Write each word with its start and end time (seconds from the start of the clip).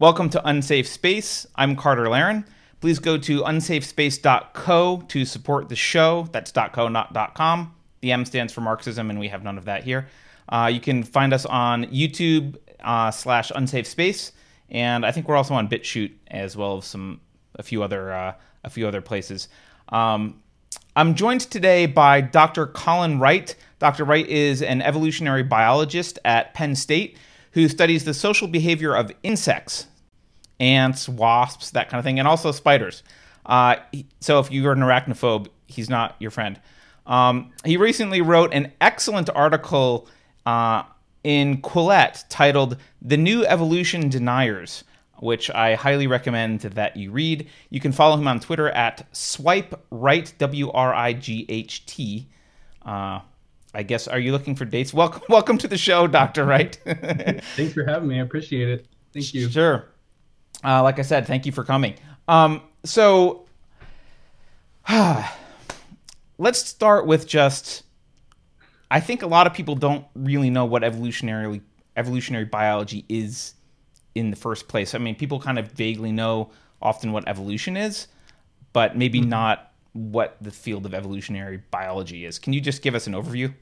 Welcome 0.00 0.30
to 0.30 0.48
Unsafe 0.48 0.88
Space. 0.88 1.46
I'm 1.56 1.76
Carter 1.76 2.08
Laren. 2.08 2.46
Please 2.80 2.98
go 2.98 3.18
to 3.18 3.42
unsafespace.co 3.42 5.02
to 5.06 5.24
support 5.26 5.68
the 5.68 5.76
show. 5.76 6.26
That's 6.32 6.50
.co, 6.72 6.88
not 6.88 7.34
.com. 7.34 7.74
The 8.00 8.12
M 8.12 8.24
stands 8.24 8.50
for 8.50 8.62
Marxism, 8.62 9.10
and 9.10 9.20
we 9.20 9.28
have 9.28 9.44
none 9.44 9.58
of 9.58 9.66
that 9.66 9.84
here. 9.84 10.08
Uh, 10.48 10.70
you 10.72 10.80
can 10.80 11.02
find 11.02 11.34
us 11.34 11.44
on 11.44 11.84
YouTube 11.88 12.56
uh, 12.82 13.10
slash 13.10 13.52
Unsafe 13.54 13.86
Space, 13.86 14.32
and 14.70 15.04
I 15.04 15.12
think 15.12 15.28
we're 15.28 15.36
also 15.36 15.52
on 15.52 15.68
BitChute 15.68 16.12
as 16.28 16.56
well 16.56 16.78
as 16.78 16.86
some 16.86 17.20
a 17.56 17.62
few 17.62 17.82
other 17.82 18.10
uh, 18.10 18.32
a 18.64 18.70
few 18.70 18.88
other 18.88 19.02
places. 19.02 19.48
Um, 19.90 20.40
I'm 20.96 21.14
joined 21.14 21.42
today 21.42 21.84
by 21.84 22.22
Dr. 22.22 22.66
Colin 22.68 23.20
Wright. 23.20 23.54
Dr. 23.80 24.06
Wright 24.06 24.26
is 24.26 24.62
an 24.62 24.80
evolutionary 24.80 25.42
biologist 25.42 26.18
at 26.24 26.54
Penn 26.54 26.74
State 26.74 27.18
who 27.52 27.68
studies 27.68 28.04
the 28.04 28.14
social 28.14 28.48
behavior 28.48 28.94
of 28.94 29.10
insects, 29.22 29.86
ants, 30.58 31.08
wasps, 31.08 31.70
that 31.70 31.88
kind 31.88 31.98
of 31.98 32.04
thing, 32.04 32.18
and 32.18 32.28
also 32.28 32.52
spiders. 32.52 33.02
Uh, 33.46 33.76
so 34.20 34.38
if 34.38 34.50
you're 34.50 34.72
an 34.72 34.80
arachnophobe, 34.80 35.48
he's 35.66 35.90
not 35.90 36.16
your 36.18 36.30
friend. 36.30 36.60
Um, 37.06 37.52
he 37.64 37.76
recently 37.76 38.20
wrote 38.20 38.54
an 38.54 38.72
excellent 38.80 39.30
article 39.30 40.08
uh, 40.46 40.84
in 41.24 41.60
Quillette 41.62 42.24
titled 42.28 42.76
The 43.02 43.16
New 43.16 43.44
Evolution 43.44 44.08
Deniers, 44.08 44.84
which 45.18 45.50
I 45.50 45.74
highly 45.74 46.06
recommend 46.06 46.60
that 46.60 46.96
you 46.96 47.10
read. 47.10 47.48
You 47.70 47.80
can 47.80 47.92
follow 47.92 48.16
him 48.16 48.28
on 48.28 48.40
Twitter 48.40 48.68
at 48.70 49.06
Swipe 49.14 49.74
Wright, 49.90 50.32
W 50.38 50.70
R 50.70 50.94
I 50.94 51.12
G 51.12 51.46
H 51.48 51.84
T. 51.86 52.28
Uh, 52.82 53.20
I 53.74 53.82
guess, 53.82 54.08
are 54.08 54.18
you 54.18 54.32
looking 54.32 54.56
for 54.56 54.64
dates? 54.64 54.92
Welcome, 54.92 55.22
welcome 55.28 55.58
to 55.58 55.68
the 55.68 55.78
show, 55.78 56.06
Dr. 56.06 56.44
Wright. 56.44 56.78
Thanks 56.84 57.72
for 57.72 57.84
having 57.84 58.08
me. 58.08 58.18
I 58.18 58.22
appreciate 58.22 58.68
it. 58.68 58.86
Thank 59.12 59.34
you. 59.34 59.48
Sure. 59.48 59.86
Uh, 60.64 60.82
like 60.82 60.98
I 60.98 61.02
said, 61.02 61.26
thank 61.26 61.46
you 61.46 61.52
for 61.52 61.64
coming. 61.64 61.94
Um, 62.28 62.62
so, 62.84 63.46
let's 66.38 66.64
start 66.64 67.06
with 67.06 67.26
just. 67.26 67.84
I 68.90 69.00
think 69.00 69.22
a 69.22 69.26
lot 69.26 69.46
of 69.46 69.54
people 69.54 69.76
don't 69.76 70.04
really 70.14 70.50
know 70.50 70.64
what 70.64 70.82
evolutionary 70.82 71.62
evolutionary 71.96 72.44
biology 72.44 73.04
is 73.08 73.54
in 74.14 74.30
the 74.30 74.36
first 74.36 74.68
place. 74.68 74.94
I 74.94 74.98
mean, 74.98 75.14
people 75.14 75.40
kind 75.40 75.58
of 75.58 75.70
vaguely 75.72 76.12
know 76.12 76.50
often 76.82 77.12
what 77.12 77.26
evolution 77.28 77.76
is, 77.76 78.08
but 78.72 78.96
maybe 78.96 79.20
mm-hmm. 79.20 79.30
not 79.30 79.69
what 79.92 80.36
the 80.40 80.50
field 80.50 80.86
of 80.86 80.94
evolutionary 80.94 81.62
biology 81.70 82.24
is. 82.24 82.38
Can 82.38 82.52
you 82.52 82.60
just 82.60 82.82
give 82.82 82.94
us 82.94 83.06
an 83.06 83.14
overview? 83.14 83.52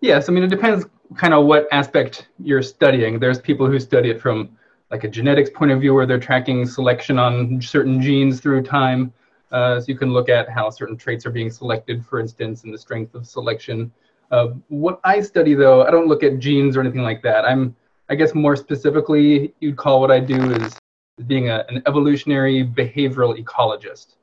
Yes, 0.00 0.28
I 0.28 0.32
mean 0.32 0.44
it 0.44 0.48
depends 0.48 0.86
kind 1.16 1.34
of 1.34 1.46
what 1.46 1.66
aspect 1.72 2.28
you're 2.38 2.62
studying. 2.62 3.18
There's 3.18 3.40
people 3.40 3.66
who 3.66 3.78
study 3.78 4.10
it 4.10 4.20
from 4.20 4.56
like 4.90 5.04
a 5.04 5.08
genetics 5.08 5.50
point 5.50 5.70
of 5.70 5.80
view 5.80 5.94
where 5.94 6.06
they're 6.06 6.18
tracking 6.18 6.66
selection 6.66 7.18
on 7.18 7.60
certain 7.60 8.00
genes 8.00 8.40
through 8.40 8.62
time. 8.62 9.12
Uh, 9.50 9.80
so 9.80 9.86
you 9.88 9.96
can 9.96 10.12
look 10.12 10.28
at 10.28 10.48
how 10.48 10.70
certain 10.70 10.96
traits 10.96 11.24
are 11.24 11.30
being 11.30 11.50
selected, 11.50 12.04
for 12.04 12.20
instance, 12.20 12.64
and 12.64 12.72
the 12.72 12.78
strength 12.78 13.14
of 13.14 13.26
selection. 13.26 13.90
Uh, 14.30 14.48
what 14.68 15.00
I 15.04 15.20
study, 15.22 15.54
though, 15.54 15.86
I 15.86 15.90
don't 15.90 16.06
look 16.06 16.22
at 16.22 16.38
genes 16.38 16.76
or 16.76 16.80
anything 16.80 17.02
like 17.02 17.22
that. 17.22 17.46
I'm, 17.46 17.74
I 18.10 18.14
guess, 18.14 18.34
more 18.34 18.56
specifically, 18.56 19.54
you'd 19.60 19.76
call 19.76 20.00
what 20.00 20.10
I 20.10 20.20
do 20.20 20.52
is 20.52 20.78
being 21.26 21.48
a, 21.48 21.64
an 21.68 21.82
evolutionary 21.86 22.64
behavioral 22.64 23.42
ecologist. 23.42 24.16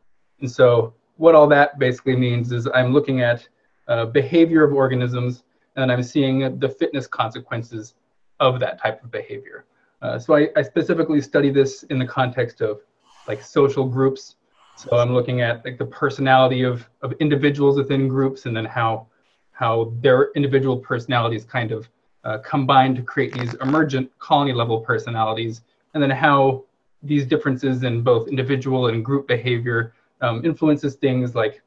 And 0.45 0.51
so, 0.51 0.93
what 1.17 1.33
all 1.33 1.47
that 1.47 1.79
basically 1.79 2.15
means 2.15 2.51
is 2.51 2.67
I'm 2.67 2.93
looking 2.93 3.21
at 3.21 3.47
uh, 3.88 4.05
behavior 4.05 4.63
of 4.63 4.73
organisms 4.75 5.41
and 5.75 5.91
I'm 5.91 6.03
seeing 6.03 6.59
the 6.59 6.69
fitness 6.69 7.07
consequences 7.07 7.95
of 8.39 8.59
that 8.59 8.79
type 8.79 9.03
of 9.03 9.09
behavior. 9.09 9.66
Uh, 10.03 10.19
so 10.19 10.35
I, 10.35 10.49
I, 10.55 10.61
specifically 10.61 11.19
study 11.21 11.49
this 11.49 11.81
in 11.83 11.97
the 11.97 12.05
context 12.05 12.61
of 12.61 12.81
like 13.27 13.41
social 13.41 13.85
groups. 13.85 14.35
So 14.75 14.97
I'm 14.97 15.13
looking 15.16 15.41
at 15.41 15.66
like 15.66 15.79
the 15.79 15.85
personality 15.88 16.62
of, 16.62 16.88
of 17.01 17.13
individuals 17.13 17.77
within 17.77 18.07
groups 18.07 18.45
and 18.45 18.56
then 18.56 18.66
how 18.66 19.07
how 19.51 19.94
their 20.01 20.31
individual 20.33 20.77
personalities 20.77 21.44
kind 21.44 21.72
of 21.72 21.89
uh, 22.23 22.38
combine 22.39 22.94
to 22.94 23.01
create 23.01 23.33
these 23.33 23.56
emergent 23.56 24.12
colony 24.19 24.53
level 24.53 24.79
personalities 24.81 25.63
and 25.95 26.03
then 26.03 26.12
how 26.12 26.66
these 27.06 27.25
differences 27.25 27.83
in 27.83 28.01
both 28.01 28.27
individual 28.27 28.88
and 28.88 29.03
group 29.03 29.27
behavior 29.27 29.94
um, 30.21 30.43
influences 30.45 30.95
things 30.95 31.35
like 31.35 31.61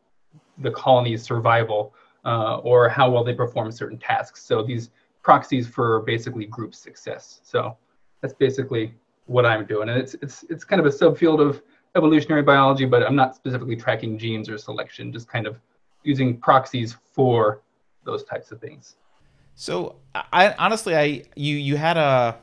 the 0.58 0.70
colony's 0.70 1.22
survival 1.22 1.94
uh, 2.24 2.58
or 2.58 2.88
how 2.88 3.10
well 3.10 3.24
they 3.24 3.34
perform 3.34 3.70
certain 3.70 3.98
tasks. 3.98 4.42
So 4.42 4.62
these 4.62 4.90
proxies 5.22 5.68
for 5.68 6.00
basically 6.00 6.46
group 6.46 6.74
success. 6.74 7.40
So 7.42 7.76
that's 8.20 8.34
basically 8.34 8.94
what 9.26 9.44
I'm 9.46 9.66
doing. 9.66 9.88
And 9.88 9.98
it's, 9.98 10.14
it's, 10.22 10.44
it's 10.48 10.64
kind 10.64 10.80
of 10.80 10.86
a 10.86 10.90
subfield 10.90 11.40
of 11.40 11.62
evolutionary 11.96 12.42
biology, 12.42 12.86
but 12.86 13.02
I'm 13.02 13.16
not 13.16 13.34
specifically 13.34 13.76
tracking 13.76 14.18
genes 14.18 14.48
or 14.48 14.58
selection, 14.58 15.12
just 15.12 15.28
kind 15.28 15.46
of 15.46 15.58
using 16.02 16.38
proxies 16.38 16.96
for 17.12 17.62
those 18.04 18.24
types 18.24 18.50
of 18.52 18.60
things. 18.60 18.96
So 19.54 19.96
I 20.14 20.54
honestly, 20.58 20.96
I 20.96 21.24
you 21.34 21.56
you 21.56 21.76
had 21.76 21.96
a 21.96 22.38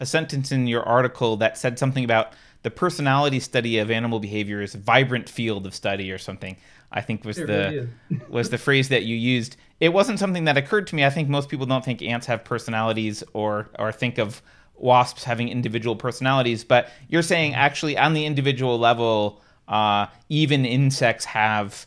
a 0.00 0.06
sentence 0.06 0.50
in 0.50 0.66
your 0.66 0.82
article 0.82 1.36
that 1.36 1.58
said 1.58 1.78
something 1.78 2.04
about 2.04 2.32
the 2.64 2.70
personality 2.70 3.38
study 3.40 3.78
of 3.78 3.90
animal 3.90 4.18
behavior 4.18 4.62
is 4.62 4.74
a 4.74 4.78
vibrant 4.78 5.28
field 5.28 5.66
of 5.66 5.74
study 5.74 6.10
or 6.10 6.18
something. 6.18 6.56
I 6.90 7.02
think 7.02 7.24
was 7.24 7.38
it 7.38 7.46
the 7.46 7.88
really 8.10 8.20
was 8.28 8.48
the 8.48 8.58
phrase 8.58 8.88
that 8.88 9.04
you 9.04 9.14
used. 9.14 9.56
It 9.80 9.90
wasn't 9.90 10.18
something 10.18 10.44
that 10.44 10.56
occurred 10.56 10.86
to 10.88 10.96
me. 10.96 11.04
I 11.04 11.10
think 11.10 11.28
most 11.28 11.50
people 11.50 11.66
don't 11.66 11.84
think 11.84 12.00
ants 12.02 12.26
have 12.26 12.42
personalities 12.42 13.22
or 13.34 13.68
or 13.78 13.92
think 13.92 14.18
of 14.18 14.42
wasps 14.76 15.24
having 15.24 15.50
individual 15.50 15.94
personalities. 15.94 16.64
But 16.64 16.88
you're 17.08 17.22
saying 17.22 17.54
actually 17.54 17.98
on 17.98 18.14
the 18.14 18.24
individual 18.24 18.78
level, 18.78 19.42
uh, 19.68 20.06
even 20.30 20.64
insects 20.64 21.26
have 21.26 21.86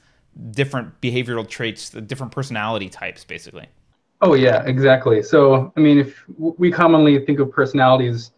different 0.51 1.01
behavioral 1.01 1.47
traits, 1.49 1.89
different 1.89 2.31
personality 2.31 2.89
types, 2.89 3.23
basically. 3.23 3.65
Oh 4.21 4.35
yeah, 4.35 4.63
exactly. 4.65 5.23
So 5.23 5.73
I 5.75 5.79
mean, 5.79 5.97
if 5.97 6.23
we 6.37 6.71
commonly 6.71 7.17
think 7.25 7.39
of 7.39 7.51
personalities 7.51 8.29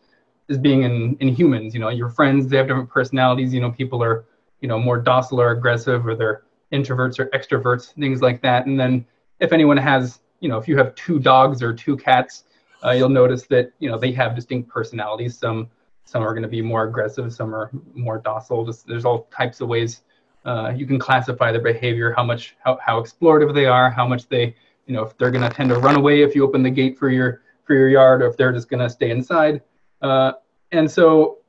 as 0.49 0.57
being 0.57 0.83
in 0.83 1.15
in 1.19 1.29
humans, 1.29 1.73
you 1.73 1.79
know, 1.79 1.89
your 1.89 2.09
friends 2.09 2.47
they 2.47 2.57
have 2.57 2.67
different 2.67 2.89
personalities. 2.89 3.53
You 3.53 3.61
know, 3.61 3.71
people 3.71 4.03
are 4.03 4.25
you 4.61 4.67
know 4.67 4.79
more 4.79 4.97
docile 4.97 5.41
or 5.41 5.51
aggressive, 5.51 6.05
or 6.05 6.15
they're 6.15 6.43
introverts 6.71 7.19
or 7.19 7.27
extroverts, 7.27 7.93
things 7.95 8.21
like 8.21 8.41
that. 8.41 8.65
And 8.65 8.79
then 8.79 9.05
if 9.39 9.53
anyone 9.53 9.77
has, 9.77 10.19
you 10.39 10.49
know, 10.49 10.57
if 10.57 10.67
you 10.67 10.77
have 10.77 10.93
two 10.95 11.19
dogs 11.19 11.63
or 11.63 11.73
two 11.73 11.97
cats, 11.97 12.43
uh, 12.83 12.91
you'll 12.91 13.09
notice 13.09 13.45
that 13.47 13.71
you 13.79 13.89
know 13.89 13.97
they 13.97 14.11
have 14.11 14.35
distinct 14.35 14.69
personalities. 14.69 15.37
Some 15.37 15.69
some 16.05 16.23
are 16.23 16.33
going 16.33 16.43
to 16.43 16.49
be 16.49 16.61
more 16.61 16.85
aggressive, 16.85 17.31
some 17.33 17.53
are 17.53 17.69
more 17.93 18.17
docile. 18.17 18.65
Just 18.65 18.87
there's 18.87 19.05
all 19.05 19.27
types 19.35 19.61
of 19.61 19.67
ways 19.67 20.01
uh, 20.45 20.73
you 20.75 20.85
can 20.85 20.97
classify 20.97 21.51
their 21.51 21.61
behavior, 21.61 22.13
how 22.15 22.23
much 22.23 22.55
how, 22.63 22.79
how 22.83 23.01
explorative 23.01 23.53
they 23.53 23.65
are, 23.65 23.89
how 23.89 24.07
much 24.07 24.27
they 24.27 24.55
you 24.87 24.93
know 24.93 25.03
if 25.03 25.17
they're 25.17 25.31
going 25.31 25.47
to 25.47 25.55
tend 25.55 25.69
to 25.69 25.77
run 25.77 25.95
away 25.95 26.21
if 26.21 26.35
you 26.35 26.43
open 26.43 26.63
the 26.63 26.69
gate 26.69 26.97
for 26.97 27.09
your 27.09 27.41
for 27.65 27.75
your 27.75 27.89
yard, 27.89 28.21
or 28.21 28.27
if 28.27 28.37
they're 28.37 28.53
just 28.53 28.69
going 28.69 28.79
to 28.79 28.89
stay 28.89 29.11
inside. 29.11 29.61
Uh, 30.01 30.33
and 30.71 30.89
so 30.89 31.39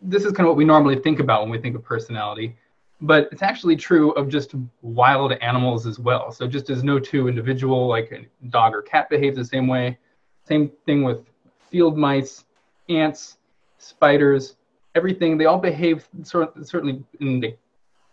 this 0.00 0.24
is 0.24 0.32
kind 0.32 0.46
of 0.46 0.48
what 0.48 0.56
we 0.56 0.64
normally 0.64 0.96
think 0.96 1.20
about 1.20 1.42
when 1.42 1.50
we 1.50 1.58
think 1.58 1.76
of 1.76 1.84
personality 1.84 2.56
but 3.02 3.28
it's 3.32 3.42
actually 3.42 3.74
true 3.74 4.12
of 4.12 4.28
just 4.28 4.54
wild 4.80 5.32
animals 5.32 5.86
as 5.86 5.98
well. 5.98 6.30
So 6.30 6.46
just 6.46 6.70
as 6.70 6.84
no 6.84 7.00
two 7.00 7.28
individual, 7.28 7.88
like 7.88 8.12
a 8.12 8.46
dog 8.48 8.74
or 8.74 8.80
cat, 8.80 9.10
behaves 9.10 9.36
the 9.36 9.44
same 9.44 9.66
way, 9.66 9.98
same 10.44 10.70
thing 10.86 11.02
with 11.02 11.26
field 11.68 11.98
mice, 11.98 12.44
ants, 12.88 13.38
spiders, 13.78 14.54
everything. 14.94 15.36
They 15.36 15.46
all 15.46 15.58
behave 15.58 16.08
sort 16.22 16.54
certainly 16.64 17.02
in 17.18 17.52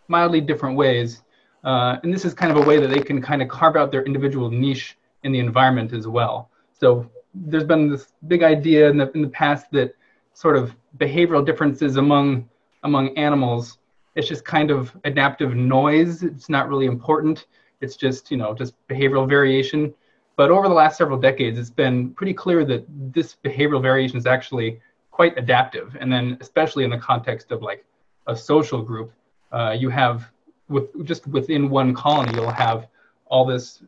mildly 0.08 0.40
different 0.40 0.76
ways. 0.76 1.22
Uh, 1.62 1.98
and 2.02 2.12
this 2.12 2.24
is 2.24 2.34
kind 2.34 2.50
of 2.50 2.58
a 2.58 2.66
way 2.66 2.80
that 2.80 2.90
they 2.90 3.00
can 3.00 3.22
kind 3.22 3.42
of 3.42 3.48
carve 3.48 3.76
out 3.76 3.92
their 3.92 4.02
individual 4.04 4.50
niche 4.50 4.98
in 5.22 5.30
the 5.30 5.38
environment 5.38 5.92
as 5.92 6.08
well. 6.08 6.50
So 6.72 7.08
there's 7.34 7.64
been 7.64 7.88
this 7.88 8.08
big 8.28 8.42
idea 8.42 8.88
in 8.90 8.96
the, 8.96 9.10
in 9.12 9.22
the 9.22 9.28
past 9.28 9.70
that 9.72 9.94
sort 10.34 10.56
of 10.56 10.74
behavioral 10.98 11.44
differences 11.44 11.96
among 11.96 12.48
among 12.82 13.16
animals 13.16 13.78
it's 14.16 14.28
just 14.28 14.44
kind 14.44 14.70
of 14.70 14.96
adaptive 15.04 15.54
noise. 15.54 16.22
It's 16.22 16.48
not 16.48 16.68
really 16.68 16.86
important. 16.86 17.46
It's 17.80 17.96
just, 17.96 18.30
you 18.30 18.36
know, 18.36 18.54
just 18.54 18.74
behavioral 18.88 19.28
variation. 19.28 19.94
But 20.36 20.50
over 20.50 20.68
the 20.68 20.74
last 20.74 20.98
several 20.98 21.18
decades, 21.18 21.58
it's 21.58 21.70
been 21.70 22.10
pretty 22.14 22.34
clear 22.34 22.64
that 22.64 22.84
this 22.88 23.36
behavioral 23.44 23.80
variation 23.80 24.16
is 24.16 24.26
actually 24.26 24.80
quite 25.10 25.36
adaptive. 25.38 25.96
And 26.00 26.12
then, 26.12 26.38
especially 26.40 26.84
in 26.84 26.90
the 26.90 26.98
context 26.98 27.52
of 27.52 27.62
like 27.62 27.84
a 28.26 28.36
social 28.36 28.82
group, 28.82 29.12
uh, 29.52 29.76
you 29.78 29.90
have 29.90 30.30
with 30.68 31.04
just 31.04 31.26
within 31.26 31.68
one 31.68 31.94
colony, 31.94 32.32
you'll 32.34 32.50
have 32.50 32.88
all 33.26 33.44
this, 33.44 33.82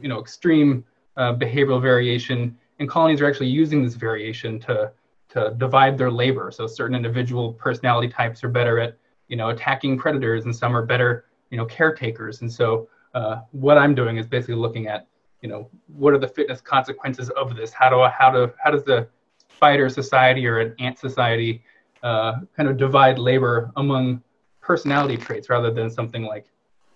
you 0.00 0.08
know, 0.08 0.18
extreme 0.18 0.84
uh, 1.16 1.34
behavioral 1.34 1.80
variation, 1.80 2.56
and 2.78 2.88
colonies 2.88 3.20
are 3.20 3.26
actually 3.26 3.48
using 3.48 3.82
this 3.82 3.94
variation 3.94 4.58
to 4.60 4.92
to 5.28 5.54
divide 5.58 5.98
their 5.98 6.10
labor. 6.10 6.50
So 6.50 6.66
certain 6.66 6.94
individual 6.94 7.52
personality 7.54 8.08
types 8.08 8.44
are 8.44 8.48
better 8.48 8.78
at 8.78 8.96
you 9.28 9.36
know, 9.36 9.50
attacking 9.50 9.98
predators, 9.98 10.44
and 10.44 10.54
some 10.54 10.76
are 10.76 10.84
better, 10.84 11.26
you 11.50 11.56
know, 11.56 11.66
caretakers. 11.66 12.42
And 12.42 12.52
so, 12.52 12.88
uh, 13.14 13.40
what 13.52 13.78
I'm 13.78 13.94
doing 13.94 14.18
is 14.18 14.26
basically 14.26 14.56
looking 14.56 14.86
at, 14.86 15.08
you 15.40 15.48
know, 15.48 15.68
what 15.88 16.12
are 16.12 16.18
the 16.18 16.28
fitness 16.28 16.60
consequences 16.60 17.30
of 17.30 17.56
this? 17.56 17.72
How 17.72 17.88
do 17.88 18.00
I, 18.00 18.10
how 18.10 18.30
do 18.30 18.52
how 18.62 18.70
does 18.70 18.84
the 18.84 19.08
spider 19.48 19.88
society 19.88 20.46
or 20.46 20.58
an 20.60 20.74
ant 20.78 20.98
society 20.98 21.62
uh, 22.02 22.40
kind 22.56 22.68
of 22.68 22.76
divide 22.76 23.18
labor 23.18 23.72
among 23.76 24.22
personality 24.60 25.16
traits 25.16 25.48
rather 25.48 25.70
than 25.70 25.88
something 25.90 26.24
like 26.24 26.46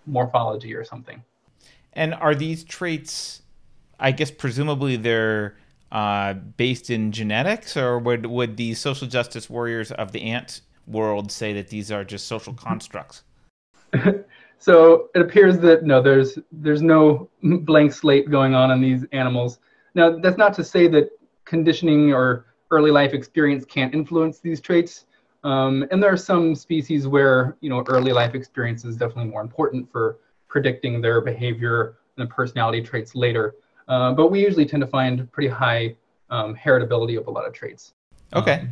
morphology 0.05 0.73
or 0.75 0.83
something. 0.83 1.23
And 1.93 2.13
are 2.13 2.35
these 2.35 2.63
traits, 2.63 3.41
I 3.99 4.11
guess, 4.11 4.29
presumably 4.29 4.95
they're 4.95 5.57
uh, 5.91 6.33
based 6.33 6.89
in 6.89 7.11
genetics, 7.11 7.75
or 7.75 7.99
would, 7.99 8.25
would 8.25 8.57
the 8.57 8.73
social 8.73 9.07
justice 9.07 9.49
warriors 9.49 9.91
of 9.91 10.11
the 10.11 10.21
ant 10.23 10.61
world 10.87 11.31
say 11.31 11.53
that 11.53 11.69
these 11.69 11.91
are 11.91 12.03
just 12.03 12.27
social 12.27 12.53
constructs? 12.53 13.23
so 14.59 15.09
it 15.15 15.21
appears 15.21 15.59
that 15.59 15.83
no, 15.83 16.01
there's 16.01 16.37
there's 16.51 16.81
no 16.81 17.29
blank 17.41 17.91
slate 17.93 18.29
going 18.29 18.53
on 18.53 18.71
in 18.71 18.81
these 18.81 19.05
animals. 19.11 19.59
Now 19.95 20.17
that's 20.17 20.37
not 20.37 20.53
to 20.55 20.63
say 20.63 20.87
that 20.87 21.09
conditioning 21.45 22.13
or 22.13 22.45
early 22.71 22.91
life 22.91 23.13
experience 23.13 23.65
can't 23.65 23.93
influence 23.93 24.39
these 24.39 24.61
traits. 24.61 25.05
Um, 25.43 25.87
and 25.91 26.01
there 26.01 26.13
are 26.13 26.17
some 26.17 26.55
species 26.55 27.07
where 27.07 27.57
you 27.61 27.69
know 27.69 27.83
early 27.87 28.13
life 28.13 28.35
experience 28.35 28.85
is 28.85 28.95
definitely 28.95 29.31
more 29.31 29.41
important 29.41 29.91
for 29.91 30.19
predicting 30.47 31.01
their 31.01 31.21
behavior 31.21 31.97
and 32.17 32.29
the 32.29 32.33
personality 32.33 32.81
traits 32.81 33.15
later. 33.15 33.55
Uh, 33.91 34.13
but 34.13 34.31
we 34.31 34.41
usually 34.41 34.65
tend 34.65 34.79
to 34.79 34.87
find 34.87 35.29
pretty 35.33 35.49
high 35.49 35.93
um, 36.29 36.55
heritability 36.55 37.19
of 37.19 37.27
a 37.27 37.29
lot 37.29 37.45
of 37.45 37.51
traits. 37.51 37.93
Okay. 38.33 38.65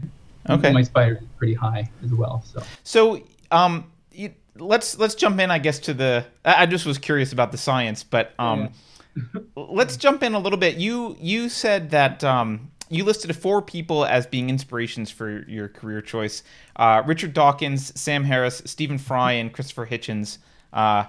Um, 0.46 0.60
okay. 0.60 0.72
My 0.72 0.82
spider 0.82 1.20
is 1.22 1.28
pretty 1.38 1.54
high 1.54 1.90
as 2.06 2.14
well. 2.14 2.42
So. 2.46 2.64
So 2.86 3.24
um, 3.52 3.92
you, 4.14 4.34
let's 4.56 4.98
let's 4.98 5.16
jump 5.16 5.42
in, 5.42 5.52
I 5.52 5.60
guess, 5.60 5.78
to 5.80 5.94
the. 5.94 6.26
I 6.46 6.66
just 6.66 6.86
was 6.86 6.98
curious 6.98 7.34
about 7.34 7.52
the 7.52 7.58
science, 7.58 8.02
but 8.02 8.32
um, 8.40 8.70
yeah. 9.18 9.42
let's 9.58 9.98
jump 9.98 10.24
in 10.24 10.36
a 10.36 10.40
little 10.40 10.58
bit. 10.58 10.78
You 10.78 11.18
you 11.20 11.50
said 11.50 11.90
that 11.90 12.24
um, 12.24 12.72
you 12.88 13.04
listed 13.04 13.36
four 13.36 13.62
people 13.62 14.06
as 14.06 14.26
being 14.26 14.50
inspirations 14.50 15.12
for 15.12 15.44
your 15.50 15.68
career 15.68 16.02
choice: 16.02 16.44
uh, 16.78 17.04
Richard 17.06 17.34
Dawkins, 17.34 17.92
Sam 18.00 18.24
Harris, 18.24 18.62
Stephen 18.64 18.98
Fry, 18.98 19.34
and 19.34 19.52
Christopher 19.52 19.86
Hitchens. 19.86 20.38
Uh, 20.72 21.08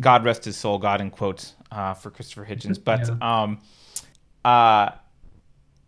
God 0.00 0.24
rest 0.26 0.44
his 0.44 0.58
soul, 0.58 0.76
God 0.76 1.00
in 1.00 1.10
quotes 1.10 1.54
uh, 1.70 1.94
for 1.94 2.10
Christopher 2.10 2.46
Hitchens. 2.46 2.78
But 2.84 3.08
yeah. 3.08 3.42
um, 3.42 3.60
uh, 4.44 4.90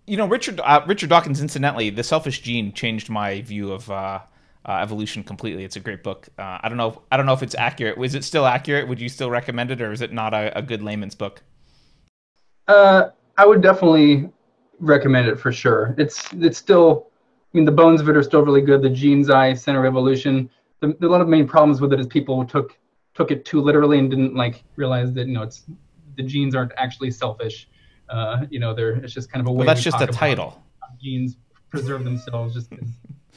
you 0.06 0.16
know, 0.16 0.26
Richard 0.26 0.60
uh, 0.60 0.82
Richard 0.86 1.08
Dawkins. 1.08 1.40
Incidentally, 1.40 1.90
the 1.90 2.02
Selfish 2.02 2.40
Gene 2.40 2.72
changed 2.72 3.08
my 3.08 3.42
view 3.42 3.72
of 3.72 3.90
uh, 3.90 4.20
uh, 4.66 4.72
evolution 4.72 5.22
completely. 5.22 5.64
It's 5.64 5.76
a 5.76 5.80
great 5.80 6.02
book. 6.02 6.28
Uh, 6.38 6.58
I 6.60 6.68
don't 6.68 6.78
know. 6.78 6.88
If, 6.88 6.98
I 7.12 7.16
don't 7.16 7.26
know 7.26 7.32
if 7.32 7.42
it's 7.42 7.54
accurate. 7.54 7.96
Was 7.96 8.14
it 8.14 8.24
still 8.24 8.46
accurate? 8.46 8.88
Would 8.88 9.00
you 9.00 9.08
still 9.08 9.30
recommend 9.30 9.70
it, 9.70 9.80
or 9.80 9.92
is 9.92 10.02
it 10.02 10.12
not 10.12 10.34
a, 10.34 10.56
a 10.58 10.62
good 10.62 10.82
layman's 10.82 11.14
book? 11.14 11.42
Uh, 12.68 13.10
I 13.38 13.46
would 13.46 13.62
definitely 13.62 14.28
recommend 14.80 15.28
it 15.28 15.38
for 15.38 15.52
sure. 15.52 15.94
It's 15.96 16.32
it's 16.34 16.58
still. 16.58 17.06
I 17.52 17.56
mean, 17.56 17.64
the 17.64 17.72
bones 17.72 18.00
of 18.00 18.08
it 18.08 18.16
are 18.16 18.22
still 18.22 18.44
really 18.44 18.60
good. 18.60 18.80
The 18.82 18.90
gene's 18.90 19.28
eye, 19.28 19.54
center 19.54 19.80
of 19.80 19.86
evolution. 19.86 20.50
The, 20.80 20.96
a 21.02 21.06
lot 21.06 21.20
of 21.20 21.28
main 21.28 21.48
problems 21.48 21.80
with 21.80 21.92
it 21.92 22.00
is 22.00 22.06
people 22.06 22.44
took 22.44 22.76
took 23.20 23.30
it 23.30 23.44
too 23.44 23.60
literally 23.60 23.98
and 23.98 24.08
didn't 24.08 24.34
like 24.34 24.64
realize 24.76 25.12
that 25.12 25.26
you 25.26 25.34
know 25.34 25.42
it's 25.42 25.64
the 26.16 26.22
genes 26.22 26.54
aren't 26.54 26.72
actually 26.78 27.10
selfish. 27.10 27.68
Uh, 28.08 28.46
you 28.48 28.58
know, 28.58 28.74
they're 28.74 28.92
it's 28.92 29.12
just 29.12 29.30
kind 29.30 29.42
of 29.44 29.48
a 29.48 29.52
way. 29.52 29.58
Well, 29.58 29.66
that's 29.66 29.82
just 29.82 30.00
a 30.00 30.06
title. 30.06 30.62
Genes 31.00 31.36
preserve 31.68 32.02
themselves 32.04 32.54
just 32.54 32.70
because 32.70 32.88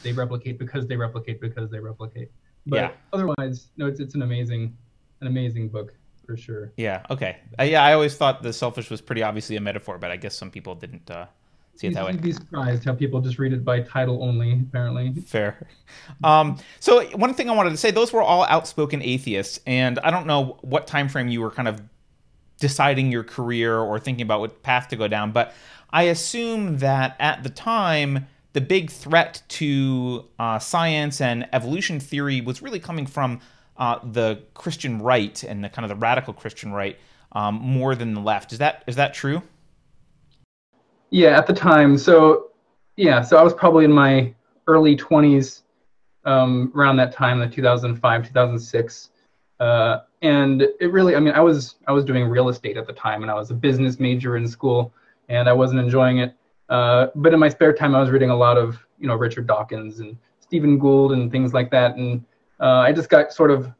they 0.01 0.13
replicate 0.13 0.57
because 0.57 0.87
they 0.87 0.95
replicate 0.95 1.41
because 1.41 1.69
they 1.69 1.79
replicate. 1.79 2.31
But 2.65 2.77
yeah. 2.77 2.91
otherwise, 3.11 3.67
no, 3.75 3.87
it's 3.87 3.99
it's 3.99 4.15
an 4.15 4.21
amazing, 4.21 4.75
an 5.19 5.27
amazing 5.27 5.67
book 5.67 5.93
for 6.25 6.37
sure. 6.37 6.71
Yeah. 6.77 7.05
Okay. 7.09 7.37
Uh, 7.59 7.63
yeah, 7.63 7.83
I 7.83 7.93
always 7.93 8.15
thought 8.15 8.41
the 8.41 8.53
selfish 8.53 8.89
was 8.89 9.01
pretty 9.01 9.21
obviously 9.21 9.57
a 9.57 9.61
metaphor, 9.61 9.97
but 9.97 10.11
I 10.11 10.15
guess 10.15 10.33
some 10.33 10.49
people 10.49 10.75
didn't 10.75 11.11
uh, 11.11 11.25
see 11.75 11.87
it 11.87 11.93
that 11.93 12.05
way. 12.05 12.11
You'd 12.11 12.21
be 12.21 12.33
surprised 12.33 12.83
how 12.85 12.93
people 12.93 13.21
just 13.21 13.39
read 13.39 13.53
it 13.53 13.63
by 13.63 13.81
title 13.81 14.23
only. 14.23 14.53
Apparently. 14.53 15.13
Fair. 15.21 15.67
Um, 16.23 16.57
so 16.79 17.05
one 17.17 17.33
thing 17.33 17.49
I 17.49 17.53
wanted 17.53 17.71
to 17.71 17.77
say: 17.77 17.91
those 17.91 18.13
were 18.13 18.21
all 18.21 18.45
outspoken 18.45 19.01
atheists, 19.01 19.59
and 19.65 19.99
I 19.99 20.11
don't 20.11 20.27
know 20.27 20.57
what 20.61 20.87
time 20.87 21.09
frame 21.09 21.27
you 21.27 21.41
were 21.41 21.51
kind 21.51 21.67
of 21.67 21.81
deciding 22.59 23.11
your 23.11 23.23
career 23.23 23.77
or 23.77 23.99
thinking 23.99 24.23
about 24.23 24.39
what 24.39 24.63
path 24.63 24.87
to 24.89 24.95
go 24.95 25.07
down, 25.07 25.31
but 25.31 25.53
I 25.89 26.03
assume 26.03 26.79
that 26.79 27.15
at 27.19 27.43
the 27.43 27.49
time 27.49 28.27
the 28.53 28.61
big 28.61 28.89
threat 28.89 29.41
to 29.49 30.25
uh, 30.39 30.59
science 30.59 31.19
and 31.19 31.47
evolution 31.53 31.99
theory 31.99 32.39
was 32.39 32.61
really 32.61 32.79
coming 32.79 33.05
from 33.05 33.41
uh, 33.77 33.99
the 34.03 34.41
Christian 34.53 35.01
right 35.01 35.43
and 35.43 35.63
the 35.63 35.69
kind 35.69 35.83
of 35.83 35.89
the 35.89 35.95
radical 35.95 36.33
Christian 36.33 36.71
right 36.71 36.97
um, 37.33 37.55
more 37.55 37.95
than 37.95 38.13
the 38.13 38.21
left. 38.21 38.53
Is 38.53 38.59
that 38.59 38.83
is 38.87 38.95
that 38.95 39.13
true? 39.13 39.41
Yeah, 41.13 41.37
at 41.37 41.45
the 41.45 41.53
time. 41.53 41.95
So 41.95 42.49
yeah, 42.95 43.21
so 43.21 43.37
I 43.37 43.43
was 43.43 43.53
probably 43.53 43.85
in 43.85 43.91
my 43.91 44.33
early 44.65 44.97
20s 44.97 45.61
um, 46.25 46.71
around 46.75 46.97
that 46.97 47.13
time, 47.13 47.39
the 47.39 47.47
2005 47.47 48.27
2006. 48.27 49.09
Uh, 49.59 49.99
and 50.23 50.63
it 50.63 50.91
really, 50.91 51.15
I 51.15 51.19
mean, 51.19 51.35
I 51.35 51.39
was 51.39 51.75
I 51.87 51.91
was 51.91 52.03
doing 52.03 52.27
real 52.27 52.49
estate 52.49 52.77
at 52.77 52.87
the 52.87 52.93
time, 52.93 53.21
and 53.21 53.29
I 53.29 53.35
was 53.35 53.51
a 53.51 53.53
business 53.53 53.99
major 53.99 54.37
in 54.37 54.47
school, 54.47 54.91
and 55.29 55.47
I 55.47 55.53
wasn't 55.53 55.81
enjoying 55.81 56.17
it. 56.17 56.33
Uh, 56.67 57.07
but 57.13 57.31
in 57.31 57.39
my 57.39 57.49
spare 57.49 57.73
time, 57.73 57.93
I 57.93 58.01
was 58.01 58.09
reading 58.09 58.31
a 58.31 58.35
lot 58.35 58.57
of 58.57 58.79
you 58.97 59.07
know 59.07 59.15
Richard 59.15 59.45
Dawkins 59.45 59.99
and 59.99 60.17
Stephen 60.39 60.79
Gould 60.79 61.11
and 61.11 61.31
things 61.31 61.53
like 61.53 61.69
that, 61.69 61.95
and 61.95 62.25
uh, 62.59 62.79
I 62.87 62.91
just 62.91 63.09
got 63.09 63.31
sort 63.31 63.51
of 63.51 63.71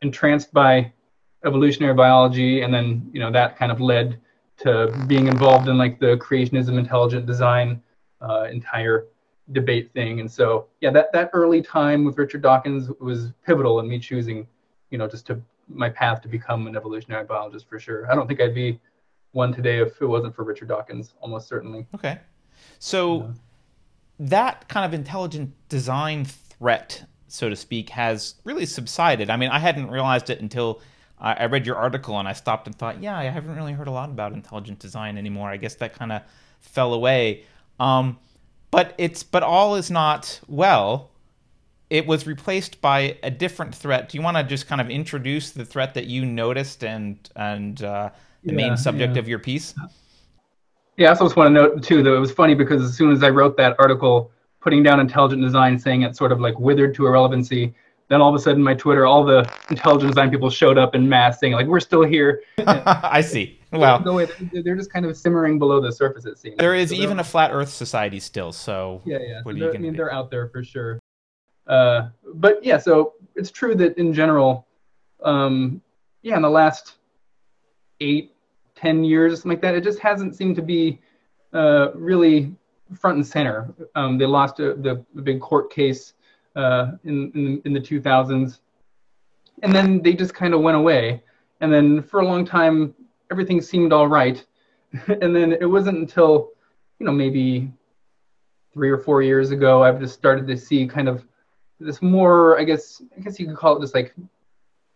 entranced 0.00 0.52
by 0.52 0.92
evolutionary 1.44 1.94
biology, 1.94 2.62
and 2.62 2.74
then 2.74 3.08
you 3.12 3.20
know 3.20 3.30
that 3.30 3.56
kind 3.56 3.70
of 3.70 3.80
led 3.80 4.18
to 4.62 5.04
being 5.06 5.26
involved 5.28 5.68
in 5.68 5.78
like 5.78 5.98
the 5.98 6.16
creationism, 6.18 6.78
intelligent 6.78 7.26
design, 7.26 7.82
uh, 8.20 8.44
entire 8.50 9.06
debate 9.50 9.92
thing. 9.92 10.20
And 10.20 10.30
so 10.30 10.66
yeah, 10.80 10.90
that 10.90 11.12
that 11.12 11.30
early 11.32 11.62
time 11.62 12.04
with 12.04 12.16
Richard 12.18 12.42
Dawkins 12.42 12.90
was 13.00 13.32
pivotal 13.44 13.80
in 13.80 13.88
me 13.88 13.98
choosing, 13.98 14.46
you 14.90 14.98
know, 14.98 15.08
just 15.08 15.26
to 15.26 15.40
my 15.68 15.88
path 15.88 16.20
to 16.22 16.28
become 16.28 16.66
an 16.66 16.76
evolutionary 16.76 17.24
biologist 17.24 17.68
for 17.68 17.78
sure. 17.78 18.10
I 18.10 18.14
don't 18.14 18.26
think 18.26 18.40
I'd 18.40 18.54
be 18.54 18.80
one 19.32 19.52
today 19.52 19.78
if 19.78 20.00
it 20.00 20.06
wasn't 20.06 20.34
for 20.34 20.44
Richard 20.44 20.68
Dawkins, 20.68 21.14
almost 21.20 21.48
certainly. 21.48 21.86
Okay. 21.94 22.18
So 22.78 23.32
that 24.18 24.68
kind 24.68 24.84
of 24.84 24.94
intelligent 24.94 25.52
design 25.68 26.24
threat, 26.24 27.04
so 27.28 27.48
to 27.48 27.56
speak, 27.56 27.90
has 27.90 28.36
really 28.44 28.66
subsided. 28.66 29.30
I 29.30 29.36
mean, 29.36 29.50
I 29.50 29.58
hadn't 29.58 29.90
realized 29.90 30.30
it 30.30 30.40
until 30.40 30.80
I 31.24 31.44
read 31.46 31.66
your 31.66 31.76
article 31.76 32.18
and 32.18 32.26
I 32.26 32.32
stopped 32.32 32.66
and 32.66 32.76
thought, 32.76 33.00
yeah, 33.00 33.16
I 33.16 33.24
haven't 33.24 33.54
really 33.54 33.72
heard 33.72 33.86
a 33.86 33.92
lot 33.92 34.10
about 34.10 34.32
intelligent 34.32 34.80
design 34.80 35.16
anymore. 35.16 35.48
I 35.48 35.56
guess 35.56 35.76
that 35.76 35.94
kind 35.94 36.10
of 36.10 36.22
fell 36.60 36.94
away. 36.94 37.44
Um, 37.78 38.18
but 38.72 38.94
it's 38.98 39.22
but 39.22 39.44
all 39.44 39.76
is 39.76 39.90
not 39.90 40.40
well. 40.48 41.10
It 41.90 42.06
was 42.06 42.26
replaced 42.26 42.80
by 42.80 43.18
a 43.22 43.30
different 43.30 43.74
threat. 43.74 44.08
Do 44.08 44.18
you 44.18 44.22
want 44.24 44.36
to 44.36 44.42
just 44.42 44.66
kind 44.66 44.80
of 44.80 44.90
introduce 44.90 45.52
the 45.52 45.64
threat 45.64 45.94
that 45.94 46.06
you 46.06 46.24
noticed 46.24 46.82
and 46.82 47.18
and 47.36 47.82
uh, 47.84 48.10
the 48.42 48.50
yeah, 48.50 48.56
main 48.56 48.76
subject 48.76 49.14
yeah. 49.14 49.20
of 49.20 49.28
your 49.28 49.38
piece? 49.38 49.74
Yeah, 50.96 51.08
I 51.08 51.10
also 51.10 51.26
just 51.26 51.36
want 51.36 51.48
to 51.48 51.52
note 51.52 51.82
too 51.84 52.02
that 52.02 52.12
it 52.12 52.18
was 52.18 52.32
funny 52.32 52.54
because 52.54 52.82
as 52.82 52.96
soon 52.96 53.12
as 53.12 53.22
I 53.22 53.30
wrote 53.30 53.56
that 53.58 53.76
article, 53.78 54.32
putting 54.60 54.82
down 54.82 54.98
intelligent 54.98 55.42
design, 55.42 55.78
saying 55.78 56.02
it 56.02 56.16
sort 56.16 56.32
of 56.32 56.40
like 56.40 56.58
withered 56.58 56.94
to 56.96 57.06
irrelevancy, 57.06 57.74
then 58.12 58.20
all 58.20 58.28
of 58.28 58.34
a 58.34 58.38
sudden 58.38 58.62
my 58.62 58.74
Twitter, 58.74 59.06
all 59.06 59.24
the 59.24 59.50
intelligent 59.70 60.12
design 60.12 60.30
people 60.30 60.50
showed 60.50 60.76
up 60.76 60.94
in 60.94 61.08
mass 61.08 61.40
saying 61.40 61.54
like, 61.54 61.66
"We're 61.66 61.80
still 61.80 62.04
here." 62.04 62.42
I 62.66 63.22
see. 63.22 63.58
Well, 63.72 64.00
no 64.00 64.12
way, 64.12 64.28
they're 64.52 64.76
just 64.76 64.92
kind 64.92 65.06
of 65.06 65.16
simmering 65.16 65.58
below 65.58 65.80
the 65.80 65.90
surface. 65.90 66.26
It 66.26 66.36
seems 66.36 66.58
there 66.58 66.74
is 66.74 66.90
so 66.90 66.96
even 66.96 67.20
a 67.20 67.24
flat 67.24 67.52
Earth 67.54 67.70
society 67.70 68.20
still. 68.20 68.52
So 68.52 69.00
yeah, 69.06 69.16
yeah. 69.18 69.40
So 69.42 69.50
I 69.50 69.78
mean, 69.78 69.92
do? 69.92 69.96
they're 69.96 70.12
out 70.12 70.30
there 70.30 70.48
for 70.48 70.62
sure. 70.62 71.00
Uh, 71.66 72.10
but 72.34 72.62
yeah, 72.62 72.76
so 72.76 73.14
it's 73.34 73.50
true 73.50 73.74
that 73.76 73.96
in 73.96 74.12
general, 74.12 74.66
um, 75.22 75.80
yeah, 76.20 76.36
in 76.36 76.42
the 76.42 76.50
last 76.50 76.96
eight, 78.00 78.34
ten 78.74 79.04
years, 79.04 79.40
something 79.40 79.52
like 79.52 79.62
that, 79.62 79.74
it 79.74 79.82
just 79.84 80.00
hasn't 80.00 80.36
seemed 80.36 80.56
to 80.56 80.62
be 80.62 81.00
uh, 81.54 81.92
really 81.94 82.54
front 83.00 83.16
and 83.16 83.26
center. 83.26 83.72
Um, 83.94 84.18
they 84.18 84.26
lost 84.26 84.60
a, 84.60 84.74
the, 84.74 85.02
the 85.14 85.22
big 85.22 85.40
court 85.40 85.72
case 85.72 86.12
uh, 86.56 86.92
in, 87.04 87.30
in, 87.34 87.62
in 87.64 87.72
the 87.72 87.80
2000s, 87.80 88.58
and 89.62 89.74
then 89.74 90.02
they 90.02 90.12
just 90.14 90.34
kind 90.34 90.54
of 90.54 90.60
went 90.60 90.76
away. 90.76 91.22
And 91.60 91.72
then 91.72 92.02
for 92.02 92.20
a 92.20 92.26
long 92.26 92.44
time, 92.44 92.94
everything 93.30 93.60
seemed 93.60 93.92
all 93.92 94.08
right. 94.08 94.44
and 95.20 95.34
then 95.34 95.52
it 95.52 95.66
wasn't 95.66 95.98
until, 95.98 96.50
you 96.98 97.06
know, 97.06 97.12
maybe 97.12 97.72
three 98.72 98.90
or 98.90 98.98
four 98.98 99.22
years 99.22 99.50
ago, 99.50 99.82
I've 99.82 100.00
just 100.00 100.14
started 100.14 100.46
to 100.46 100.56
see 100.56 100.86
kind 100.86 101.08
of 101.08 101.24
this 101.78 102.00
more, 102.00 102.58
I 102.58 102.64
guess, 102.64 103.02
I 103.16 103.20
guess 103.20 103.38
you 103.38 103.46
could 103.46 103.56
call 103.56 103.76
it 103.76 103.80
just 103.80 103.94
like 103.94 104.14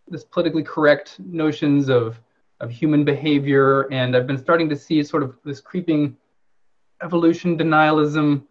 this 0.08 0.24
politically 0.24 0.62
correct 0.62 1.18
notions 1.20 1.88
of 1.88 2.20
of 2.60 2.70
human 2.70 3.04
behavior, 3.04 3.82
and 3.92 4.16
I've 4.16 4.26
been 4.26 4.38
starting 4.38 4.68
to 4.70 4.76
see 4.76 5.02
sort 5.02 5.22
of 5.22 5.36
this 5.44 5.60
creeping 5.60 6.16
evolution 7.02 7.58
denialism 7.58 8.44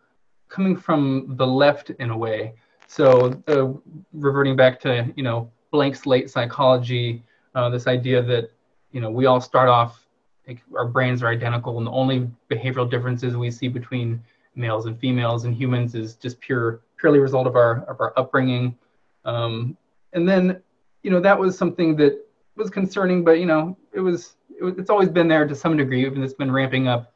coming 0.48 0.76
from 0.76 1.36
the 1.38 1.48
left 1.48 1.90
in 1.90 2.12
a 2.12 2.18
way. 2.18 2.54
So 2.88 3.42
uh, 3.48 3.74
reverting 4.14 4.56
back 4.56 4.80
to 4.82 5.12
you 5.16 5.24
know 5.24 5.52
blank 5.72 5.96
slate 5.96 6.30
psychology, 6.30 7.24
uh, 7.54 7.70
this 7.70 7.88
idea 7.88 8.22
that 8.22 8.52
you 8.92 9.02
know 9.02 9.10
we 9.10 9.26
all 9.26 9.42
start 9.42 9.70
off 9.70 10.06
like 10.48 10.62
our 10.78 10.88
brains 10.88 11.24
are 11.24 11.28
identical 11.28 11.78
and 11.78 11.88
the 11.88 11.92
only 11.92 12.30
behavioral 12.50 12.90
differences 12.90 13.36
we 13.36 13.50
see 13.50 13.68
between 13.68 14.24
males 14.56 14.86
and 14.86 15.00
females 15.00 15.46
and 15.46 15.56
humans 15.56 15.96
is 15.96 16.16
just 16.16 16.40
pure 16.40 16.82
purely 16.98 17.20
result 17.20 17.48
of 17.48 17.56
our 17.56 17.84
of 17.86 18.00
our 18.00 18.14
upbringing. 18.18 18.78
Um, 19.26 19.78
and 20.14 20.28
then, 20.28 20.62
you 21.04 21.12
know, 21.12 21.20
that 21.20 21.38
was 21.38 21.58
something 21.58 21.96
that 21.98 22.26
was 22.56 22.70
concerning, 22.70 23.24
but 23.24 23.40
you 23.40 23.46
know, 23.46 23.78
it 23.94 24.00
was 24.00 24.36
it's 24.60 24.90
always 24.90 25.10
been 25.10 25.28
there 25.28 25.48
to 25.48 25.56
some 25.56 25.76
degree, 25.76 26.06
even 26.06 26.24
it's 26.24 26.34
been 26.34 26.52
ramping 26.52 26.88
up. 26.88 27.12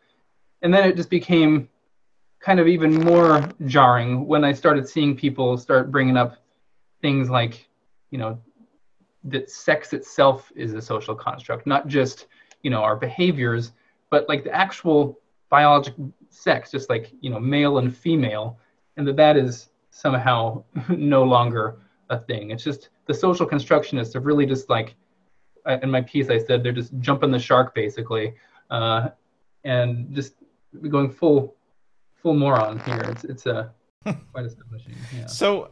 And 0.61 0.73
then 0.73 0.87
it 0.87 0.97
just 0.97 1.09
became 1.09 1.69
kind 2.39 2.59
of 2.59 2.67
even 2.67 2.93
more 2.93 3.49
jarring 3.65 4.25
when 4.25 4.43
I 4.43 4.53
started 4.53 4.87
seeing 4.87 5.15
people 5.15 5.57
start 5.57 5.91
bringing 5.91 6.17
up 6.17 6.37
things 7.01 7.29
like, 7.29 7.67
you 8.11 8.17
know, 8.17 8.39
that 9.25 9.49
sex 9.49 9.93
itself 9.93 10.51
is 10.55 10.73
a 10.73 10.81
social 10.81 11.13
construct, 11.13 11.67
not 11.67 11.87
just, 11.87 12.27
you 12.63 12.69
know, 12.69 12.81
our 12.81 12.95
behaviors, 12.95 13.73
but 14.09 14.27
like 14.29 14.43
the 14.43 14.53
actual 14.53 15.19
biological 15.49 16.11
sex, 16.29 16.71
just 16.71 16.89
like, 16.89 17.11
you 17.19 17.29
know, 17.29 17.39
male 17.39 17.79
and 17.79 17.95
female, 17.95 18.57
and 18.95 19.05
that 19.07 19.17
that 19.17 19.35
is 19.35 19.69
somehow 19.91 20.63
no 20.89 21.23
longer 21.23 21.79
a 22.09 22.17
thing. 22.17 22.51
It's 22.51 22.63
just 22.63 22.89
the 23.05 23.13
social 23.13 23.45
constructionists 23.45 24.13
have 24.13 24.25
really 24.25 24.45
just 24.45 24.69
like, 24.69 24.95
in 25.83 25.91
my 25.91 26.01
piece, 26.01 26.29
I 26.29 26.39
said 26.39 26.63
they're 26.63 26.71
just 26.71 26.97
jumping 26.99 27.31
the 27.31 27.39
shark 27.39 27.75
basically, 27.75 28.33
uh, 28.69 29.09
and 29.65 30.15
just 30.15 30.35
going 30.89 31.11
full 31.11 31.55
full 32.21 32.33
moron 32.33 32.79
here. 32.79 33.01
It's 33.01 33.23
it's 33.23 33.45
a 33.45 33.71
quite 34.03 34.45
astonishing. 34.45 34.95
Yeah. 35.15 35.25
So 35.27 35.71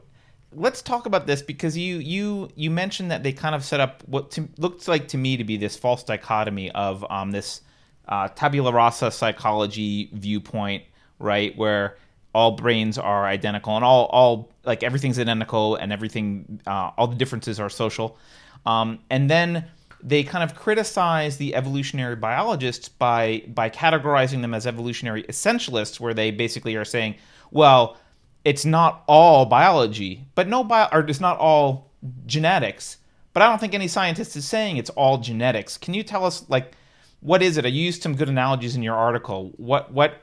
let's 0.51 0.81
talk 0.81 1.05
about 1.05 1.27
this 1.27 1.41
because 1.41 1.77
you 1.77 1.97
you 1.97 2.49
you 2.55 2.69
mentioned 2.71 3.11
that 3.11 3.23
they 3.23 3.33
kind 3.33 3.55
of 3.55 3.63
set 3.63 3.79
up 3.79 4.03
what 4.07 4.31
to, 4.31 4.47
looks 4.57 4.87
like 4.87 5.07
to 5.09 5.17
me 5.17 5.37
to 5.37 5.43
be 5.43 5.57
this 5.57 5.77
false 5.77 6.03
dichotomy 6.03 6.71
of 6.71 7.05
um, 7.09 7.31
this 7.31 7.61
uh, 8.07 8.27
tabula 8.29 8.71
rasa 8.71 9.11
psychology 9.11 10.09
viewpoint, 10.13 10.83
right, 11.19 11.57
where 11.57 11.97
all 12.33 12.51
brains 12.51 12.97
are 12.97 13.25
identical 13.25 13.75
and 13.75 13.83
all 13.83 14.05
all 14.05 14.51
like 14.63 14.83
everything's 14.83 15.19
identical 15.19 15.75
and 15.75 15.91
everything 15.91 16.61
uh, 16.67 16.91
all 16.97 17.07
the 17.07 17.15
differences 17.15 17.59
are 17.59 17.69
social, 17.69 18.17
um, 18.65 18.99
and 19.09 19.29
then 19.29 19.65
they 20.01 20.23
kind 20.23 20.43
of 20.43 20.55
criticize 20.55 21.37
the 21.37 21.55
evolutionary 21.55 22.15
biologists 22.15 22.89
by 22.89 23.43
by 23.47 23.69
categorizing 23.69 24.41
them 24.41 24.53
as 24.53 24.67
evolutionary 24.67 25.23
essentialists, 25.23 25.99
where 25.99 26.13
they 26.13 26.31
basically 26.31 26.75
are 26.75 26.85
saying, 26.85 27.15
well, 27.51 27.97
it's 28.45 28.65
not 28.65 29.03
all 29.07 29.45
biology, 29.45 30.25
but 30.35 30.47
no 30.47 30.63
bio 30.63 30.87
or 30.91 31.01
it's 31.01 31.21
not 31.21 31.37
all 31.37 31.91
genetics. 32.25 32.97
But 33.33 33.43
I 33.43 33.49
don't 33.49 33.59
think 33.59 33.73
any 33.73 33.87
scientist 33.87 34.35
is 34.35 34.45
saying 34.45 34.77
it's 34.77 34.89
all 34.91 35.17
genetics. 35.17 35.77
Can 35.77 35.93
you 35.93 36.03
tell 36.03 36.25
us 36.25 36.47
like 36.49 36.73
what 37.21 37.41
is 37.41 37.57
it? 37.57 37.65
I 37.65 37.69
used 37.69 38.03
some 38.03 38.15
good 38.15 38.29
analogies 38.29 38.75
in 38.75 38.83
your 38.83 38.95
article. 38.95 39.51
What 39.57 39.91
what 39.91 40.21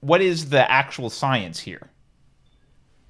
what 0.00 0.20
is 0.20 0.50
the 0.50 0.70
actual 0.70 1.10
science 1.10 1.58
here? 1.58 1.90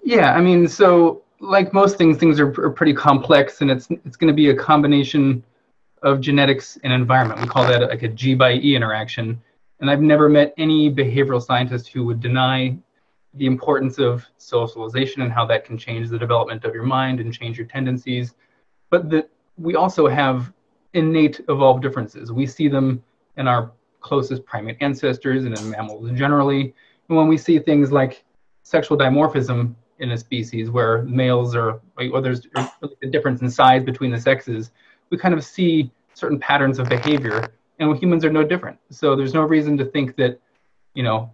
Yeah, 0.02 0.34
I 0.34 0.40
mean, 0.40 0.68
so 0.68 1.22
like 1.40 1.72
most 1.72 1.98
things, 1.98 2.18
things 2.18 2.40
are, 2.40 2.48
are 2.64 2.70
pretty 2.70 2.94
complex, 2.94 3.60
and 3.60 3.70
it's 3.70 3.88
it's 4.04 4.16
going 4.16 4.28
to 4.28 4.34
be 4.34 4.48
a 4.48 4.54
combination 4.54 5.42
of 6.02 6.20
genetics 6.20 6.78
and 6.84 6.92
environment. 6.92 7.40
We 7.40 7.46
call 7.46 7.66
that 7.66 7.80
like 7.82 8.02
a 8.02 8.08
G 8.08 8.34
by 8.34 8.54
E 8.54 8.74
interaction. 8.74 9.40
And 9.80 9.90
I've 9.90 10.02
never 10.02 10.28
met 10.28 10.54
any 10.58 10.92
behavioral 10.92 11.42
scientist 11.42 11.88
who 11.88 12.04
would 12.04 12.20
deny 12.20 12.76
the 13.34 13.46
importance 13.46 13.98
of 13.98 14.24
socialization 14.38 15.22
and 15.22 15.32
how 15.32 15.46
that 15.46 15.64
can 15.64 15.78
change 15.78 16.08
the 16.08 16.18
development 16.18 16.64
of 16.64 16.74
your 16.74 16.84
mind 16.84 17.20
and 17.20 17.32
change 17.32 17.58
your 17.58 17.66
tendencies. 17.66 18.34
But 18.90 19.10
that 19.10 19.30
we 19.56 19.76
also 19.76 20.08
have 20.08 20.52
innate 20.94 21.40
evolved 21.48 21.82
differences. 21.82 22.32
We 22.32 22.46
see 22.46 22.68
them 22.68 23.02
in 23.36 23.46
our 23.46 23.72
closest 24.00 24.44
primate 24.44 24.78
ancestors 24.80 25.44
and 25.44 25.56
in 25.58 25.70
mammals 25.70 26.10
generally. 26.12 26.74
And 27.08 27.16
when 27.16 27.28
we 27.28 27.38
see 27.38 27.58
things 27.58 27.92
like 27.92 28.24
sexual 28.62 28.96
dimorphism 28.98 29.74
in 29.98 30.12
a 30.12 30.18
species 30.18 30.70
where 30.70 31.02
males 31.02 31.54
are, 31.54 31.80
or 32.12 32.20
there's 32.20 32.46
a 33.02 33.06
difference 33.06 33.42
in 33.42 33.50
size 33.50 33.82
between 33.82 34.10
the 34.10 34.20
sexes, 34.20 34.70
we 35.10 35.18
kind 35.18 35.34
of 35.34 35.44
see 35.44 35.90
certain 36.14 36.38
patterns 36.38 36.78
of 36.78 36.88
behavior, 36.88 37.52
and 37.78 37.96
humans 37.96 38.24
are 38.24 38.32
no 38.32 38.44
different. 38.44 38.78
So 38.90 39.14
there's 39.16 39.34
no 39.34 39.42
reason 39.42 39.76
to 39.78 39.84
think 39.84 40.16
that, 40.16 40.40
you 40.94 41.02
know, 41.02 41.30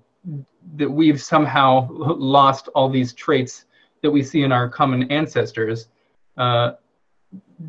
that 0.77 0.91
we've 0.91 1.21
somehow 1.21 1.89
lost 1.91 2.69
all 2.75 2.89
these 2.89 3.13
traits 3.13 3.67
that 4.03 4.11
we 4.11 4.23
see 4.23 4.43
in 4.43 4.53
our 4.53 4.69
common 4.69 5.11
ancestors, 5.11 5.89
uh, 6.37 6.73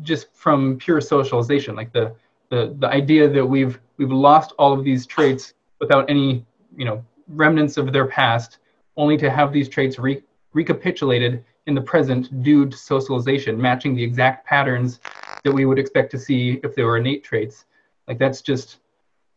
just 0.02 0.28
from 0.34 0.78
pure 0.78 1.00
socialization. 1.00 1.74
Like 1.74 1.92
the 1.92 2.14
the 2.50 2.76
the 2.78 2.88
idea 2.88 3.28
that 3.28 3.44
we've 3.44 3.80
we've 3.96 4.12
lost 4.12 4.52
all 4.58 4.72
of 4.72 4.84
these 4.84 5.06
traits 5.06 5.54
without 5.80 6.08
any, 6.08 6.44
you 6.76 6.84
know, 6.84 7.04
remnants 7.28 7.76
of 7.76 7.92
their 7.92 8.06
past, 8.06 8.58
only 8.96 9.16
to 9.18 9.30
have 9.30 9.52
these 9.52 9.68
traits 9.68 9.98
re- 9.98 10.22
recapitulated 10.52 11.44
in 11.66 11.74
the 11.74 11.80
present 11.80 12.42
due 12.42 12.66
to 12.66 12.76
socialization, 12.76 13.60
matching 13.60 13.94
the 13.94 14.02
exact 14.02 14.46
patterns 14.46 15.00
that 15.44 15.52
we 15.52 15.64
would 15.64 15.78
expect 15.78 16.10
to 16.12 16.18
see 16.18 16.60
if 16.62 16.74
they 16.74 16.82
were 16.82 16.96
innate 16.96 17.24
traits. 17.24 17.64
Like 18.08 18.18
that's 18.18 18.40
just 18.40 18.78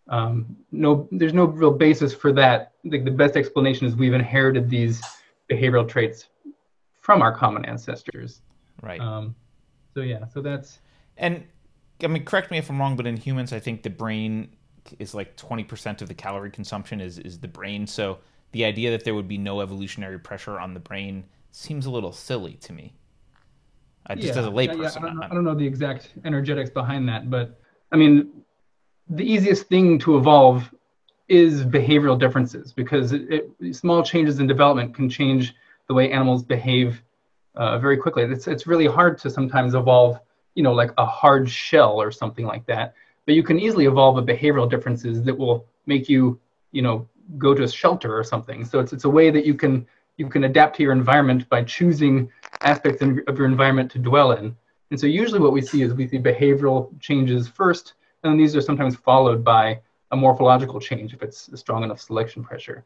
um, 0.10 0.58
no, 0.72 1.08
there's 1.12 1.34
no 1.34 1.46
real 1.46 1.72
basis 1.72 2.13
for 2.13 2.32
that. 2.34 2.74
Like 2.84 3.06
the 3.06 3.12
best 3.12 3.36
explanation 3.36 3.86
is 3.86 3.96
we've 3.96 4.13
inherited 4.13 4.70
these 4.70 5.01
behavioral 5.50 5.88
traits 5.88 6.27
from 7.00 7.22
our 7.22 7.34
common 7.34 7.65
ancestors. 7.65 8.41
Right. 8.82 9.00
Um, 9.00 9.36
so 9.94 10.01
yeah, 10.01 10.25
so 10.25 10.41
that's 10.41 10.79
and 11.18 11.44
I 12.03 12.08
mean, 12.08 12.24
correct 12.25 12.50
me 12.50 12.58
if 12.58 12.70
I'm 12.70 12.79
wrong, 12.79 12.96
but 12.96 13.06
in 13.06 13.18
humans, 13.18 13.53
I 13.53 13.60
think 13.60 13.84
the 13.84 13.89
brain 13.89 14.50
is 14.98 15.13
like 15.13 15.36
20% 15.36 16.01
of 16.01 16.08
the 16.08 16.13
calorie 16.13 16.51
consumption 16.51 17.01
is 17.01 17.20
is 17.20 17.39
the 17.39 17.48
brain. 17.48 17.86
So 17.86 18.20
the 18.51 18.65
idea 18.65 18.91
that 18.91 19.03
there 19.03 19.13
would 19.13 19.27
be 19.27 19.38
no 19.38 19.62
evolutionary 19.62 20.20
pressure 20.20 20.60
on 20.60 20.74
the 20.74 20.79
brain 20.79 21.25
seems 21.51 21.86
a 21.86 21.91
little 21.91 22.13
silly 22.13 22.53
to 22.53 22.74
me. 22.74 22.94
Uh, 24.08 24.15
just 24.15 24.27
yeah, 24.27 24.39
as 24.39 24.48
a 24.48 24.50
layperson. 24.50 24.82
Yeah, 24.82 24.91
I, 24.96 25.01
don't 25.01 25.15
know, 25.15 25.24
I 25.24 25.27
don't 25.27 25.44
know 25.44 25.56
the 25.56 25.68
exact 25.68 26.13
energetics 26.25 26.70
behind 26.70 27.08
that, 27.10 27.29
but 27.29 27.60
I 27.91 27.96
mean, 27.96 28.29
the 29.10 29.24
easiest 29.24 29.68
thing 29.68 30.00
to 30.00 30.18
evolve 30.18 30.70
is 31.27 31.63
behavioral 31.63 32.20
differences 32.20 32.74
because 32.74 33.12
it, 33.12 33.51
it, 33.60 33.75
small 33.75 34.03
changes 34.03 34.39
in 34.39 34.48
development 34.48 34.96
can 34.96 35.10
change 35.10 35.56
the 35.88 35.94
way 35.94 36.12
animals 36.12 36.44
behave 36.44 37.01
uh, 37.56 37.77
very 37.77 37.98
quickly. 37.98 38.24
It's, 38.24 38.48
it's 38.48 38.65
really 38.65 38.88
hard 38.88 39.18
to 39.20 39.29
sometimes 39.29 39.75
evolve, 39.75 40.20
you 40.56 40.63
know, 40.63 40.74
like 40.74 40.91
a 40.98 41.06
hard 41.06 41.50
shell 41.50 42.01
or 42.01 42.12
something 42.12 42.46
like 42.46 42.65
that. 42.65 42.96
But 43.25 43.36
you 43.36 43.44
can 43.44 43.60
easily 43.60 43.86
evolve 43.86 44.18
a 44.18 44.24
behavioral 44.24 44.70
differences 44.70 45.24
that 45.24 45.38
will 45.38 45.65
make 45.86 46.10
you, 46.10 46.39
you 46.72 46.82
know, 46.82 47.08
go 47.38 47.53
to 47.53 47.63
a 47.63 47.68
shelter 47.68 48.18
or 48.18 48.24
something. 48.24 48.65
So 48.65 48.79
it's, 48.79 48.91
it's 48.91 49.06
a 49.06 49.10
way 49.10 49.29
that 49.29 49.46
you 49.46 49.53
can 49.53 49.86
you 50.18 50.27
can 50.27 50.44
adapt 50.44 50.75
to 50.75 50.84
your 50.84 50.91
environment 50.91 51.48
by 51.48 51.63
choosing 51.63 52.29
aspects 52.61 53.01
of 53.01 53.37
your 53.37 53.45
environment 53.45 53.91
to 53.91 53.99
dwell 53.99 54.31
in. 54.33 54.55
And 54.91 54.99
so 54.99 55.07
usually 55.07 55.39
what 55.39 55.53
we 55.53 55.61
see 55.61 55.81
is 55.81 55.93
we 55.93 56.07
see 56.07 56.17
behavioral 56.17 56.99
changes 56.99 57.47
first, 57.47 57.93
and 58.23 58.31
then 58.31 58.37
these 58.37 58.55
are 58.55 58.61
sometimes 58.61 58.95
followed 58.95 59.43
by 59.43 59.79
a 60.11 60.15
morphological 60.15 60.79
change 60.79 61.13
if 61.13 61.21
it's 61.21 61.47
a 61.49 61.57
strong 61.57 61.83
enough 61.83 62.01
selection 62.01 62.43
pressure. 62.43 62.83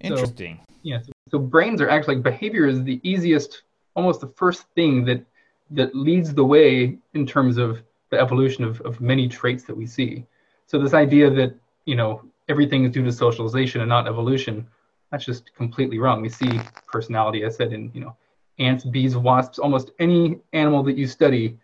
Interesting. 0.00 0.58
So, 0.58 0.74
yeah. 0.82 1.00
So, 1.00 1.12
so 1.30 1.38
brains 1.38 1.80
are 1.80 1.90
actually 1.90 2.16
like 2.16 2.24
behavior 2.24 2.66
is 2.66 2.82
the 2.84 3.00
easiest, 3.02 3.62
almost 3.94 4.20
the 4.20 4.28
first 4.28 4.64
thing 4.74 5.04
that 5.06 5.24
that 5.72 5.94
leads 5.94 6.34
the 6.34 6.44
way 6.44 6.98
in 7.14 7.26
terms 7.26 7.56
of 7.56 7.82
the 8.10 8.18
evolution 8.18 8.64
of, 8.64 8.80
of 8.80 9.00
many 9.00 9.28
traits 9.28 9.64
that 9.64 9.76
we 9.76 9.86
see. 9.86 10.24
So 10.66 10.80
this 10.80 10.94
idea 10.94 11.30
that 11.30 11.54
you 11.84 11.96
know 11.96 12.22
everything 12.48 12.84
is 12.84 12.92
due 12.92 13.04
to 13.04 13.12
socialization 13.12 13.80
and 13.80 13.88
not 13.88 14.08
evolution 14.08 14.66
that's 15.10 15.24
just 15.24 15.54
completely 15.54 15.98
wrong. 15.98 16.22
We 16.22 16.28
see 16.28 16.60
personality, 16.86 17.44
I 17.44 17.48
said, 17.48 17.72
in 17.72 17.90
you 17.92 18.00
know, 18.00 18.16
ants, 18.60 18.84
bees, 18.84 19.16
wasps, 19.16 19.58
almost 19.58 19.90
any 19.98 20.38
animal 20.52 20.82
that 20.84 20.96
you 20.96 21.06
study. 21.06 21.58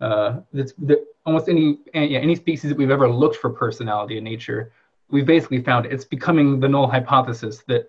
Uh, 0.00 0.40
that's 0.52 0.72
that 0.78 1.04
almost 1.26 1.48
any 1.48 1.78
yeah, 1.92 2.20
any 2.20 2.36
species 2.36 2.70
that 2.70 2.78
we've 2.78 2.90
ever 2.90 3.10
looked 3.10 3.36
for 3.36 3.50
personality 3.50 4.16
in 4.16 4.24
nature, 4.24 4.72
we've 5.10 5.26
basically 5.26 5.60
found 5.60 5.84
it. 5.84 5.92
It's 5.92 6.04
becoming 6.04 6.60
the 6.60 6.68
null 6.68 6.86
hypothesis 6.86 7.62
that 7.66 7.88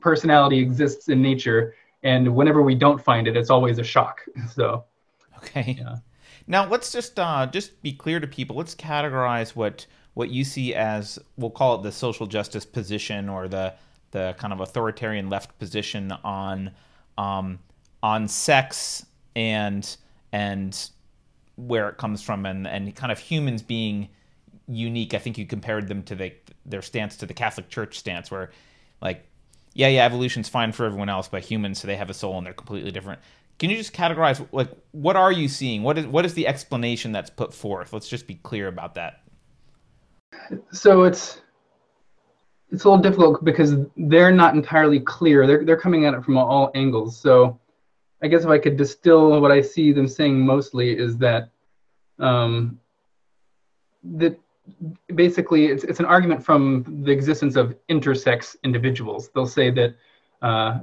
personality 0.00 0.58
exists 0.58 1.08
in 1.08 1.20
nature, 1.20 1.74
and 2.02 2.34
whenever 2.34 2.62
we 2.62 2.74
don't 2.74 3.02
find 3.02 3.26
it, 3.26 3.36
it's 3.36 3.50
always 3.50 3.78
a 3.78 3.84
shock. 3.84 4.22
So, 4.54 4.84
okay. 5.38 5.76
Yeah. 5.78 5.96
Now 6.46 6.68
let's 6.68 6.92
just 6.92 7.18
uh, 7.18 7.46
just 7.46 7.82
be 7.82 7.92
clear 7.92 8.20
to 8.20 8.26
people. 8.26 8.56
Let's 8.56 8.74
categorize 8.74 9.50
what 9.50 9.86
what 10.14 10.30
you 10.30 10.44
see 10.44 10.74
as 10.74 11.18
we'll 11.36 11.50
call 11.50 11.76
it 11.76 11.82
the 11.82 11.92
social 11.92 12.26
justice 12.26 12.64
position 12.64 13.28
or 13.28 13.48
the 13.48 13.74
the 14.12 14.34
kind 14.38 14.52
of 14.52 14.60
authoritarian 14.60 15.28
left 15.28 15.58
position 15.58 16.12
on 16.22 16.70
um, 17.18 17.58
on 18.02 18.28
sex 18.28 19.06
and 19.36 19.96
and 20.32 20.90
where 21.56 21.88
it 21.88 21.96
comes 21.96 22.22
from 22.22 22.46
and 22.46 22.66
and 22.66 22.94
kind 22.94 23.12
of 23.12 23.18
humans 23.18 23.62
being 23.62 24.08
unique. 24.66 25.14
I 25.14 25.18
think 25.18 25.38
you 25.38 25.46
compared 25.46 25.88
them 25.88 26.02
to 26.04 26.14
the, 26.14 26.32
their 26.64 26.82
stance 26.82 27.16
to 27.18 27.26
the 27.26 27.34
Catholic 27.34 27.68
Church 27.68 27.98
stance, 27.98 28.30
where 28.30 28.50
like 29.00 29.26
yeah, 29.74 29.88
yeah, 29.88 30.04
evolution's 30.04 30.48
fine 30.48 30.72
for 30.72 30.86
everyone 30.86 31.08
else, 31.08 31.28
but 31.28 31.42
humans, 31.42 31.80
so 31.80 31.86
they 31.86 31.96
have 31.96 32.08
a 32.08 32.14
soul 32.14 32.38
and 32.38 32.46
they're 32.46 32.54
completely 32.54 32.92
different. 32.92 33.20
Can 33.58 33.70
you 33.70 33.76
just 33.76 33.92
categorize 33.92 34.46
like 34.52 34.70
what 34.92 35.16
are 35.16 35.32
you 35.32 35.48
seeing? 35.48 35.82
What 35.82 35.98
is 35.98 36.06
what 36.06 36.24
is 36.24 36.34
the 36.34 36.46
explanation 36.46 37.12
that's 37.12 37.30
put 37.30 37.54
forth? 37.54 37.92
Let's 37.92 38.08
just 38.08 38.26
be 38.26 38.36
clear 38.36 38.68
about 38.68 38.94
that. 38.94 39.20
So 40.72 41.04
it's 41.04 41.40
it's 42.70 42.84
a 42.84 42.88
little 42.88 43.02
difficult 43.02 43.44
because 43.44 43.74
they're 43.96 44.32
not 44.32 44.54
entirely 44.54 45.00
clear. 45.00 45.46
They're 45.46 45.64
they're 45.64 45.80
coming 45.80 46.06
at 46.06 46.14
it 46.14 46.24
from 46.24 46.36
all 46.36 46.70
angles. 46.74 47.16
So 47.16 47.58
I 48.22 48.28
guess 48.28 48.44
if 48.44 48.48
I 48.48 48.58
could 48.58 48.76
distill 48.76 49.40
what 49.40 49.52
I 49.52 49.60
see 49.60 49.92
them 49.92 50.08
saying 50.08 50.40
mostly 50.40 50.96
is 50.96 51.16
that 51.18 51.50
um, 52.18 52.80
that 54.02 54.38
basically 55.14 55.66
it's 55.66 55.84
it's 55.84 56.00
an 56.00 56.06
argument 56.06 56.44
from 56.44 57.02
the 57.04 57.12
existence 57.12 57.56
of 57.56 57.76
intersex 57.88 58.56
individuals. 58.64 59.30
They'll 59.34 59.46
say 59.46 59.70
that 59.70 59.96
uh, 60.42 60.80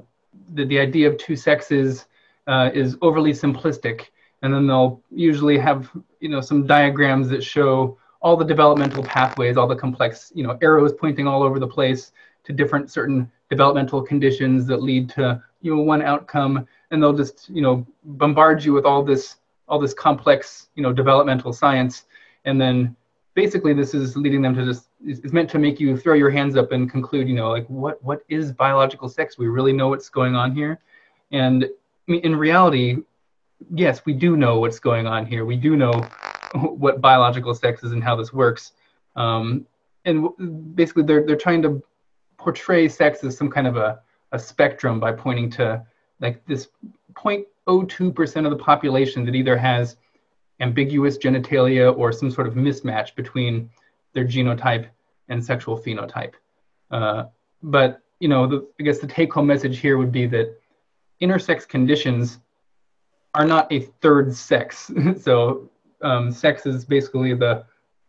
that 0.53 0.69
the 0.69 0.79
idea 0.79 1.09
of 1.09 1.17
two 1.17 1.35
sexes 1.35 2.05
uh, 2.47 2.69
is 2.73 2.97
overly 3.01 3.31
simplistic, 3.31 4.07
and 4.41 4.53
then 4.53 4.67
they'll 4.67 5.01
usually 5.09 5.57
have 5.57 5.89
you 6.19 6.29
know 6.29 6.41
some 6.41 6.65
diagrams 6.65 7.27
that 7.29 7.43
show 7.43 7.97
all 8.21 8.37
the 8.37 8.45
developmental 8.45 9.03
pathways, 9.03 9.57
all 9.57 9.67
the 9.67 9.75
complex, 9.75 10.31
you 10.35 10.43
know, 10.43 10.57
arrows 10.61 10.93
pointing 10.93 11.27
all 11.27 11.41
over 11.41 11.59
the 11.59 11.67
place 11.67 12.11
to 12.43 12.53
different 12.53 12.91
certain 12.91 13.31
developmental 13.49 14.01
conditions 14.01 14.65
that 14.67 14.81
lead 14.81 15.09
to, 15.09 15.41
you 15.61 15.75
know, 15.75 15.81
one 15.81 16.01
outcome. 16.01 16.67
And 16.91 17.01
they'll 17.01 17.13
just, 17.13 17.49
you 17.49 17.61
know, 17.61 17.85
bombard 18.03 18.63
you 18.63 18.73
with 18.73 18.85
all 18.85 19.03
this, 19.03 19.37
all 19.67 19.79
this 19.79 19.93
complex, 19.93 20.69
you 20.75 20.83
know, 20.83 20.93
developmental 20.93 21.51
science. 21.51 22.05
And 22.45 22.59
then 22.59 22.95
basically 23.33 23.73
this 23.73 23.93
is 23.93 24.15
leading 24.15 24.41
them 24.41 24.55
to 24.55 24.65
just, 24.65 24.87
is 25.05 25.33
meant 25.33 25.49
to 25.49 25.59
make 25.59 25.79
you 25.79 25.97
throw 25.97 26.13
your 26.13 26.29
hands 26.29 26.55
up 26.55 26.71
and 26.71 26.91
conclude, 26.91 27.27
you 27.27 27.35
know, 27.35 27.49
like 27.49 27.65
what, 27.67 28.03
what 28.03 28.23
is 28.29 28.51
biological 28.51 29.09
sex? 29.09 29.37
We 29.37 29.47
really 29.47 29.73
know 29.73 29.87
what's 29.87 30.09
going 30.09 30.35
on 30.35 30.53
here. 30.53 30.79
And 31.31 31.63
I 31.63 32.11
mean, 32.11 32.21
in 32.21 32.35
reality, 32.35 32.97
yes, 33.73 34.05
we 34.05 34.13
do 34.13 34.35
know 34.35 34.59
what's 34.59 34.79
going 34.79 35.07
on 35.07 35.25
here. 35.25 35.45
We 35.45 35.55
do 35.55 35.75
know 35.75 36.07
what 36.53 37.01
biological 37.01 37.53
sex 37.53 37.83
is 37.83 37.91
and 37.91 38.03
how 38.03 38.15
this 38.15 38.33
works. 38.33 38.73
Um, 39.15 39.65
and 40.05 40.75
basically, 40.75 41.03
they're 41.03 41.25
they're 41.25 41.35
trying 41.35 41.61
to 41.63 41.83
portray 42.37 42.87
sex 42.87 43.23
as 43.23 43.37
some 43.37 43.49
kind 43.49 43.67
of 43.67 43.77
a, 43.77 43.99
a 44.31 44.39
spectrum 44.39 44.99
by 44.99 45.11
pointing 45.11 45.49
to 45.51 45.85
like 46.19 46.43
this 46.45 46.67
0.02% 47.13 48.45
of 48.45 48.51
the 48.51 48.57
population 48.57 49.25
that 49.25 49.35
either 49.35 49.57
has 49.57 49.97
ambiguous 50.59 51.17
genitalia 51.17 51.95
or 51.97 52.11
some 52.11 52.31
sort 52.31 52.47
of 52.47 52.53
mismatch 52.53 53.15
between 53.15 53.69
their 54.13 54.25
genotype 54.25 54.87
and 55.29 55.43
sexual 55.43 55.77
phenotype. 55.77 56.33
Uh, 56.89 57.25
but 57.63 58.01
you 58.19 58.27
know, 58.27 58.45
the, 58.45 58.67
I 58.79 58.83
guess 58.83 58.99
the 58.99 59.07
take-home 59.07 59.47
message 59.47 59.79
here 59.79 59.97
would 59.97 60.11
be 60.11 60.27
that 60.27 60.55
intersex 61.21 61.67
conditions 61.67 62.37
are 63.33 63.45
not 63.45 63.71
a 63.71 63.79
third 64.01 64.35
sex. 64.35 64.91
so 65.19 65.70
um, 66.03 66.31
sex 66.31 66.65
is 66.65 66.85
basically 66.85 67.33
the 67.33 67.65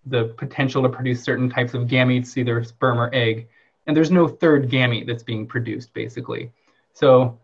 the 0.06 0.34
potential 0.36 0.82
to 0.82 0.88
produce 0.88 1.22
certain 1.22 1.48
types 1.48 1.74
of 1.74 1.82
gametes, 1.82 2.36
either 2.36 2.64
sperm 2.64 2.98
or 2.98 3.08
egg, 3.14 3.48
and 3.86 3.96
there's 3.96 4.10
no 4.10 4.26
third 4.26 4.68
gamete 4.68 5.06
that's 5.06 5.22
being 5.22 5.46
produced, 5.46 5.94
basically. 5.94 6.50
So 6.92 7.38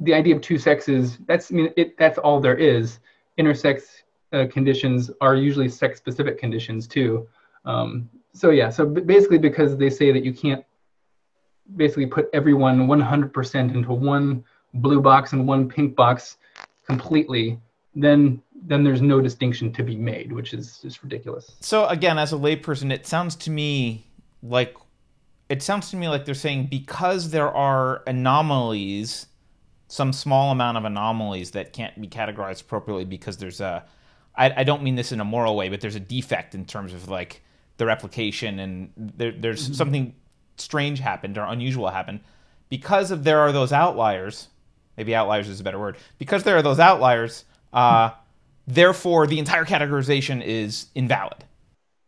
the 0.00 0.12
idea 0.12 0.34
of 0.34 0.42
two 0.42 0.58
sexes, 0.58 1.18
that's 1.26 1.52
I 1.52 1.54
mean, 1.54 1.72
it, 1.76 1.96
that's 1.96 2.18
all 2.18 2.40
there 2.40 2.56
is. 2.56 2.98
Intersex 3.38 3.82
uh, 4.32 4.46
conditions 4.50 5.10
are 5.20 5.36
usually 5.36 5.68
sex-specific 5.68 6.38
conditions 6.38 6.86
too. 6.86 7.28
Um, 7.64 8.10
so 8.32 8.50
yeah, 8.50 8.70
so 8.70 8.84
basically 8.84 9.38
because 9.38 9.76
they 9.76 9.90
say 9.90 10.10
that 10.12 10.24
you 10.24 10.32
can't 10.32 10.64
basically 11.76 12.06
put 12.06 12.28
everyone 12.32 12.86
100% 12.86 13.74
into 13.74 13.92
one 13.92 14.44
blue 14.74 15.00
box 15.00 15.32
and 15.32 15.46
one 15.46 15.68
pink 15.68 15.94
box 15.94 16.36
completely, 16.86 17.58
then 17.94 18.42
then 18.54 18.84
there's 18.84 19.02
no 19.02 19.20
distinction 19.20 19.72
to 19.72 19.82
be 19.82 19.96
made, 19.96 20.32
which 20.32 20.54
is 20.54 20.78
just 20.78 21.02
ridiculous. 21.02 21.52
So 21.60 21.86
again, 21.86 22.18
as 22.18 22.32
a 22.32 22.36
layperson, 22.36 22.92
it 22.92 23.06
sounds 23.06 23.36
to 23.36 23.50
me 23.50 24.06
like 24.42 24.76
it 25.48 25.62
sounds 25.62 25.90
to 25.90 25.96
me 25.96 26.08
like 26.08 26.24
they're 26.24 26.34
saying 26.34 26.66
because 26.66 27.30
there 27.30 27.50
are 27.50 28.02
anomalies, 28.06 29.26
some 29.88 30.12
small 30.12 30.50
amount 30.50 30.78
of 30.78 30.84
anomalies 30.84 31.50
that 31.52 31.72
can't 31.72 32.00
be 32.00 32.08
categorized 32.08 32.62
appropriately 32.62 33.04
because 33.04 33.36
there's 33.36 33.60
a 33.60 33.84
I, 34.36 34.60
I 34.60 34.64
don't 34.64 34.82
mean 34.82 34.96
this 34.96 35.12
in 35.12 35.20
a 35.20 35.24
moral 35.24 35.56
way, 35.56 35.68
but 35.68 35.80
there's 35.80 35.94
a 35.94 36.00
defect 36.00 36.54
in 36.54 36.64
terms 36.64 36.92
of 36.92 37.08
like 37.08 37.42
the 37.76 37.86
replication 37.86 38.58
and 38.58 38.92
there, 38.96 39.32
there's 39.32 39.64
mm-hmm. 39.64 39.74
something 39.74 40.14
strange 40.56 41.00
happened 41.00 41.36
or 41.36 41.44
unusual 41.44 41.88
happened 41.88 42.20
because 42.68 43.10
of 43.10 43.24
there 43.24 43.40
are 43.40 43.52
those 43.52 43.72
outliers. 43.72 44.48
Maybe 44.96 45.14
outliers 45.14 45.48
is 45.48 45.60
a 45.60 45.64
better 45.64 45.78
word. 45.78 45.96
Because 46.18 46.44
there 46.44 46.56
are 46.56 46.62
those 46.62 46.78
outliers, 46.78 47.44
uh, 47.72 48.10
therefore 48.66 49.26
the 49.26 49.38
entire 49.38 49.64
categorization 49.64 50.42
is 50.42 50.86
invalid. 50.94 51.44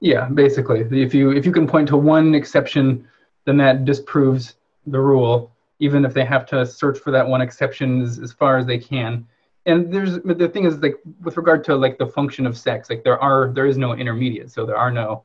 Yeah, 0.00 0.28
basically, 0.28 0.80
if 0.80 1.14
you 1.14 1.32
if 1.32 1.46
you 1.46 1.52
can 1.52 1.66
point 1.66 1.88
to 1.88 1.96
one 1.96 2.34
exception, 2.34 3.08
then 3.46 3.56
that 3.58 3.84
disproves 3.84 4.54
the 4.86 5.00
rule, 5.00 5.50
even 5.78 6.04
if 6.04 6.12
they 6.12 6.24
have 6.24 6.46
to 6.46 6.66
search 6.66 6.98
for 6.98 7.10
that 7.10 7.26
one 7.26 7.40
exception 7.40 8.02
as, 8.02 8.18
as 8.18 8.32
far 8.32 8.58
as 8.58 8.66
they 8.66 8.78
can. 8.78 9.26
And 9.64 9.92
there's 9.92 10.20
the 10.20 10.48
thing 10.48 10.64
is 10.64 10.78
like 10.78 10.96
with 11.22 11.36
regard 11.36 11.64
to 11.64 11.76
like 11.76 11.98
the 11.98 12.06
function 12.06 12.46
of 12.46 12.56
sex, 12.56 12.90
like 12.90 13.04
there 13.04 13.18
are 13.18 13.50
there 13.52 13.66
is 13.66 13.78
no 13.78 13.94
intermediate, 13.94 14.50
so 14.50 14.66
there 14.66 14.76
are 14.76 14.92
no, 14.92 15.24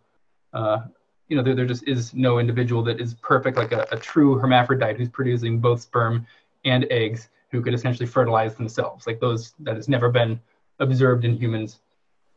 uh, 0.53 0.79
you 1.27 1.35
know, 1.35 1.43
there, 1.43 1.53
there 1.53 1.65
just 1.65 1.87
is 1.87 2.13
no 2.13 2.39
individual 2.39 2.81
that 2.83 2.99
is 2.99 3.13
perfect, 3.15 3.57
like 3.57 3.71
a, 3.71 3.85
a 3.91 3.97
true 3.97 4.39
hermaphrodite 4.39 4.97
who's 4.97 5.09
producing 5.09 5.59
both 5.59 5.81
sperm 5.81 6.25
and 6.65 6.87
eggs, 6.89 7.29
who 7.51 7.61
could 7.61 7.73
essentially 7.73 8.07
fertilize 8.07 8.55
themselves. 8.55 9.05
Like 9.05 9.19
those 9.19 9.53
that 9.59 9.75
has 9.75 9.87
never 9.87 10.09
been 10.09 10.39
observed 10.81 11.23
in 11.23 11.37
humans 11.37 11.79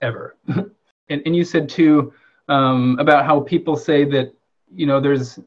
ever. 0.01 0.37
and, 0.47 0.73
and 1.09 1.35
you 1.35 1.45
said 1.45 1.69
too 1.69 2.13
um, 2.49 2.97
about 3.01 3.25
how 3.25 3.41
people 3.41 3.77
say 3.77 4.05
that 4.05 4.33
you 4.73 4.87
know 4.87 5.01
there's 5.01 5.39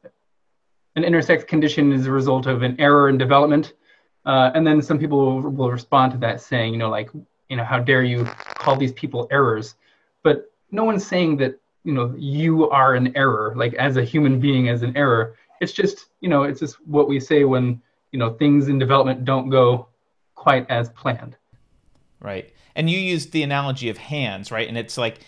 an 0.95 1.03
intersex 1.03 1.47
condition 1.47 1.91
is 1.93 2.07
a 2.07 2.11
result 2.11 2.47
of 2.47 2.63
an 2.63 2.75
error 2.79 3.07
in 3.09 3.17
development, 3.17 3.73
uh, 4.25 4.51
and 4.55 4.65
then 4.65 4.81
some 4.81 4.97
people 4.97 5.19
will, 5.19 5.49
will 5.49 5.71
respond 5.71 6.11
to 6.11 6.17
that 6.17 6.41
saying 6.41 6.73
you 6.73 6.79
know 6.79 6.89
like 6.89 7.09
you 7.49 7.55
know 7.55 7.63
how 7.63 7.79
dare 7.79 8.03
you 8.03 8.25
call 8.55 8.75
these 8.75 8.93
people 8.93 9.27
errors, 9.31 9.75
but 10.23 10.51
no 10.71 10.83
one's 10.83 11.05
saying 11.05 11.37
that 11.37 11.59
you 11.83 11.93
know 11.93 12.13
you 12.17 12.69
are 12.69 12.95
an 12.95 13.15
error 13.15 13.53
like 13.55 13.73
as 13.75 13.97
a 13.97 14.03
human 14.03 14.39
being 14.39 14.69
as 14.69 14.81
an 14.81 14.95
error. 14.97 15.35
It's 15.61 15.71
just 15.71 16.07
you 16.21 16.29
know 16.29 16.43
it's 16.43 16.59
just 16.59 16.75
what 16.87 17.07
we 17.07 17.19
say 17.19 17.43
when 17.43 17.81
you 18.11 18.19
know 18.19 18.31
things 18.31 18.67
in 18.67 18.79
development 18.79 19.25
don't 19.25 19.49
go 19.49 19.87
quite 20.35 20.69
as 20.69 20.89
planned. 20.89 21.35
Right 22.19 22.53
and 22.77 22.89
you 22.89 22.99
used 22.99 23.31
the 23.31 23.41
analogy 23.43 23.89
of 23.89 23.97
hands, 23.97 24.51
right? 24.51 24.67
And 24.67 24.77
it's 24.77 24.97
like, 24.97 25.19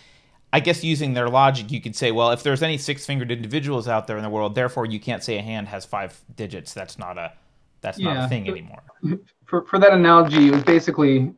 I 0.52 0.60
guess 0.60 0.84
using 0.84 1.14
their 1.14 1.28
logic, 1.28 1.70
you 1.72 1.80
could 1.80 1.96
say, 1.96 2.12
well, 2.12 2.30
if 2.30 2.44
there's 2.44 2.62
any 2.62 2.78
six-fingered 2.78 3.30
individuals 3.30 3.88
out 3.88 4.06
there 4.06 4.16
in 4.16 4.22
the 4.22 4.30
world, 4.30 4.54
therefore 4.54 4.86
you 4.86 5.00
can't 5.00 5.22
say 5.22 5.36
a 5.36 5.42
hand 5.42 5.66
has 5.68 5.84
five 5.84 6.18
digits. 6.36 6.72
That's 6.72 6.96
not 6.96 7.18
a 7.18 7.32
that's 7.82 7.98
yeah. 7.98 8.14
not 8.14 8.24
a 8.24 8.28
thing 8.28 8.48
anymore. 8.48 8.82
For 9.46 9.64
for 9.66 9.78
that 9.80 9.92
analogy, 9.92 10.48
it 10.48 10.52
was 10.52 10.62
basically 10.62 11.34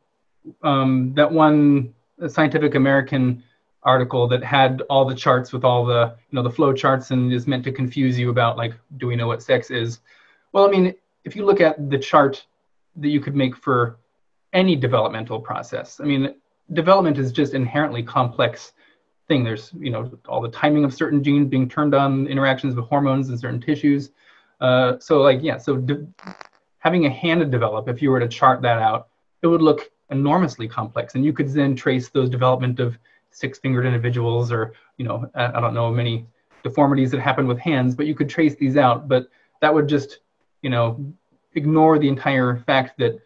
um, 0.62 1.14
that 1.14 1.32
one 1.32 1.94
Scientific 2.28 2.74
American 2.74 3.42
article 3.84 4.28
that 4.28 4.44
had 4.44 4.82
all 4.90 5.04
the 5.04 5.14
charts 5.14 5.52
with 5.52 5.64
all 5.64 5.84
the 5.84 6.14
you 6.30 6.36
know 6.36 6.42
the 6.42 6.50
flow 6.50 6.72
charts 6.72 7.10
and 7.10 7.32
is 7.32 7.46
meant 7.46 7.64
to 7.64 7.72
confuse 7.72 8.18
you 8.18 8.30
about 8.30 8.56
like 8.56 8.74
do 8.98 9.08
we 9.08 9.16
know 9.16 9.26
what 9.26 9.42
sex 9.42 9.72
is 9.72 9.98
well 10.52 10.64
i 10.64 10.70
mean 10.70 10.94
if 11.24 11.34
you 11.34 11.44
look 11.44 11.60
at 11.60 11.90
the 11.90 11.98
chart 11.98 12.46
that 12.94 13.08
you 13.08 13.18
could 13.18 13.34
make 13.34 13.56
for 13.56 13.98
any 14.52 14.76
developmental 14.76 15.40
process. 15.40 16.00
I 16.00 16.04
mean, 16.04 16.34
development 16.72 17.18
is 17.18 17.32
just 17.32 17.54
inherently 17.54 18.02
complex 18.02 18.72
thing. 19.28 19.44
There's, 19.44 19.72
you 19.78 19.90
know, 19.90 20.10
all 20.28 20.40
the 20.40 20.50
timing 20.50 20.84
of 20.84 20.92
certain 20.94 21.22
genes 21.22 21.48
being 21.48 21.68
turned 21.68 21.94
on, 21.94 22.26
interactions 22.26 22.74
with 22.74 22.86
hormones 22.86 23.28
in 23.30 23.38
certain 23.38 23.60
tissues. 23.60 24.10
Uh, 24.60 24.98
so, 24.98 25.20
like, 25.20 25.42
yeah, 25.42 25.56
so 25.56 25.76
de- 25.76 26.06
having 26.78 27.06
a 27.06 27.10
hand 27.10 27.40
to 27.40 27.46
develop, 27.46 27.88
if 27.88 28.02
you 28.02 28.10
were 28.10 28.20
to 28.20 28.28
chart 28.28 28.62
that 28.62 28.78
out, 28.78 29.08
it 29.42 29.46
would 29.46 29.62
look 29.62 29.90
enormously 30.10 30.68
complex, 30.68 31.14
and 31.14 31.24
you 31.24 31.32
could 31.32 31.48
then 31.48 31.74
trace 31.74 32.10
those 32.10 32.28
development 32.28 32.78
of 32.78 32.98
six-fingered 33.30 33.86
individuals, 33.86 34.52
or 34.52 34.74
you 34.98 35.04
know, 35.04 35.30
I, 35.34 35.46
I 35.46 35.60
don't 35.60 35.74
know 35.74 35.90
many 35.90 36.26
deformities 36.62 37.10
that 37.10 37.20
happen 37.20 37.46
with 37.46 37.58
hands, 37.58 37.94
but 37.94 38.06
you 38.06 38.14
could 38.14 38.28
trace 38.28 38.54
these 38.54 38.76
out. 38.76 39.08
But 39.08 39.28
that 39.60 39.72
would 39.72 39.88
just, 39.88 40.18
you 40.60 40.70
know, 40.70 41.12
ignore 41.54 41.98
the 41.98 42.08
entire 42.08 42.58
fact 42.66 42.98
that 42.98 43.18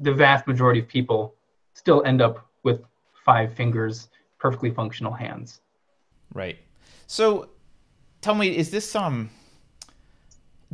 the 0.00 0.12
vast 0.12 0.46
majority 0.46 0.80
of 0.80 0.88
people 0.88 1.34
still 1.74 2.02
end 2.04 2.20
up 2.20 2.48
with 2.62 2.82
five 3.24 3.52
fingers, 3.54 4.08
perfectly 4.38 4.70
functional 4.70 5.12
hands. 5.12 5.60
Right. 6.32 6.58
So 7.06 7.48
tell 8.20 8.34
me, 8.34 8.56
is 8.56 8.70
this 8.70 8.94
um 8.94 9.30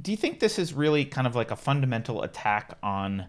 do 0.01 0.11
you 0.11 0.17
think 0.17 0.41
this 0.41 0.59
is 0.59 0.73
really 0.73 1.05
kind 1.05 1.27
of 1.27 1.35
like 1.35 1.51
a 1.51 1.57
fundamental 1.57 2.23
attack 2.23 2.79
on 2.83 3.27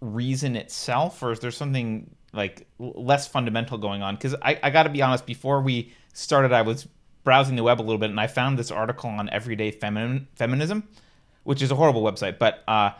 reason 0.00 0.56
itself, 0.56 1.22
or 1.22 1.32
is 1.32 1.40
there 1.40 1.50
something 1.50 2.14
like 2.32 2.66
less 2.78 3.26
fundamental 3.26 3.78
going 3.78 4.02
on? 4.02 4.16
Because 4.16 4.34
I, 4.42 4.58
I 4.62 4.70
got 4.70 4.82
to 4.84 4.90
be 4.90 5.00
honest, 5.00 5.24
before 5.26 5.60
we 5.62 5.92
started, 6.12 6.52
I 6.52 6.62
was 6.62 6.86
browsing 7.24 7.56
the 7.56 7.62
web 7.62 7.80
a 7.80 7.82
little 7.82 7.98
bit 7.98 8.10
and 8.10 8.20
I 8.20 8.26
found 8.26 8.58
this 8.58 8.70
article 8.70 9.08
on 9.08 9.28
everyday 9.30 9.70
femin- 9.70 10.26
feminism, 10.34 10.88
which 11.44 11.62
is 11.62 11.70
a 11.70 11.74
horrible 11.74 12.02
website, 12.02 12.38
but 12.38 12.62
uh, 12.66 12.90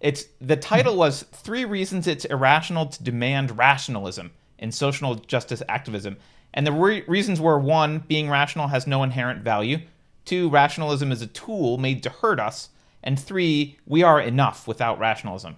it's 0.00 0.24
the 0.40 0.56
title 0.56 0.96
was 0.96 1.24
three 1.32 1.64
reasons 1.64 2.06
it's 2.06 2.24
irrational 2.24 2.86
to 2.86 3.02
demand 3.02 3.56
rationalism 3.58 4.30
in 4.58 4.72
social 4.72 5.14
justice 5.14 5.62
activism, 5.68 6.16
and 6.54 6.66
the 6.66 6.72
re- 6.72 7.04
reasons 7.06 7.40
were 7.40 7.58
one, 7.58 8.00
being 8.00 8.28
rational 8.28 8.68
has 8.68 8.86
no 8.86 9.02
inherent 9.02 9.42
value. 9.42 9.78
Two, 10.24 10.48
rationalism 10.48 11.12
is 11.12 11.22
a 11.22 11.26
tool 11.26 11.78
made 11.78 12.02
to 12.02 12.10
hurt 12.10 12.40
us. 12.40 12.70
And 13.02 13.18
three, 13.18 13.78
we 13.86 14.02
are 14.02 14.20
enough 14.20 14.68
without 14.68 14.98
rationalism. 14.98 15.56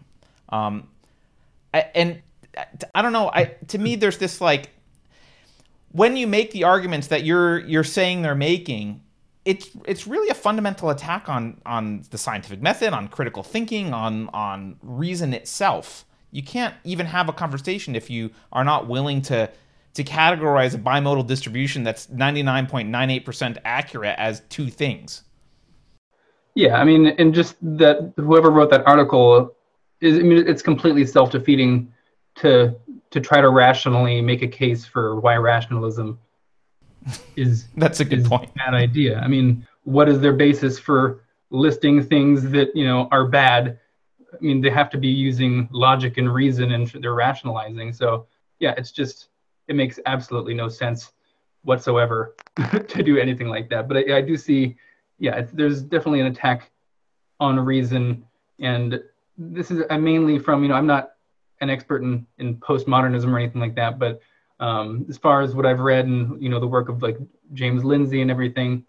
Um, 0.51 0.89
and 1.73 2.23
I 2.95 3.03
don't 3.03 3.13
know. 3.13 3.31
I 3.33 3.57
to 3.69 3.79
me, 3.79 3.97
there's 3.97 4.19
this 4.19 4.41
like 4.41 4.71
when 5.91 6.17
you 6.17 6.27
make 6.27 6.51
the 6.51 6.65
arguments 6.65 7.09
that 7.09 7.25
you're 7.25 7.61
you're 7.61 7.85
saying 7.85 8.23
they're 8.23 8.35
making, 8.35 9.03
it's 9.45 9.71
it's 9.87 10.07
really 10.07 10.29
a 10.29 10.35
fundamental 10.35 10.91
attack 10.91 11.29
on 11.29 11.61
on 11.67 12.05
the 12.11 12.19
scientific 12.19 12.63
method, 12.63 12.93
on 12.93 13.09
critical 13.09 13.43
thinking, 13.43 13.93
on 13.93 14.29
on 14.31 14.77
reason 14.83 15.35
itself. 15.35 16.05
You 16.31 16.43
can't 16.43 16.75
even 16.85 17.07
have 17.07 17.29
a 17.29 17.33
conversation 17.33 17.95
if 17.95 18.09
you 18.09 18.31
are 18.53 18.65
not 18.65 18.89
willing 18.89 19.23
to 19.23 19.51
to 19.95 20.05
categorize 20.05 20.75
a 20.75 20.79
bimodal 20.79 21.27
distribution 21.27 21.83
that's 21.83 22.07
99.98% 22.07 23.59
accurate 23.65 24.15
as 24.19 24.41
two 24.49 24.71
things. 24.71 25.23
Yeah, 26.55 26.77
I 26.77 26.85
mean, 26.85 27.09
and 27.09 27.35
just 27.35 27.57
that 27.61 28.13
whoever 28.17 28.51
wrote 28.51 28.71
that 28.71 28.87
article 28.87 29.55
is, 30.01 30.19
I 30.19 30.23
mean, 30.23 30.47
it's 30.47 30.63
completely 30.63 31.07
self-defeating 31.07 31.93
to 32.37 32.75
to 33.11 33.21
try 33.21 33.41
to 33.41 33.51
rationally 33.51 34.23
make 34.23 34.41
a 34.41 34.49
case 34.49 34.87
for 34.87 35.21
why 35.21 35.37
rationalism 35.37 36.19
is 37.37 37.67
that's 37.77 38.01
a 38.01 38.05
good 38.05 38.25
point. 38.25 38.53
Bad 38.55 38.75
idea. 38.75 39.19
I 39.19 39.29
mean, 39.29 39.67
what 39.85 40.09
is 40.09 40.21
their 40.21 40.33
basis 40.33 40.79
for 40.79 41.25
listing 41.51 42.03
things 42.03 42.51
that 42.51 42.75
you 42.75 42.87
know 42.87 43.09
are 43.11 43.27
bad? 43.27 43.79
I 44.33 44.37
mean, 44.41 44.61
they 44.61 44.71
have 44.71 44.89
to 44.91 44.99
be 44.99 45.09
using 45.09 45.69
logic 45.73 46.17
and 46.19 46.33
reason, 46.33 46.73
and 46.73 46.89
they're 46.89 47.15
rationalizing. 47.15 47.93
So 47.93 48.27
yeah, 48.59 48.75
it's 48.77 48.93
just 48.93 49.29
it 49.69 49.77
makes 49.77 49.99
absolutely 50.07 50.55
no 50.55 50.69
sense 50.69 51.13
whatsoever 51.65 52.35
to 52.89 53.03
do 53.03 53.19
anything 53.19 53.49
like 53.49 53.69
that. 53.71 53.89
But 53.89 53.97
I, 53.99 54.19
I 54.19 54.21
do 54.21 54.37
see, 54.37 54.77
yeah, 55.19 55.47
there's 55.53 55.83
definitely 55.83 56.21
an 56.21 56.27
attack 56.27 56.71
on 57.41 57.59
reason, 57.59 58.25
and 58.59 59.03
this 59.37 59.71
is 59.71 59.83
mainly 59.91 60.39
from 60.39 60.63
you 60.63 60.69
know 60.69 60.75
I'm 60.75 60.87
not 60.87 61.13
an 61.61 61.71
expert 61.71 62.03
in 62.03 62.27
in 62.39 62.57
postmodernism 62.57 63.33
or 63.33 63.39
anything 63.39 63.61
like 63.61 63.75
that, 63.77 63.99
but 63.99 64.21
um, 64.63 65.05
as 65.09 65.19
far 65.19 65.43
as 65.43 65.57
what 65.57 65.67
I've 65.67 65.81
read 65.81 66.07
and 66.07 66.41
you 66.41 66.49
know 66.49 66.61
the 66.61 66.69
work 66.69 66.89
of 66.89 67.03
like 67.03 67.19
James 67.53 67.85
Lindsay 67.85 68.23
and 68.23 68.31
everything, 68.31 68.85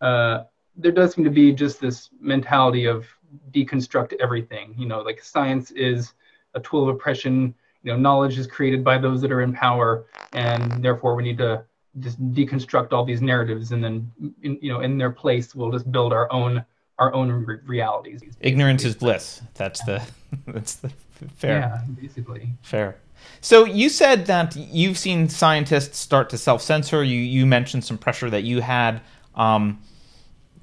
uh, 0.00 0.44
there 0.76 0.92
does 0.92 1.14
seem 1.14 1.24
to 1.24 1.30
be 1.30 1.52
just 1.52 1.78
this 1.78 2.08
mentality 2.20 2.86
of 2.86 3.06
deconstruct 3.50 4.14
everything. 4.18 4.74
You 4.78 4.86
know, 4.88 5.02
like 5.02 5.22
science 5.22 5.72
is 5.72 6.14
a 6.54 6.60
tool 6.60 6.88
of 6.88 6.94
oppression. 6.94 7.54
You 7.82 7.92
know 7.92 7.98
knowledge 7.98 8.38
is 8.38 8.46
created 8.46 8.82
by 8.82 8.96
those 8.96 9.20
that 9.20 9.30
are 9.30 9.42
in 9.42 9.52
power 9.52 10.06
and 10.32 10.82
therefore 10.82 11.14
we 11.14 11.22
need 11.22 11.38
to 11.38 11.64
just 11.98 12.18
deconstruct 12.32 12.92
all 12.92 13.04
these 13.04 13.20
narratives 13.22 13.72
and 13.72 13.82
then 13.82 14.12
in, 14.42 14.58
you 14.62 14.72
know 14.72 14.80
in 14.80 14.98
their 14.98 15.10
place 15.10 15.54
we'll 15.54 15.70
just 15.70 15.90
build 15.90 16.12
our 16.12 16.30
own 16.32 16.64
our 16.98 17.12
own 17.14 17.30
re- 17.30 17.58
realities. 17.64 18.20
Ignorance 18.40 18.84
is 18.84 18.94
bliss. 18.94 19.42
That's 19.54 19.82
the 19.84 20.02
that's 20.46 20.74
the 20.76 20.90
fair. 21.36 21.60
Yeah 21.60 21.82
basically. 22.00 22.48
Fair 22.62 22.96
so 23.40 23.64
you 23.64 23.88
said 23.88 24.26
that 24.26 24.56
you've 24.56 24.98
seen 24.98 25.28
scientists 25.28 25.98
start 25.98 26.30
to 26.30 26.38
self-censor 26.38 27.02
you 27.04 27.18
you 27.18 27.46
mentioned 27.46 27.84
some 27.84 27.98
pressure 27.98 28.30
that 28.30 28.42
you 28.42 28.60
had 28.60 29.00
um, 29.34 29.80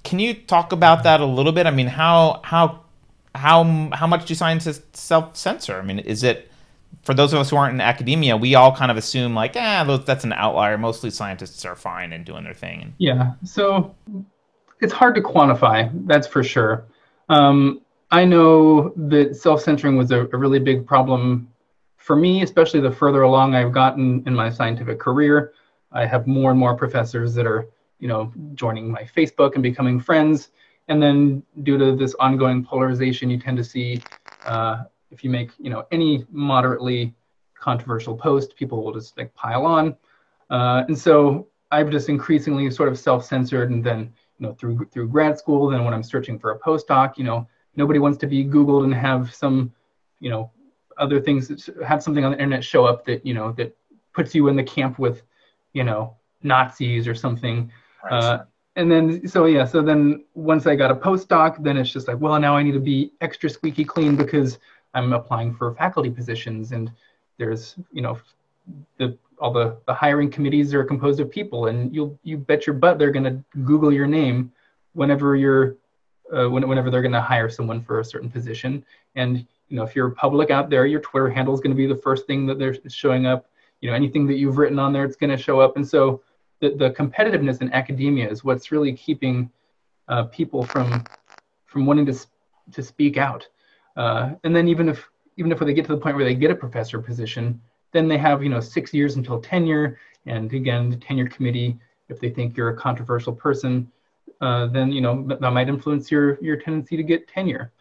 can 0.04 0.20
you 0.20 0.34
talk 0.34 0.72
about 0.72 1.04
that 1.04 1.22
a 1.22 1.26
little 1.26 1.52
bit 1.52 1.66
i 1.66 1.72
mean 1.72 1.88
how 1.88 2.42
how 2.44 2.82
how 3.36 3.90
how 3.94 4.08
much 4.08 4.26
do 4.26 4.36
scientists 4.36 5.00
self-censor 5.00 5.78
i 5.78 5.82
mean 5.82 6.00
is 6.00 6.24
it 6.24 6.50
for 7.08 7.14
those 7.14 7.32
of 7.32 7.40
us 7.40 7.50
who 7.50 7.56
aren't 7.56 7.74
in 7.74 7.80
academia, 7.80 8.36
we 8.36 8.54
all 8.56 8.76
kind 8.76 8.92
of 8.92 8.98
assume 8.98 9.34
like, 9.34 9.54
ah, 9.56 10.02
that's 10.06 10.26
an 10.26 10.34
outlier. 10.34 10.78
Mostly 10.78 11.10
scientists 11.10 11.64
are 11.64 11.74
fine 11.76 12.12
and 12.12 12.26
doing 12.26 12.44
their 12.44 12.54
thing. 12.54 12.94
Yeah. 12.98 13.32
So 13.46 13.96
it's 14.82 14.92
hard 14.92 15.16
to 15.16 15.22
quantify. 15.22 15.90
That's 16.06 16.28
for 16.28 16.44
sure. 16.44 16.86
Um, 17.30 17.80
I 18.12 18.26
know 18.26 18.92
that 18.96 19.38
self-censoring 19.38 19.96
was 19.96 20.12
a, 20.12 20.28
a, 20.28 20.38
really 20.38 20.60
big 20.60 20.86
problem 20.86 21.48
for 22.08 22.16
me, 22.16 22.42
especially 22.42 22.80
the 22.80 22.90
further 22.90 23.24
along 23.24 23.54
I've 23.54 23.74
gotten 23.74 24.24
in 24.26 24.34
my 24.34 24.50
scientific 24.50 24.98
career. 24.98 25.52
I 25.92 26.06
have 26.06 26.26
more 26.26 26.52
and 26.52 26.60
more 26.60 26.74
professors 26.74 27.34
that 27.34 27.46
are, 27.46 27.68
you 28.00 28.08
know, 28.08 28.32
joining 28.54 28.90
my 28.90 29.04
Facebook 29.04 29.56
and 29.56 29.62
becoming 29.62 30.00
friends. 30.00 30.52
And 30.88 31.04
then 31.04 31.44
due 31.64 31.78
to 31.78 31.98
this 31.98 32.16
ongoing 32.16 32.64
polarization, 32.64 33.30
you 33.30 33.38
tend 33.38 33.58
to 33.58 33.64
see 33.64 34.02
uh, 34.46 34.84
if 35.12 35.22
you 35.22 35.30
make 35.30 35.52
you 35.60 35.70
know 35.70 35.86
any 35.92 36.26
moderately 36.32 37.14
controversial 37.60 38.16
post, 38.16 38.56
people 38.56 38.82
will 38.86 38.94
just 38.94 39.18
like 39.18 39.34
pile 39.34 39.66
on. 39.66 39.94
Uh, 40.50 40.86
and 40.88 40.98
so 40.98 41.48
I've 41.72 41.90
just 41.90 42.08
increasingly 42.08 42.72
sort 42.72 42.88
of 42.88 42.98
self-censored, 42.98 43.70
and 43.70 43.84
then 43.84 44.14
you 44.40 44.48
know 44.48 44.54
through 44.54 44.88
through 44.94 45.10
grad 45.10 45.38
school, 45.38 45.68
then 45.68 45.84
when 45.84 45.94
I'm 45.94 46.04
searching 46.04 46.40
for 46.40 46.52
a 46.52 46.60
postdoc, 46.60 47.18
you 47.18 47.26
know 47.26 47.50
nobody 47.76 48.00
wants 48.00 48.18
to 48.20 48.28
be 48.28 48.46
Googled 48.46 48.86
and 48.86 48.94
have 48.94 49.36
some 49.36 49.74
you 50.22 50.30
know 50.30 50.52
other 50.98 51.20
things 51.20 51.48
that 51.48 51.86
have 51.86 52.02
something 52.02 52.26
on 52.26 52.32
the 52.32 52.38
internet 52.38 52.64
show 52.64 52.86
up 52.86 53.06
that 53.06 53.26
you 53.26 53.34
know 53.34 53.52
that 53.54 53.76
puts 54.14 54.34
you 54.34 54.48
in 54.48 54.56
the 54.56 54.64
camp 54.64 55.00
with 55.00 55.24
you 55.74 55.84
know 55.84 56.16
Nazis 56.44 57.08
or 57.08 57.16
something. 57.16 57.72
Right. 58.04 58.24
Uh, 58.24 58.44
and 58.76 58.92
then 58.92 59.28
so 59.28 59.46
yeah, 59.46 59.66
so 59.66 59.82
then 59.82 60.24
once 60.36 60.68
I 60.68 60.76
got 60.76 60.92
a 60.92 60.96
postdoc, 60.96 61.64
then 61.64 61.78
it's 61.78 61.92
just 61.92 62.08
like, 62.08 62.20
well, 62.20 62.40
now 62.40 62.56
I 62.56 62.64
need 62.64 62.74
to 62.74 62.80
be 62.80 63.12
extra 63.22 63.50
squeaky 63.50 63.84
clean 63.84 64.16
because 64.16 64.60
I'm 64.94 65.14
applying 65.14 65.54
for 65.54 65.74
faculty 65.74 66.12
positions, 66.12 66.72
and 66.72 66.92
there's 67.38 67.76
you 67.92 68.02
know 68.02 68.20
the 68.98 69.18
all 69.40 69.52
the, 69.52 69.78
the 69.86 69.94
hiring 69.94 70.32
committees 70.32 70.74
are 70.74 70.84
composed 70.84 71.20
of 71.20 71.30
people, 71.30 71.68
and 71.68 71.94
you'll 71.94 72.18
you 72.24 72.38
bet 72.38 72.68
your 72.68 72.76
butt 72.76 73.00
they're 73.00 73.12
going 73.12 73.24
to 73.24 73.44
Google 73.64 73.92
your 73.92 74.08
name 74.08 74.52
whenever 74.94 75.36
you're 75.36 75.76
uh, 76.36 76.50
when, 76.50 76.68
whenever 76.68 76.90
they're 76.90 77.02
going 77.02 77.12
to 77.12 77.22
hire 77.22 77.50
someone 77.50 77.82
for 77.82 78.00
a 78.00 78.06
certain 78.06 78.30
position. 78.30 78.86
And 79.16 79.48
you 79.70 79.78
know 79.78 79.84
if 79.84 79.96
you're 79.96 80.10
public 80.12 80.50
out 80.52 80.70
there, 80.70 80.86
your 80.86 81.02
Twitter 81.02 81.30
handle 81.30 81.54
is 81.54 81.60
going 81.60 81.76
to 81.76 81.78
be 81.78 81.88
the 81.88 82.02
first 82.02 82.28
thing 82.28 82.46
that 82.48 82.60
they're 82.60 82.76
showing 82.88 83.26
up. 83.26 83.48
You 83.82 83.90
know 83.90 83.96
anything 83.96 84.28
that 84.28 84.38
you've 84.38 84.58
written 84.58 84.80
on 84.80 84.94
there, 84.94 85.06
it's 85.06 85.16
going 85.16 85.36
to 85.36 85.42
show 85.42 85.60
up. 85.60 85.76
And 85.76 85.88
so 85.88 86.22
the, 86.60 86.70
the 86.76 86.90
competitiveness 86.92 87.62
in 87.62 87.72
academia 87.74 88.30
is 88.30 88.44
what's 88.44 88.72
really 88.72 88.94
keeping 88.94 89.52
uh, 90.08 90.24
people 90.24 90.64
from 90.64 91.04
from 91.66 91.86
wanting 91.86 92.06
to 92.08 92.16
to 92.72 92.84
speak 92.84 93.18
out. 93.18 93.48
Uh, 93.96 94.32
and 94.44 94.56
then 94.56 94.68
even 94.68 94.90
if 94.90 95.08
even 95.38 95.52
if 95.52 95.60
they 95.60 95.74
get 95.74 95.86
to 95.86 95.96
the 95.96 96.02
point 96.02 96.16
where 96.16 96.26
they 96.26 96.36
get 96.36 96.52
a 96.52 96.56
professor 96.56 97.00
position, 97.00 97.62
then 97.92 98.08
they 98.08 98.18
have 98.18 98.44
you 98.44 98.50
know 98.50 98.60
six 98.60 98.94
years 98.94 99.16
until 99.16 99.40
tenure. 99.40 100.00
And 100.26 100.52
again, 100.54 100.90
the 100.90 100.98
tenure 100.98 101.28
committee, 101.28 101.78
if 102.10 102.20
they 102.20 102.30
think 102.30 102.58
you're 102.58 102.70
a 102.70 102.76
controversial 102.76 103.34
person, 103.34 103.90
uh, 104.42 104.68
then 104.68 104.92
you 104.92 105.02
know 105.02 105.26
that 105.28 105.52
might 105.52 105.70
influence 105.70 106.12
your 106.12 106.42
your 106.44 106.58
tendency 106.58 106.98
to 106.98 107.04
get 107.04 107.28
tenure. 107.28 107.72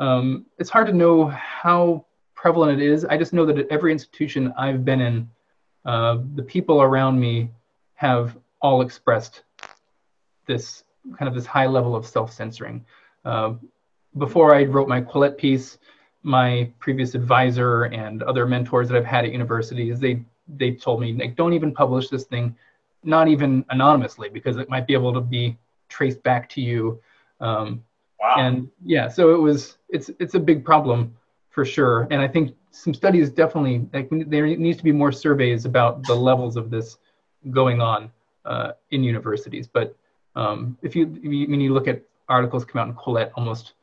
Um, 0.00 0.46
it's 0.58 0.70
hard 0.70 0.86
to 0.86 0.94
know 0.94 1.26
how 1.26 2.06
prevalent 2.34 2.80
it 2.80 2.84
is. 2.84 3.04
I 3.04 3.18
just 3.18 3.34
know 3.34 3.44
that 3.44 3.58
at 3.58 3.68
every 3.68 3.92
institution 3.92 4.52
I've 4.56 4.82
been 4.82 5.00
in, 5.02 5.30
uh, 5.84 6.18
the 6.34 6.42
people 6.42 6.80
around 6.80 7.20
me 7.20 7.50
have 7.94 8.36
all 8.62 8.80
expressed 8.80 9.42
this 10.46 10.84
kind 11.18 11.28
of 11.28 11.34
this 11.34 11.44
high 11.44 11.66
level 11.66 11.94
of 11.94 12.06
self-censoring. 12.06 12.84
Uh, 13.26 13.52
before 14.16 14.54
I 14.54 14.64
wrote 14.64 14.88
my 14.88 15.02
Quillette 15.02 15.36
piece, 15.36 15.78
my 16.22 16.70
previous 16.78 17.14
advisor 17.14 17.84
and 17.84 18.22
other 18.22 18.46
mentors 18.46 18.88
that 18.88 18.96
I've 18.96 19.04
had 19.04 19.24
at 19.26 19.32
universities, 19.32 20.00
they 20.00 20.22
they 20.56 20.72
told 20.72 21.00
me 21.00 21.12
like 21.12 21.36
don't 21.36 21.52
even 21.52 21.72
publish 21.72 22.08
this 22.08 22.24
thing, 22.24 22.56
not 23.04 23.28
even 23.28 23.64
anonymously 23.68 24.30
because 24.30 24.56
it 24.56 24.68
might 24.68 24.86
be 24.86 24.94
able 24.94 25.12
to 25.12 25.20
be 25.20 25.56
traced 25.88 26.22
back 26.22 26.48
to 26.50 26.60
you. 26.60 27.00
Um, 27.40 27.84
wow. 28.20 28.36
And 28.38 28.68
yeah, 28.84 29.08
so 29.08 29.34
it 29.34 29.38
was 29.38 29.78
it's 29.88 30.10
it's 30.18 30.34
a 30.34 30.40
big 30.40 30.64
problem 30.64 31.16
for 31.50 31.64
sure. 31.64 32.06
And 32.10 32.20
I 32.20 32.28
think 32.28 32.54
some 32.70 32.94
studies 32.94 33.30
definitely 33.30 33.86
like 33.92 34.08
there 34.28 34.46
needs 34.46 34.78
to 34.78 34.84
be 34.84 34.92
more 34.92 35.12
surveys 35.12 35.64
about 35.64 36.04
the 36.04 36.14
levels 36.14 36.56
of 36.56 36.70
this 36.70 36.98
going 37.50 37.80
on 37.80 38.10
uh, 38.44 38.72
in 38.90 39.02
universities. 39.02 39.66
But 39.66 39.96
um, 40.36 40.78
if 40.82 40.94
you 40.94 41.06
when 41.06 41.60
you 41.60 41.74
look 41.74 41.88
at 41.88 42.02
articles 42.28 42.64
come 42.64 42.80
out 42.80 42.88
in 42.88 42.94
Quillette 42.94 43.32
almost 43.34 43.74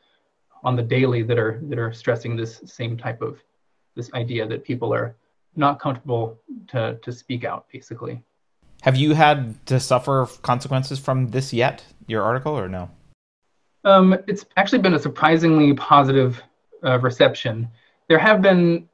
on 0.64 0.76
the 0.76 0.84
daily 0.84 1.22
that 1.24 1.38
are 1.38 1.60
that 1.64 1.78
are 1.78 1.94
stressing 1.94 2.36
this 2.36 2.62
same 2.66 2.98
type 2.98 3.22
of 3.22 3.40
this 3.96 4.12
idea 4.14 4.48
that 4.48 4.64
people 4.64 4.94
are 4.94 5.16
not 5.56 5.80
comfortable 5.80 6.40
to 6.68 6.98
to 7.02 7.12
speak 7.12 7.44
out 7.44 7.66
basically 7.72 8.24
have 8.82 8.96
you 8.96 9.14
had 9.14 9.66
to 9.66 9.80
suffer 9.80 10.28
consequences 10.42 11.00
from 11.00 11.30
this 11.30 11.52
yet 11.54 11.84
your 12.08 12.24
article 12.24 12.58
or 12.58 12.68
no 12.68 12.90
um, 13.88 14.18
it's 14.28 14.46
actually 14.58 14.80
been 14.80 14.94
a 14.94 15.00
surprisingly 15.00 15.74
positive 15.74 16.42
uh, 16.84 17.00
reception 17.00 17.68
there 18.08 18.20
have 18.20 18.42
been 18.42 18.88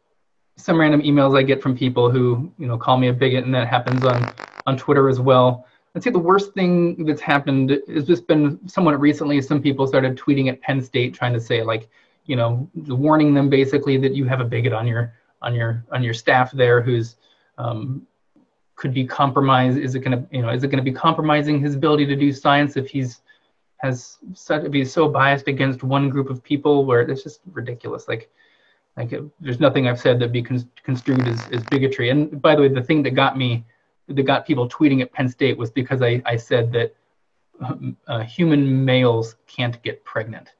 some 0.56 0.80
random 0.80 1.02
emails 1.02 1.38
i 1.38 1.42
get 1.42 1.62
from 1.62 1.76
people 1.76 2.10
who 2.10 2.52
you 2.58 2.68
know 2.68 2.78
call 2.78 2.98
me 2.98 3.08
a 3.08 3.14
bigot 3.14 3.44
and 3.44 3.54
that 3.54 3.68
happens 3.68 4.06
on 4.06 4.34
on 4.68 4.78
twitter 4.78 5.10
as 5.10 5.20
well 5.20 5.66
I'd 5.96 6.04
say 6.04 6.10
the 6.10 6.20
worst 6.20 6.54
thing 6.54 7.06
that's 7.06 7.22
happened 7.22 7.80
has 7.88 8.06
just 8.06 8.26
been 8.26 8.68
somewhat 8.68 9.00
recently. 9.00 9.40
Some 9.42 9.62
people 9.62 9.86
started 9.86 10.18
tweeting 10.18 10.50
at 10.50 10.60
Penn 10.62 10.82
State 10.82 11.14
trying 11.14 11.34
to 11.34 11.40
say 11.40 11.62
like, 11.62 11.88
you 12.26 12.36
know, 12.36 12.68
warning 12.74 13.34
them 13.34 13.50
basically 13.50 13.98
that 13.98 14.16
you 14.16 14.26
have 14.26 14.42
a 14.42 14.46
bigot 14.46 14.74
on 14.74 14.88
your 14.88 15.14
on 15.42 15.54
your 15.54 15.86
on 15.92 16.02
your 16.02 16.14
staff 16.14 16.52
there 16.52 16.82
who's 16.82 17.18
um, 17.60 18.08
could 18.76 18.94
be 18.94 19.06
compromised. 19.06 19.78
Is 19.78 19.94
it 19.94 20.04
to 20.04 20.26
you 20.32 20.42
know 20.42 20.50
is 20.50 20.64
it 20.64 20.70
to 20.72 20.82
be 20.82 20.92
compromising 20.92 21.60
his 21.60 21.76
ability 21.76 22.08
to 22.08 22.16
do 22.16 22.34
science 22.34 22.76
if 22.76 22.90
he's 22.90 23.22
has 23.84 24.18
such 24.34 24.72
be 24.72 24.86
so 24.86 25.10
biased 25.10 25.50
against 25.50 25.84
one 25.84 26.10
group 26.10 26.30
of 26.30 26.42
people 26.42 26.86
where 26.86 27.02
it's 27.02 27.22
just 27.22 27.42
ridiculous. 27.52 28.08
Like 28.08 28.32
like 28.96 29.12
it, 29.12 29.24
there's 29.42 29.60
nothing 29.60 29.88
I've 29.88 30.00
said 30.00 30.20
that 30.20 30.32
be 30.32 30.42
construed 30.42 31.28
as, 31.28 31.48
as 31.52 31.64
bigotry. 31.66 32.10
And 32.10 32.42
by 32.42 32.56
the 32.56 32.62
way, 32.62 32.70
the 32.70 32.82
thing 32.82 33.04
that 33.04 33.12
got 33.12 33.38
me 33.38 33.66
that 34.08 34.24
got 34.24 34.48
people 34.48 34.70
tweeting 34.70 35.02
at 35.02 35.12
Penn 35.12 35.28
State 35.28 35.58
was 35.58 35.70
because 35.70 36.02
I, 36.02 36.22
I 36.26 36.38
said 36.38 36.72
that 36.72 36.96
um, 37.60 37.98
uh, 38.08 38.22
human 38.22 38.86
males 38.86 39.36
can't 39.48 39.82
get 39.84 40.04
pregnant, 40.06 40.54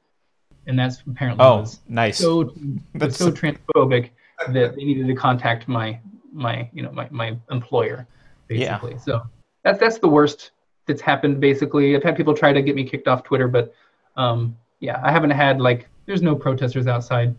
and 0.66 0.78
that's 0.78 1.00
apparently 1.06 1.44
oh 1.44 1.64
nice 1.88 2.18
so 2.18 2.52
that's 2.94 3.16
so 3.16 3.30
transphobic 3.30 4.10
that 4.48 4.76
they 4.76 4.84
needed 4.84 5.06
to 5.06 5.14
contact 5.14 5.66
my 5.66 5.98
my 6.30 6.68
you 6.74 6.82
know 6.82 6.92
my, 6.92 7.08
my 7.10 7.36
employer 7.50 8.06
basically. 8.48 8.92
Yeah. 8.92 8.98
So 8.98 9.22
that's 9.62 9.78
that's 9.80 9.98
the 9.98 10.08
worst 10.08 10.50
that's 10.86 11.00
happened 11.00 11.40
basically. 11.40 11.96
I've 11.96 12.02
had 12.02 12.16
people 12.16 12.34
try 12.34 12.52
to 12.52 12.62
get 12.62 12.74
me 12.74 12.84
kicked 12.84 13.08
off 13.08 13.24
Twitter, 13.24 13.48
but 13.48 13.74
um, 14.16 14.56
yeah, 14.80 15.00
I 15.02 15.10
haven't 15.10 15.30
had 15.30 15.60
like 15.60 15.88
there's 16.06 16.22
no 16.22 16.34
protesters 16.34 16.86
outside 16.86 17.34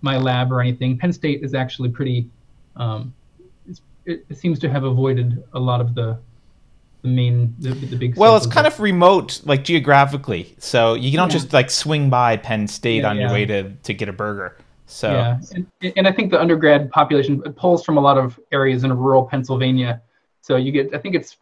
my 0.00 0.16
lab 0.16 0.52
or 0.52 0.60
anything. 0.60 0.98
Penn 0.98 1.12
State 1.12 1.42
is 1.42 1.54
actually 1.54 1.90
pretty. 1.90 2.28
Um, 2.76 3.14
it, 4.04 4.24
it, 4.28 4.36
seems 4.36 4.58
to 4.60 4.68
have 4.68 4.84
avoided 4.84 5.42
a 5.54 5.58
lot 5.58 5.80
of 5.80 5.94
the 5.94 6.18
the 7.02 7.08
main 7.08 7.54
the, 7.58 7.70
the 7.70 7.96
big. 7.96 8.16
Well, 8.16 8.36
it's 8.36 8.46
kind 8.46 8.66
of 8.66 8.78
remote, 8.78 9.40
like 9.44 9.64
geographically, 9.64 10.54
so 10.58 10.94
you 10.94 11.16
don't 11.16 11.28
yeah. 11.28 11.38
just 11.38 11.52
like 11.52 11.70
swing 11.70 12.08
by 12.08 12.36
Penn 12.36 12.68
State 12.68 13.02
yeah, 13.02 13.10
on 13.10 13.18
your 13.18 13.30
way 13.30 13.46
to 13.46 13.70
to 13.70 13.94
get 13.94 14.08
a 14.08 14.12
burger. 14.12 14.56
So 14.86 15.10
yeah, 15.10 15.40
and, 15.54 15.92
and 15.96 16.06
I 16.06 16.12
think 16.12 16.30
the 16.30 16.40
undergrad 16.40 16.90
population 16.90 17.40
pulls 17.40 17.84
from 17.84 17.96
a 17.96 18.00
lot 18.00 18.16
of 18.18 18.38
areas 18.52 18.84
in 18.84 18.96
rural 18.96 19.24
Pennsylvania. 19.24 20.00
So 20.46 20.54
you 20.54 20.70
get, 20.70 20.94
I 20.94 20.98
think 20.98 21.16
it's, 21.16 21.38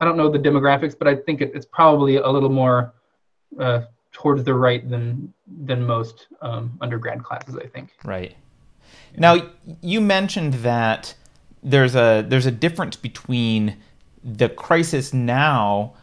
I 0.00 0.04
don't 0.04 0.16
know 0.16 0.30
the 0.30 0.38
demographics, 0.38 0.96
but 0.98 1.08
I 1.08 1.16
think 1.16 1.40
it, 1.40 1.52
it's 1.54 1.66
probably 1.66 2.16
a 2.16 2.28
little 2.28 2.50
more 2.50 2.94
uh, 3.58 3.82
towards 4.12 4.44
the 4.44 4.54
right 4.54 4.88
than 4.88 5.32
than 5.46 5.86
most 5.86 6.26
um, 6.42 6.76
undergrad 6.80 7.22
classes. 7.22 7.56
I 7.56 7.66
think. 7.66 7.90
Right. 8.04 8.34
Yeah. 9.14 9.20
Now 9.20 9.50
you 9.80 10.00
mentioned 10.00 10.54
that 10.54 11.14
there's 11.62 11.94
a 11.94 12.24
there's 12.26 12.46
a 12.46 12.50
difference 12.50 12.96
between 12.96 13.76
the 14.22 14.48
crisis 14.48 15.14
now, 15.14 15.94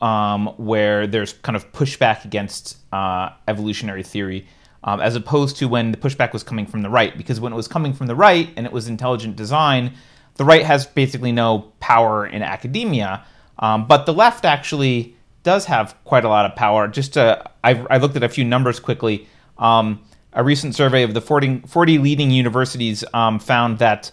um, 0.00 0.48
where 0.56 1.06
there's 1.06 1.32
kind 1.32 1.56
of 1.56 1.72
pushback 1.72 2.24
against 2.24 2.76
uh, 2.92 3.30
evolutionary 3.48 4.02
theory 4.02 4.46
um, 4.84 5.00
as 5.00 5.14
opposed 5.16 5.56
to 5.58 5.68
when 5.68 5.90
the 5.90 5.96
pushback 5.96 6.32
was 6.32 6.42
coming 6.42 6.66
from 6.66 6.82
the 6.82 6.90
right. 6.90 7.16
Because 7.16 7.40
when 7.40 7.52
it 7.52 7.56
was 7.56 7.68
coming 7.68 7.92
from 7.92 8.06
the 8.06 8.14
right 8.14 8.50
and 8.56 8.66
it 8.66 8.72
was 8.72 8.88
intelligent 8.88 9.36
design, 9.36 9.94
the 10.36 10.44
right 10.44 10.64
has 10.64 10.86
basically 10.86 11.32
no 11.32 11.72
power 11.80 12.26
in 12.26 12.42
academia. 12.42 13.24
Um, 13.60 13.86
but 13.86 14.06
the 14.06 14.12
left 14.12 14.44
actually 14.44 15.16
does 15.42 15.66
have 15.66 15.94
quite 16.04 16.24
a 16.24 16.28
lot 16.28 16.46
of 16.46 16.56
power. 16.56 16.88
Just 16.88 17.14
to, 17.14 17.48
I've, 17.62 17.86
I 17.90 17.98
looked 17.98 18.16
at 18.16 18.22
a 18.22 18.28
few 18.28 18.44
numbers 18.44 18.80
quickly. 18.80 19.28
Um, 19.58 20.02
a 20.32 20.42
recent 20.42 20.74
survey 20.74 21.02
of 21.02 21.14
the 21.14 21.20
40, 21.20 21.62
40 21.66 21.98
leading 21.98 22.30
universities 22.30 23.04
um, 23.14 23.38
found 23.38 23.78
that 23.78 24.10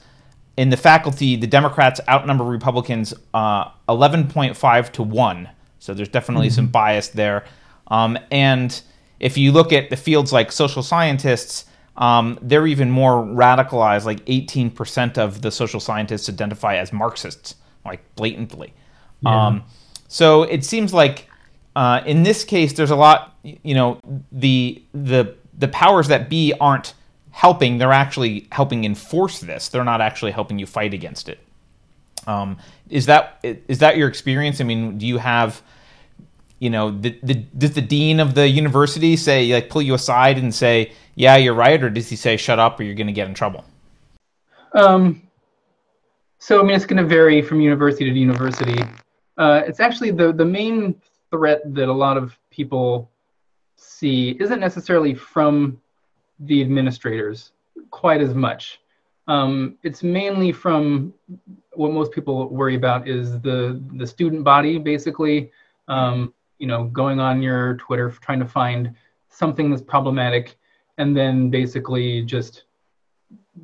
in 0.58 0.70
the 0.70 0.78
faculty, 0.78 1.36
the 1.36 1.48
Democrats 1.48 2.02
outnumber 2.10 2.44
Republicans 2.44 3.14
uh, 3.34 3.70
11.5 3.88 4.92
to 4.94 5.04
1. 5.04 5.50
So 5.80 5.94
there's 5.94 6.10
definitely 6.10 6.48
mm-hmm. 6.48 6.56
some 6.56 6.68
bias 6.68 7.10
there. 7.10 7.46
Um, 7.88 8.18
and 8.32 8.80
if 9.20 9.38
you 9.38 9.52
look 9.52 9.72
at 9.72 9.90
the 9.90 9.96
fields 9.96 10.34
like 10.34 10.52
social 10.52 10.84
scientists, 10.84 11.66
um, 11.96 12.38
they're 12.42 12.68
even 12.68 12.90
more 12.90 13.24
radicalized. 13.24 14.06
Like 14.06 14.26
18% 14.26 15.18
of 15.18 15.42
the 15.42 15.52
social 15.52 15.80
scientists 15.80 16.28
identify 16.30 16.76
as 16.78 16.92
Marxists, 16.92 17.56
like 17.86 18.04
blatantly. 18.16 18.74
Yeah. 19.22 19.48
Um, 19.48 19.64
so 20.08 20.44
it 20.44 20.64
seems 20.64 20.94
like 20.94 21.30
uh, 21.76 22.02
in 22.06 22.24
this 22.24 22.44
case, 22.44 22.74
there's 22.74 22.92
a 22.92 22.96
lot. 22.96 23.36
You 23.44 23.76
know, 23.76 24.00
the 24.32 24.82
the 24.94 25.36
the 25.58 25.68
powers 25.70 26.08
that 26.08 26.30
be 26.30 26.54
aren't 26.60 26.94
helping. 27.32 27.78
They're 27.78 27.94
actually 27.94 28.48
helping 28.52 28.84
enforce 28.84 29.40
this. 29.40 29.70
They're 29.70 29.84
not 29.84 30.02
actually 30.02 30.32
helping 30.32 30.60
you 30.60 30.66
fight 30.66 30.94
against 30.94 31.30
it. 31.30 31.40
Um, 32.26 32.58
is 32.90 33.06
that 33.06 33.40
is 33.44 33.80
that 33.80 33.98
your 33.98 34.08
experience? 34.08 34.60
I 34.60 34.64
mean, 34.64 34.98
do 34.98 35.06
you 35.06 35.18
have 35.18 35.62
you 36.60 36.70
know, 36.70 36.92
the, 36.92 37.18
the, 37.22 37.36
does 37.36 37.74
the 37.74 37.82
dean 37.82 38.20
of 38.20 38.34
the 38.34 38.48
university 38.48 39.16
say, 39.16 39.54
like, 39.54 39.70
pull 39.70 39.82
you 39.82 39.94
aside 39.94 40.38
and 40.38 40.54
say, 40.54 40.92
yeah, 41.16 41.36
you're 41.36 41.54
right? 41.54 41.82
Or 41.82 41.90
does 41.90 42.10
he 42.10 42.16
say, 42.16 42.38
shut 42.38 42.58
up 42.58 42.80
or 42.80 42.84
you're 42.84 42.96
going 42.96 43.08
to 43.08 43.14
get 43.14 43.28
in 43.28 43.34
trouble? 43.34 43.64
Um, 44.74 45.22
so, 46.40 46.60
I 46.60 46.64
mean, 46.64 46.76
it's 46.76 46.86
going 46.86 47.02
to 47.02 47.08
vary 47.08 47.42
from 47.42 47.62
university 47.62 48.10
to 48.10 48.20
university. 48.20 48.82
Uh, 49.38 49.62
it's 49.66 49.80
actually 49.80 50.12
the, 50.12 50.34
the 50.34 50.46
main 50.46 51.00
threat 51.30 51.62
that 51.74 51.88
a 51.88 51.94
lot 51.94 52.18
of 52.18 52.38
people 52.50 53.12
see 53.76 54.36
isn't 54.40 54.60
necessarily 54.60 55.14
from 55.14 55.80
the 56.40 56.62
administrators 56.62 57.52
quite 57.92 58.22
as 58.22 58.34
much. 58.34 58.82
Um, 59.28 59.78
it's 59.84 60.04
mainly 60.04 60.52
from 60.52 61.14
what 61.74 61.92
most 61.92 62.12
people 62.12 62.48
worry 62.50 62.76
about 62.76 63.08
is 63.08 63.40
the 63.42 63.82
the 63.96 64.08
student 64.08 64.44
body, 64.44 64.78
basically. 64.78 65.52
Um, 65.88 66.34
you 66.60 66.68
know, 66.68 66.86
going 66.86 67.20
on 67.20 67.42
your 67.42 67.76
Twitter 67.76 68.10
trying 68.10 68.40
to 68.40 68.46
find 68.46 68.96
something 69.30 69.70
that's 69.70 69.82
problematic, 69.82 70.58
and 70.98 71.16
then 71.16 71.50
basically 71.50 72.24
just 72.24 72.64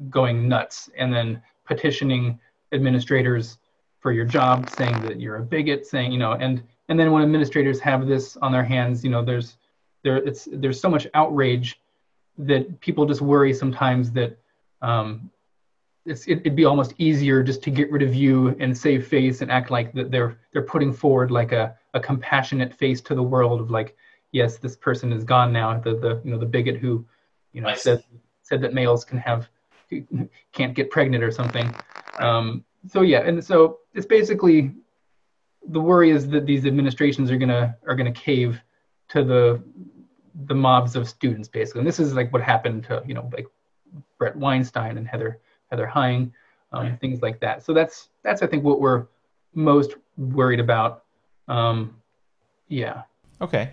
going 0.10 0.48
nuts, 0.48 0.90
and 0.98 1.14
then 1.14 1.42
petitioning 1.66 2.40
administrators 2.74 3.58
for 4.04 4.12
your 4.12 4.26
job, 4.26 4.70
saying 4.70 5.02
that 5.02 5.20
you're 5.20 5.38
a 5.38 5.42
bigot, 5.42 5.88
saying 5.88 6.12
you 6.12 6.20
know, 6.20 6.34
and 6.34 6.62
and 6.90 7.00
then 7.00 7.12
when 7.12 7.24
administrators 7.24 7.80
have 7.80 8.06
this 8.06 8.38
on 8.38 8.52
their 8.52 8.64
hands, 8.64 9.04
you 9.04 9.10
know, 9.10 9.24
there's 9.24 9.58
there 10.04 10.18
it's 10.18 10.48
there's 10.52 10.80
so 10.80 10.90
much 10.90 11.08
outrage 11.16 11.80
that 12.38 12.80
people 12.82 13.06
just 13.06 13.22
worry 13.22 13.54
sometimes 13.54 14.12
that 14.12 14.38
um, 14.82 15.32
it's, 16.06 16.28
it, 16.28 16.44
would 16.44 16.56
be 16.56 16.66
almost 16.66 16.94
easier 16.98 17.42
just 17.44 17.64
to 17.64 17.70
get 17.70 17.90
rid 17.92 18.02
of 18.02 18.14
you 18.14 18.56
and 18.60 18.78
save 18.78 19.08
face 19.08 19.42
and 19.42 19.50
act 19.50 19.72
like 19.72 19.94
that 19.94 20.12
they're 20.12 20.38
they're 20.52 20.64
putting 20.64 20.92
forward 20.92 21.32
like 21.32 21.54
a, 21.54 21.76
a 21.94 22.00
compassionate 22.00 22.74
face 22.74 23.00
to 23.02 23.16
the 23.16 23.24
world 23.24 23.62
of 23.62 23.72
like 23.72 23.96
yes 24.34 24.58
this 24.58 24.76
person 24.76 25.14
is 25.14 25.24
gone 25.24 25.54
now. 25.54 25.80
The 25.80 25.96
the 25.96 26.22
you 26.26 26.32
know 26.32 26.38
the 26.38 26.46
bigot 26.46 26.76
who 26.76 27.06
you 27.54 27.62
know 27.62 27.74
said 27.74 28.04
said 28.42 28.60
that 28.62 28.74
males 28.74 29.06
can 29.06 29.18
have 29.20 29.48
can't 30.52 30.74
get 30.74 30.92
pregnant 30.92 31.24
or 31.24 31.32
something. 31.32 31.74
Um, 32.20 32.66
so 32.88 33.02
yeah 33.02 33.20
and 33.20 33.44
so 33.44 33.80
it's 33.94 34.06
basically 34.06 34.74
the 35.70 35.80
worry 35.80 36.10
is 36.10 36.28
that 36.28 36.46
these 36.46 36.66
administrations 36.66 37.32
are 37.32 37.38
gonna 37.38 37.76
are 37.88 37.96
gonna 37.96 38.12
cave 38.12 38.62
to 39.10 39.24
the 39.24 39.62
the 40.46 40.56
mobs 40.56 40.96
of 40.96 41.08
students 41.08 41.48
basically 41.48 41.80
and 41.80 41.88
this 41.88 42.00
is 42.00 42.14
like 42.14 42.32
what 42.34 42.42
happened 42.42 42.84
to 42.84 43.02
you 43.06 43.14
know 43.14 43.30
like 43.34 43.48
Bret 44.18 44.36
Weinstein 44.36 44.98
and 44.98 45.08
Heather 45.08 45.40
Heather 45.70 45.88
Heying, 45.88 46.34
um, 46.72 46.84
right. 46.84 47.00
things 47.00 47.22
like 47.22 47.40
that. 47.42 47.64
So 47.64 47.74
that's 47.74 48.10
that's 48.24 48.42
I 48.42 48.48
think 48.48 48.64
what 48.64 48.80
we're 48.80 49.08
most 49.54 49.96
worried 50.18 50.60
about. 50.60 51.04
Um, 51.48 51.96
yeah. 52.68 53.04
Okay. 53.42 53.72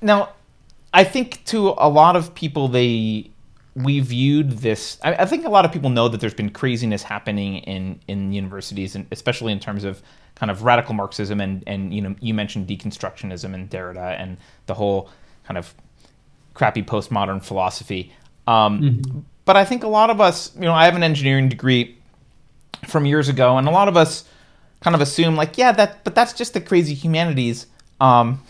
Now, 0.00 0.30
I 0.92 1.04
think 1.04 1.44
to 1.46 1.74
a 1.78 1.88
lot 1.88 2.16
of 2.16 2.34
people, 2.34 2.68
they 2.68 3.30
we 3.76 4.00
viewed 4.00 4.50
this. 4.58 4.98
I, 5.04 5.14
I, 5.14 5.26
think 5.26 5.44
a 5.44 5.50
lot 5.50 5.66
of 5.66 5.72
people 5.72 5.90
know 5.90 6.08
that 6.08 6.20
there's 6.20 6.34
been 6.34 6.50
craziness 6.50 7.02
happening 7.02 7.58
in 7.58 8.00
in 8.08 8.32
universities, 8.32 8.96
and 8.96 9.06
especially 9.12 9.52
in 9.52 9.60
terms 9.60 9.84
of 9.84 10.02
kind 10.34 10.50
of 10.50 10.62
radical 10.62 10.94
Marxism 10.94 11.40
and 11.40 11.62
and 11.66 11.94
you 11.94 12.00
know 12.00 12.16
you 12.20 12.32
mentioned 12.32 12.66
deconstructionism 12.66 13.54
and 13.54 13.68
Derrida 13.70 14.18
and 14.18 14.38
the 14.64 14.74
whole 14.74 15.10
kind 15.44 15.58
of 15.58 15.74
crappy 16.54 16.82
postmodern 16.82 17.44
philosophy. 17.44 18.12
Um, 18.46 18.80
mm-hmm. 18.80 19.18
But 19.44 19.56
I 19.56 19.64
think 19.64 19.84
a 19.84 19.88
lot 19.88 20.10
of 20.10 20.20
us, 20.20 20.54
you 20.56 20.62
know, 20.62 20.72
I 20.72 20.86
have 20.86 20.96
an 20.96 21.02
engineering 21.02 21.48
degree 21.48 21.96
from 22.86 23.06
years 23.06 23.28
ago, 23.28 23.58
and 23.58 23.68
a 23.68 23.70
lot 23.70 23.88
of 23.88 23.96
us 23.96 24.24
kind 24.80 24.94
of 24.94 25.00
assume 25.00 25.36
like, 25.36 25.58
yeah, 25.58 25.72
that, 25.72 26.02
but 26.02 26.14
that's 26.14 26.32
just 26.32 26.54
the 26.54 26.60
crazy 26.60 26.94
humanities. 26.94 27.66
Um, 28.00 28.42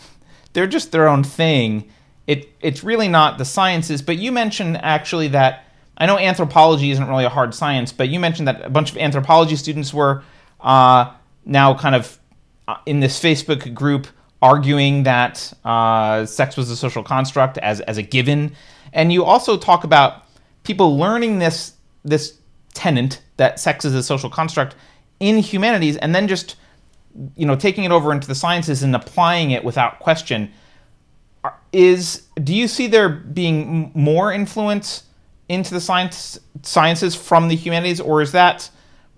they're 0.53 0.67
just 0.67 0.91
their 0.91 1.07
own 1.07 1.23
thing. 1.23 1.91
It 2.27 2.49
it's 2.61 2.83
really 2.83 3.07
not 3.07 3.37
the 3.37 3.45
sciences. 3.45 4.01
But 4.01 4.17
you 4.17 4.31
mentioned 4.31 4.77
actually 4.77 5.29
that 5.29 5.65
I 5.97 6.05
know 6.05 6.19
anthropology 6.19 6.91
isn't 6.91 7.07
really 7.07 7.25
a 7.25 7.29
hard 7.29 7.55
science, 7.55 7.91
but 7.91 8.09
you 8.09 8.19
mentioned 8.19 8.47
that 8.47 8.63
a 8.63 8.69
bunch 8.69 8.91
of 8.91 8.97
anthropology 8.97 9.55
students 9.55 9.93
were 9.93 10.23
uh, 10.59 11.11
now 11.45 11.73
kind 11.73 11.95
of 11.95 12.19
uh, 12.67 12.77
in 12.85 12.99
this 12.99 13.19
Facebook 13.19 13.73
group 13.73 14.07
arguing 14.41 15.03
that 15.03 15.51
uh, 15.65 16.25
sex 16.25 16.55
was 16.55 16.69
a 16.69 16.75
social 16.75 17.03
construct 17.03 17.57
as 17.59 17.79
as 17.81 17.97
a 17.97 18.03
given. 18.03 18.53
And 18.93 19.11
you 19.11 19.23
also 19.23 19.57
talk 19.57 19.83
about 19.83 20.23
people 20.63 20.97
learning 20.97 21.39
this 21.39 21.73
this 22.03 22.37
tenant 22.73 23.21
that 23.37 23.59
sex 23.59 23.85
is 23.85 23.93
a 23.95 24.03
social 24.03 24.29
construct 24.29 24.75
in 25.19 25.39
humanities 25.39 25.97
and 25.97 26.13
then 26.13 26.27
just 26.27 26.55
you 27.35 27.45
know 27.45 27.55
taking 27.55 27.83
it 27.83 27.91
over 27.91 28.11
into 28.11 28.27
the 28.27 28.35
sciences 28.35 28.83
and 28.83 28.95
applying 28.95 29.51
it 29.51 29.63
without 29.63 29.99
question 29.99 30.51
is 31.71 32.23
do 32.43 32.53
you 32.53 32.67
see 32.67 32.87
there 32.87 33.09
being 33.09 33.91
more 33.93 34.31
influence 34.31 35.03
into 35.49 35.73
the 35.73 35.81
science 35.81 36.39
sciences 36.61 37.15
from 37.15 37.47
the 37.47 37.55
humanities 37.55 37.99
or 37.99 38.21
is 38.21 38.31
that 38.31 38.69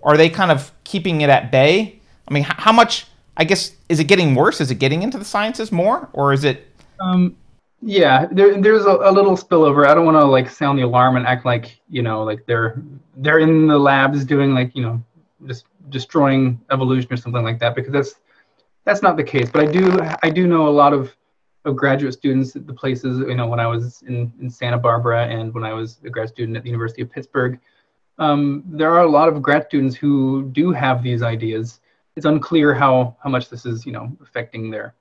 are 0.02 0.16
they 0.16 0.28
kind 0.28 0.50
of 0.50 0.72
keeping 0.84 1.20
it 1.20 1.30
at 1.30 1.50
bay 1.50 2.00
i 2.28 2.32
mean 2.32 2.44
how 2.44 2.72
much 2.72 3.06
I 3.40 3.44
guess 3.44 3.72
is 3.88 3.98
it 4.00 4.04
getting 4.04 4.34
worse? 4.34 4.60
Is 4.60 4.70
it 4.70 4.74
getting 4.74 5.02
into 5.02 5.16
the 5.16 5.24
sciences 5.24 5.72
more, 5.72 6.10
or 6.12 6.34
is 6.34 6.44
it? 6.44 6.68
Um, 7.00 7.34
yeah, 7.80 8.26
there, 8.30 8.60
there's 8.60 8.84
a, 8.84 8.90
a 8.90 9.10
little 9.10 9.34
spillover. 9.34 9.86
I 9.86 9.94
don't 9.94 10.04
want 10.04 10.18
to 10.18 10.26
like 10.26 10.50
sound 10.50 10.78
the 10.78 10.82
alarm 10.82 11.16
and 11.16 11.26
act 11.26 11.46
like 11.46 11.80
you 11.88 12.02
know 12.02 12.22
like 12.22 12.44
they're 12.44 12.82
they're 13.16 13.38
in 13.38 13.66
the 13.66 13.78
labs 13.78 14.26
doing 14.26 14.52
like 14.52 14.76
you 14.76 14.82
know 14.82 15.02
just 15.46 15.64
destroying 15.88 16.60
evolution 16.70 17.10
or 17.10 17.16
something 17.16 17.42
like 17.42 17.58
that 17.60 17.74
because 17.74 17.92
that's 17.92 18.16
that's 18.84 19.00
not 19.00 19.16
the 19.16 19.24
case. 19.24 19.48
But 19.48 19.68
I 19.68 19.72
do 19.72 19.98
I 20.22 20.28
do 20.28 20.46
know 20.46 20.68
a 20.68 20.76
lot 20.82 20.92
of 20.92 21.16
of 21.64 21.76
graduate 21.76 22.14
students 22.14 22.56
at 22.56 22.66
the 22.66 22.72
places 22.72 23.18
you 23.18 23.34
know 23.34 23.46
when 23.46 23.60
I 23.60 23.66
was 23.66 24.02
in, 24.06 24.32
in 24.40 24.48
Santa 24.50 24.78
Barbara 24.78 25.26
and 25.26 25.52
when 25.52 25.64
I 25.64 25.72
was 25.72 25.98
a 26.04 26.10
grad 26.10 26.28
student 26.28 26.56
at 26.56 26.62
the 26.62 26.68
University 26.68 27.02
of 27.02 27.10
Pittsburgh. 27.10 27.58
Um, 28.18 28.64
there 28.66 28.92
are 28.92 29.00
a 29.00 29.08
lot 29.08 29.28
of 29.28 29.40
grad 29.40 29.66
students 29.66 29.96
who 29.96 30.44
do 30.52 30.72
have 30.72 31.02
these 31.02 31.22
ideas. 31.22 31.80
It's 32.16 32.26
unclear 32.26 32.74
how 32.74 33.16
how 33.22 33.30
much 33.30 33.48
this 33.48 33.66
is 33.66 33.86
you 33.86 33.92
know 33.92 34.16
affecting 34.22 34.70
their 34.70 34.94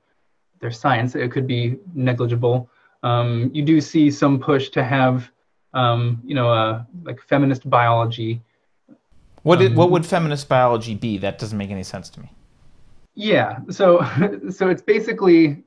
their 0.60 0.72
science. 0.72 1.16
It 1.16 1.32
could 1.32 1.48
be 1.48 1.78
negligible. 1.94 2.70
Um, 3.04 3.50
you 3.54 3.64
do 3.64 3.80
see 3.80 4.12
some 4.12 4.40
push 4.40 4.70
to 4.70 4.84
have 4.84 5.32
um, 5.74 6.22
you 6.26 6.36
know 6.36 6.52
uh, 6.52 6.84
like 7.04 7.22
feminist 7.22 7.70
biology. 7.70 8.42
What 9.44 9.60
did, 9.60 9.76
what 9.76 9.86
um, 9.86 9.92
would 9.92 10.06
feminist 10.06 10.50
biology 10.50 10.96
be? 10.96 11.18
That 11.18 11.40
doesn't 11.40 11.58
make 11.58 11.72
any 11.72 11.84
sense 11.84 12.10
to 12.10 12.20
me. 12.20 12.30
Yeah, 13.16 13.60
so 13.70 14.02
so 14.50 14.70
it's 14.70 14.82
basically 14.82 15.64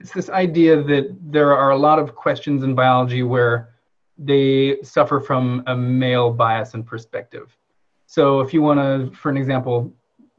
it's 0.00 0.12
this 0.12 0.30
idea 0.30 0.82
that 0.82 1.16
there 1.20 1.56
are 1.56 1.70
a 1.70 1.76
lot 1.76 1.98
of 1.98 2.14
questions 2.14 2.62
in 2.62 2.74
biology 2.74 3.22
where 3.22 3.70
they 4.16 4.78
suffer 4.82 5.20
from 5.20 5.62
a 5.66 5.76
male 5.76 6.32
bias 6.32 6.74
and 6.74 6.86
perspective. 6.86 7.56
So 8.06 8.40
if 8.40 8.54
you 8.54 8.62
want 8.62 8.78
to, 8.80 9.16
for 9.16 9.30
an 9.30 9.36
example, 9.36 9.92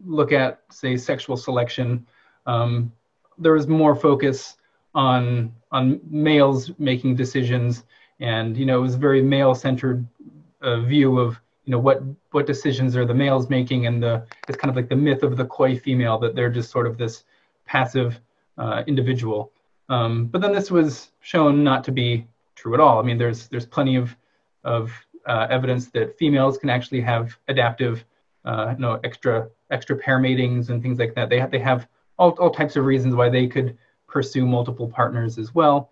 look 0.06 0.32
at 0.32 0.62
say 0.72 0.98
sexual 0.98 1.38
selection, 1.38 2.06
um, 2.46 2.92
there 3.38 3.56
is 3.56 3.68
more 3.68 3.96
focus 3.96 4.58
on 4.96 5.54
on 5.72 6.02
males 6.10 6.72
making 6.80 7.16
decisions, 7.16 7.84
and 8.20 8.58
you 8.58 8.66
know 8.66 8.80
it 8.80 8.82
was 8.82 8.96
a 8.96 8.98
very 8.98 9.22
male-centered 9.22 10.06
uh, 10.62 10.80
view 10.82 11.20
of 11.20 11.40
you 11.66 11.72
know 11.72 11.80
what 11.80 12.02
what 12.32 12.48
decisions 12.48 12.96
are 12.96 13.06
the 13.06 13.14
males 13.14 13.50
making, 13.50 13.86
and 13.86 14.02
the 14.02 14.26
it's 14.48 14.58
kind 14.58 14.70
of 14.70 14.76
like 14.76 14.90
the 14.90 14.96
myth 14.96 15.24
of 15.24 15.38
the 15.38 15.46
coy 15.46 15.78
female 15.78 16.18
that 16.18 16.36
they're 16.36 16.50
just 16.50 16.72
sort 16.72 16.88
of 16.88 16.98
this 16.98 17.24
passive 17.66 18.20
uh, 18.60 18.84
individual. 18.88 19.52
Um, 19.90 20.28
but 20.28 20.42
then 20.42 20.54
this 20.54 20.70
was 20.70 21.12
shown 21.22 21.64
not 21.64 21.84
to 21.86 21.92
be 21.92 22.28
true 22.56 22.74
at 22.76 22.80
all. 22.80 23.00
I 23.00 23.04
mean, 23.04 23.18
there's 23.18 23.48
there's 23.48 23.66
plenty 23.66 23.96
of 23.96 24.16
of 24.64 24.92
uh, 25.26 25.48
evidence 25.50 25.88
that 25.92 26.18
females 26.18 26.58
can 26.58 26.70
actually 26.70 27.02
have 27.02 27.38
adaptive, 27.48 28.04
uh, 28.46 28.74
you 28.76 28.82
know, 28.82 29.00
extra 29.04 29.50
extra 29.72 29.96
pair 29.96 30.20
matings 30.20 30.70
and 30.70 30.82
things 30.82 31.00
like 31.00 31.16
that. 31.16 31.30
They 31.30 31.40
have 31.40 31.52
they 31.52 31.60
have 31.60 31.88
all, 32.18 32.32
all 32.32 32.52
types 32.52 32.76
of 32.76 32.86
reasons 32.86 33.16
why 33.16 33.30
they 33.30 33.48
could 33.48 33.78
pursue 34.08 34.46
multiple 34.46 34.88
partners 34.88 35.38
as 35.38 35.56
well. 35.56 35.92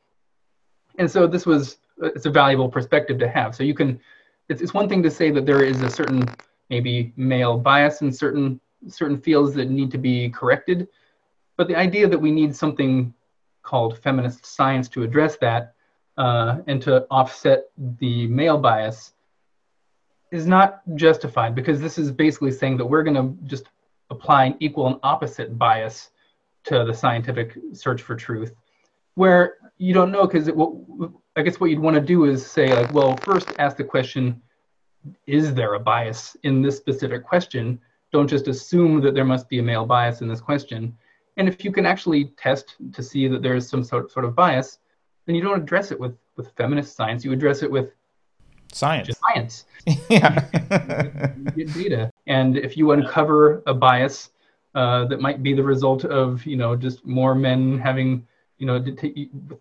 And 1.00 1.10
so 1.10 1.28
this 1.28 1.46
was 1.46 1.78
it's 2.02 2.26
a 2.26 2.32
valuable 2.32 2.70
perspective 2.70 3.18
to 3.20 3.28
have. 3.28 3.56
So 3.56 3.64
you 3.64 3.74
can 3.74 4.00
it's, 4.50 4.62
it's 4.62 4.74
one 4.74 4.88
thing 4.90 5.04
to 5.04 5.12
say 5.12 5.32
that 5.32 5.46
there 5.46 5.64
is 5.64 5.82
a 5.82 5.90
certain 5.90 6.24
maybe 6.70 7.14
male 7.16 7.58
bias 7.58 8.02
in 8.02 8.12
certain 8.12 8.60
certain 8.88 9.18
fields 9.18 9.54
that 9.56 9.70
need 9.70 9.92
to 9.92 9.98
be 9.98 10.30
corrected, 10.30 10.88
but 11.58 11.68
the 11.68 11.76
idea 11.76 12.08
that 12.08 12.20
we 12.20 12.32
need 12.32 12.56
something 12.56 13.14
called 13.64 14.00
feminist 14.00 14.46
science 14.46 14.88
to 14.90 15.04
address 15.04 15.38
that 15.38 15.74
uh, 16.18 16.60
and 16.68 16.82
to 16.82 17.06
offset 17.12 17.66
the 18.00 18.28
male 18.28 18.58
bias 18.58 19.14
is 20.32 20.46
not 20.46 20.82
justified 20.96 21.54
because 21.56 21.80
this 21.80 21.98
is 21.98 22.12
basically 22.12 22.52
saying 22.52 22.78
that 22.78 22.86
we're 22.86 23.04
going 23.04 23.16
to 23.16 23.36
just 23.48 23.66
apply 24.10 24.46
an 24.46 24.56
equal 24.60 24.88
and 24.88 24.98
opposite 25.04 25.58
bias 25.58 26.12
to 26.64 26.84
the 26.86 26.94
scientific 26.94 27.58
search 27.74 28.02
for 28.02 28.16
truth 28.16 28.54
where 29.16 29.56
you 29.78 29.94
don't 29.94 30.12
know 30.12 30.26
because 30.28 30.50
i 31.36 31.42
guess 31.42 31.60
what 31.60 31.70
you'd 31.70 31.80
want 31.80 31.96
to 31.96 32.02
do 32.02 32.26
is 32.26 32.46
say 32.46 32.74
like 32.74 32.94
well 32.94 33.16
first 33.18 33.52
ask 33.60 33.78
the 33.78 33.84
question 33.84 34.42
is 35.26 35.54
there 35.54 35.74
a 35.74 35.80
bias 35.80 36.36
in 36.44 36.62
this 36.62 36.78
specific 36.78 37.24
question? 37.24 37.80
Don't 38.12 38.28
just 38.28 38.48
assume 38.48 39.02
that 39.02 39.14
there 39.14 39.26
must 39.26 39.50
be 39.50 39.60
a 39.60 39.64
male 39.64 39.86
bias 39.86 40.22
in 40.22 40.28
this 40.28 40.42
question 40.42 40.98
and 41.38 41.48
if 41.48 41.64
you 41.64 41.72
can 41.72 41.86
actually 41.86 42.26
test 42.38 42.76
to 42.94 43.04
see 43.04 43.28
that 43.28 43.42
there 43.42 43.56
is 43.56 43.70
some 43.70 43.84
sort 43.84 44.06
of, 44.06 44.12
sort 44.12 44.26
of 44.26 44.36
bias, 44.36 44.80
then 45.26 45.36
you 45.36 45.42
don't 45.42 45.62
address 45.62 45.92
it 45.92 46.00
with, 46.00 46.18
with 46.36 46.52
feminist 46.58 46.96
science. 46.96 47.24
You 47.24 47.32
address 47.32 47.62
it 47.62 47.72
with 47.72 47.92
science. 48.74 49.10
science. 49.30 49.66
yeah. 50.10 50.46
you 51.56 51.66
get 51.66 51.74
data. 51.74 52.12
And 52.26 52.58
if 52.58 52.76
you 52.76 52.92
uncover 52.92 53.62
a 53.68 53.74
bias 53.74 54.32
uh, 54.74 55.06
that 55.06 55.22
might 55.22 55.44
be 55.44 55.54
the 55.54 55.64
result 55.64 56.06
of, 56.06 56.44
you 56.46 56.58
know, 56.58 56.76
just 56.76 57.06
more 57.06 57.36
men 57.36 57.78
having, 57.78 58.26
you 58.58 58.66
know, 58.66 58.84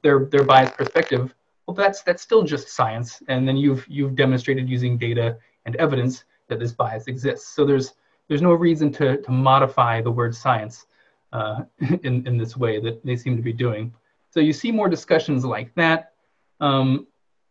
their 0.03 0.25
their 0.25 0.45
biased 0.45 0.75
perspective, 0.75 1.35
well, 1.67 1.75
that's 1.75 2.03
that's 2.03 2.23
still 2.23 2.43
just 2.43 2.69
science. 2.69 3.23
And 3.29 3.47
then 3.47 3.57
you've 3.57 3.87
you've 3.89 4.17
demonstrated 4.17 4.69
using 4.69 4.97
data 4.97 5.37
and 5.67 5.77
evidence 5.77 6.25
that 6.49 6.59
this 6.59 6.73
bias 6.73 7.07
exists. 7.07 7.49
So 7.49 7.67
there's 7.67 7.95
there's 8.29 8.43
no 8.43 8.53
reason 8.53 8.91
to 8.93 9.21
to 9.21 9.31
modify 9.31 10.01
the 10.01 10.11
word 10.11 10.35
science 10.35 10.87
uh, 11.33 11.63
in, 12.03 12.27
in 12.27 12.37
this 12.37 12.57
way 12.57 12.81
that 12.81 13.05
they 13.05 13.17
seem 13.17 13.37
to 13.37 13.43
be 13.43 13.53
doing. 13.53 13.93
So 14.31 14.41
you 14.41 14.53
see 14.53 14.71
more 14.71 14.89
discussions 14.89 15.45
like 15.45 15.75
that. 15.75 16.13
Um, 16.61 17.07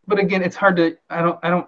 but 0.08 0.20
again, 0.20 0.44
it's 0.44 0.56
hard 0.56 0.76
to, 0.78 0.98
I 1.10 1.22
don't, 1.22 1.40
I 1.44 1.50
don't, 1.50 1.68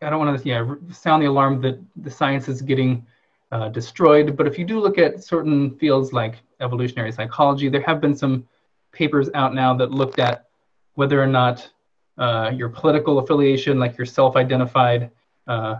I 0.00 0.10
don't 0.10 0.24
want 0.24 0.40
to 0.40 0.48
yeah, 0.48 0.74
sound 0.92 1.22
the 1.22 1.26
alarm 1.26 1.60
that 1.62 1.80
the 1.96 2.10
science 2.10 2.48
is 2.48 2.62
getting 2.62 3.04
uh, 3.50 3.68
destroyed. 3.68 4.36
But 4.36 4.46
if 4.46 4.58
you 4.58 4.64
do 4.64 4.78
look 4.78 4.96
at 4.96 5.24
certain 5.24 5.76
fields 5.78 6.12
like 6.12 6.36
evolutionary 6.60 7.10
psychology, 7.10 7.68
there 7.68 7.80
have 7.82 8.00
been 8.00 8.14
some 8.16 8.46
papers 8.92 9.28
out 9.34 9.54
now 9.54 9.74
that 9.74 9.90
looked 9.90 10.20
at 10.20 10.46
whether 10.94 11.20
or 11.20 11.26
not 11.26 11.68
uh, 12.16 12.52
your 12.54 12.68
political 12.68 13.18
affiliation, 13.18 13.78
like 13.78 13.96
your 13.96 14.06
self-identified 14.06 15.10
uh, 15.46 15.76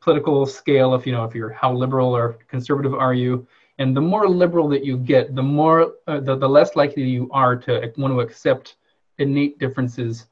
political 0.00 0.46
scale, 0.46 0.94
if 0.94 1.06
you 1.06 1.12
know 1.12 1.24
if 1.24 1.34
you're 1.34 1.50
how 1.50 1.72
liberal 1.72 2.14
or 2.16 2.38
conservative 2.48 2.94
are 2.94 3.14
you, 3.14 3.46
and 3.78 3.96
the 3.96 4.00
more 4.00 4.28
liberal 4.28 4.68
that 4.68 4.84
you 4.84 4.98
get, 4.98 5.34
the 5.34 5.42
more 5.42 5.94
uh, 6.06 6.20
the, 6.20 6.36
the 6.36 6.48
less 6.48 6.74
likely 6.74 7.04
you 7.04 7.28
are 7.32 7.56
to 7.56 7.92
want 7.96 8.12
to 8.12 8.20
accept 8.20 8.76
innate 9.18 9.58
differences 9.58 10.26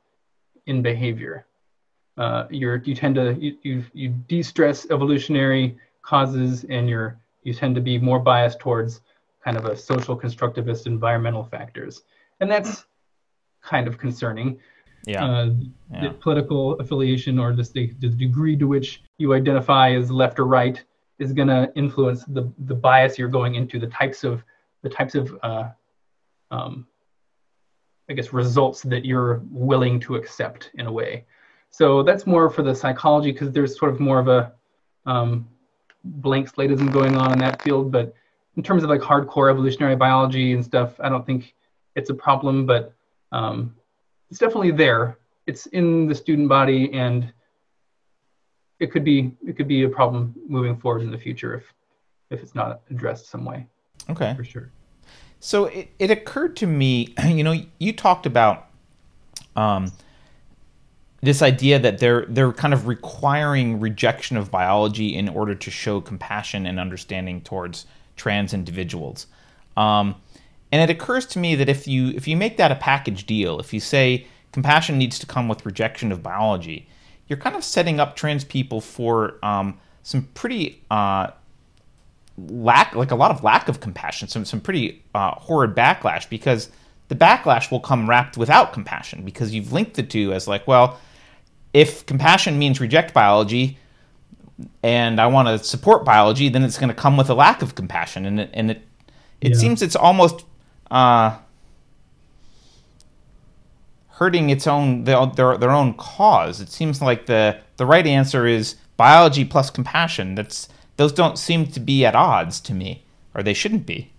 in 0.66 0.82
behavior. 0.82 1.46
Uh, 2.18 2.46
you're, 2.50 2.76
you 2.78 2.94
tend 2.94 3.14
to 3.14 3.34
you, 3.34 3.56
you, 3.62 3.84
you 3.92 4.08
de-stress 4.08 4.86
evolutionary 4.90 5.76
causes, 6.02 6.64
and 6.70 6.88
you're 6.88 7.18
you 7.42 7.54
tend 7.54 7.74
to 7.74 7.80
be 7.80 7.98
more 7.98 8.18
biased 8.18 8.58
towards 8.58 9.00
kind 9.44 9.56
of 9.56 9.66
a 9.66 9.76
social 9.76 10.18
constructivist 10.18 10.86
environmental 10.86 11.44
factors, 11.44 12.02
and 12.40 12.50
that's 12.50 12.86
kind 13.62 13.86
of 13.86 13.98
concerning. 13.98 14.58
Yeah. 15.06 15.24
Uh, 15.24 15.50
yeah. 15.92 16.12
political 16.18 16.72
affiliation 16.80 17.38
or 17.38 17.52
the, 17.52 17.62
the 18.00 18.08
degree 18.08 18.56
to 18.56 18.66
which 18.66 19.02
you 19.18 19.34
identify 19.34 19.92
as 19.92 20.10
left 20.10 20.40
or 20.40 20.46
right 20.46 20.82
is 21.18 21.32
going 21.32 21.48
to 21.48 21.72
influence 21.74 22.24
the, 22.24 22.52
the 22.66 22.74
bias 22.74 23.18
you're 23.18 23.28
going 23.28 23.54
into, 23.54 23.78
the 23.78 23.86
types 23.86 24.24
of 24.24 24.42
the 24.82 24.88
types 24.88 25.14
of 25.14 25.36
uh, 25.42 25.68
um, 26.50 26.86
I 28.08 28.12
guess 28.12 28.32
results 28.32 28.82
that 28.82 29.04
you're 29.04 29.42
willing 29.50 29.98
to 30.00 30.14
accept 30.14 30.70
in 30.74 30.86
a 30.86 30.92
way. 30.92 31.24
So 31.70 32.02
that's 32.02 32.26
more 32.26 32.48
for 32.48 32.62
the 32.62 32.74
psychology 32.74 33.32
because 33.32 33.50
there's 33.50 33.78
sort 33.78 33.92
of 33.92 34.00
more 34.00 34.18
of 34.18 34.28
a 34.28 34.52
um, 35.06 35.48
blank 36.04 36.52
slateism 36.52 36.92
going 36.92 37.16
on 37.16 37.32
in 37.32 37.38
that 37.40 37.60
field. 37.62 37.90
But 37.90 38.14
in 38.56 38.62
terms 38.62 38.84
of 38.84 38.90
like 38.90 39.00
hardcore 39.00 39.50
evolutionary 39.50 39.96
biology 39.96 40.52
and 40.52 40.64
stuff, 40.64 40.98
I 41.00 41.08
don't 41.08 41.26
think 41.26 41.54
it's 41.96 42.10
a 42.10 42.14
problem, 42.14 42.64
but 42.64 42.94
um, 43.32 43.74
it's 44.30 44.38
definitely 44.38 44.70
there. 44.70 45.18
It's 45.46 45.66
in 45.66 46.06
the 46.06 46.14
student 46.14 46.48
body 46.48 46.92
and 46.92 47.32
it 48.78 48.92
could 48.92 49.04
be 49.04 49.32
it 49.46 49.56
could 49.56 49.68
be 49.68 49.84
a 49.84 49.88
problem 49.88 50.34
moving 50.48 50.76
forward 50.76 51.02
in 51.02 51.10
the 51.10 51.18
future 51.18 51.54
if 51.54 51.72
if 52.30 52.42
it's 52.42 52.54
not 52.54 52.80
addressed 52.90 53.28
some 53.28 53.44
way. 53.44 53.66
Okay, 54.10 54.34
for 54.34 54.44
sure. 54.44 54.70
So 55.40 55.66
it, 55.66 55.90
it 55.98 56.10
occurred 56.10 56.56
to 56.56 56.66
me, 56.66 57.14
you 57.24 57.44
know, 57.44 57.60
you 57.78 57.92
talked 57.92 58.26
about 58.26 58.66
um, 59.54 59.92
this 61.22 61.42
idea 61.42 61.78
that 61.78 61.98
they're 61.98 62.26
they're 62.26 62.52
kind 62.52 62.74
of 62.74 62.86
requiring 62.86 63.80
rejection 63.80 64.36
of 64.36 64.50
biology 64.50 65.14
in 65.14 65.28
order 65.28 65.54
to 65.54 65.70
show 65.70 66.00
compassion 66.00 66.66
and 66.66 66.78
understanding 66.78 67.40
towards 67.40 67.86
trans 68.16 68.54
individuals. 68.54 69.26
Um, 69.76 70.16
and 70.72 70.82
it 70.82 70.92
occurs 70.92 71.26
to 71.26 71.38
me 71.38 71.54
that 71.54 71.68
if 71.68 71.86
you 71.86 72.08
if 72.10 72.26
you 72.28 72.36
make 72.36 72.56
that 72.56 72.72
a 72.72 72.76
package 72.76 73.26
deal, 73.26 73.60
if 73.60 73.72
you 73.72 73.80
say 73.80 74.26
compassion 74.52 74.98
needs 74.98 75.18
to 75.18 75.26
come 75.26 75.48
with 75.48 75.66
rejection 75.66 76.12
of 76.12 76.22
biology, 76.22 76.88
you're 77.28 77.38
kind 77.38 77.56
of 77.56 77.64
setting 77.64 78.00
up 78.00 78.16
trans 78.16 78.44
people 78.44 78.80
for 78.80 79.38
um, 79.42 79.78
some 80.02 80.22
pretty 80.34 80.82
uh, 80.90 81.28
lack, 82.38 82.94
like 82.94 83.10
a 83.10 83.16
lot 83.16 83.30
of 83.30 83.42
lack 83.42 83.68
of 83.68 83.80
compassion, 83.80 84.28
some 84.28 84.44
some 84.44 84.60
pretty 84.60 85.02
uh, 85.14 85.32
horrid 85.32 85.74
backlash 85.74 86.28
because 86.28 86.70
the 87.08 87.14
backlash 87.14 87.70
will 87.70 87.80
come 87.80 88.08
wrapped 88.08 88.36
without 88.36 88.72
compassion 88.72 89.24
because 89.24 89.54
you've 89.54 89.72
linked 89.72 89.94
the 89.94 90.02
two 90.02 90.32
as 90.32 90.48
like, 90.48 90.66
well, 90.66 90.98
if 91.72 92.04
compassion 92.06 92.58
means 92.58 92.80
reject 92.80 93.12
biology, 93.12 93.78
and 94.82 95.20
I 95.20 95.26
want 95.26 95.48
to 95.48 95.62
support 95.62 96.04
biology, 96.04 96.48
then 96.48 96.62
it's 96.62 96.78
going 96.78 96.88
to 96.88 96.94
come 96.94 97.16
with 97.16 97.28
a 97.28 97.34
lack 97.34 97.62
of 97.62 97.74
compassion, 97.74 98.24
and 98.24 98.40
it, 98.40 98.50
and 98.54 98.70
it 98.70 98.82
it 99.40 99.50
yeah. 99.50 99.58
seems 99.58 99.82
it's 99.82 99.96
almost 99.96 100.44
uh, 100.90 101.36
hurting 104.16 104.48
its 104.48 104.66
own 104.66 105.04
their, 105.04 105.26
their 105.26 105.70
own 105.70 105.94
cause. 105.94 106.60
It 106.60 106.70
seems 106.70 107.02
like 107.02 107.26
the 107.26 107.58
the 107.76 107.86
right 107.86 108.06
answer 108.06 108.46
is 108.46 108.76
biology 108.96 109.44
plus 109.44 109.70
compassion. 109.70 110.34
That's 110.34 110.68
those 110.96 111.12
don't 111.12 111.38
seem 111.38 111.66
to 111.68 111.80
be 111.80 112.04
at 112.06 112.14
odds 112.14 112.60
to 112.60 112.74
me, 112.74 113.04
or 113.34 113.42
they 113.42 113.54
shouldn't 113.54 113.84
be. 113.86 114.12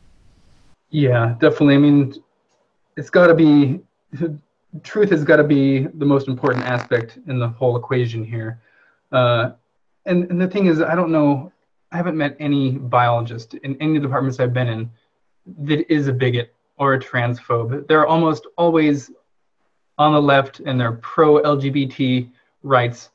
Yeah, 0.90 1.36
definitely. 1.40 1.76
I 1.76 1.80
mean, 1.80 2.14
it's 2.96 3.10
got 3.10 3.28
to 3.28 3.34
be 3.34 3.82
truth 4.84 5.10
has 5.10 5.24
got 5.24 5.38
to 5.38 5.44
be 5.44 5.88
the 5.88 6.06
most 6.06 6.28
important 6.28 6.66
aspect 6.66 7.18
in 7.28 7.40
the 7.40 7.48
whole 7.48 7.76
equation 7.76 8.24
here. 8.24 8.62
Uh, 9.12 9.52
and, 10.06 10.30
and 10.30 10.40
the 10.40 10.48
thing 10.48 10.68
is, 10.68 10.82
I 10.82 10.96
don't 10.96 11.12
know, 11.12 11.52
I 11.92 11.98
haven't 11.98 12.18
met 12.18 12.36
any 12.40 12.72
biologist 12.72 13.56
in 13.56 13.76
any 13.82 14.00
departments 14.00 14.40
I've 14.40 14.54
been 14.54 14.68
in 14.68 14.92
that 15.60 15.92
is 15.92 16.08
a 16.08 16.14
bigot 16.14 16.54
or 16.78 16.94
a 16.94 17.00
transphobe. 17.00 17.88
They're 17.88 18.06
almost 18.06 18.46
always 18.58 19.12
on 19.98 20.14
the 20.14 20.22
left 20.22 20.60
and 20.60 20.80
they're 20.80 20.94
pro 20.94 21.42
LGBT 21.42 22.30
rights 22.64 23.10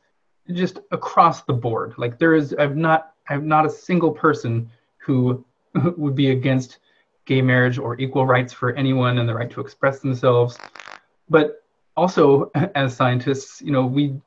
just 0.53 0.81
across 0.91 1.43
the 1.43 1.53
board. 1.53 1.95
Like 1.97 2.19
there 2.19 2.35
is, 2.35 2.55
I've 2.59 2.77
not, 2.77 3.13
I've 3.29 3.45
not 3.45 3.67
a 3.67 3.71
single 3.71 4.11
person 4.11 4.71
who 4.99 5.45
would 5.97 6.15
be 6.15 6.31
against 6.31 6.79
gay 7.25 7.43
marriage 7.43 7.79
or 7.79 7.99
equal 8.01 8.27
rights 8.27 8.53
for 8.53 8.73
anyone 8.73 9.19
and 9.19 9.29
the 9.29 9.35
right 9.35 9.51
to 9.51 9.61
express 9.61 10.01
themselves. 10.01 10.59
But 11.29 11.63
also, 11.97 12.51
as 12.75 12.97
scientists, 12.97 13.63
you 13.63 13.73
know, 13.73 13.87
we 13.87 14.21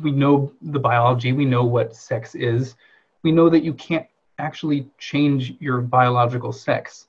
we 0.00 0.12
know 0.12 0.52
the 0.62 0.78
biology, 0.78 1.32
we 1.32 1.44
know 1.44 1.64
what 1.64 1.96
sex 1.96 2.36
is, 2.36 2.76
we 3.24 3.32
know 3.32 3.48
that 3.48 3.64
you 3.64 3.74
can't 3.74 4.06
actually 4.38 4.88
change 4.98 5.54
your 5.58 5.80
biological 5.80 6.52
sex. 6.52 7.08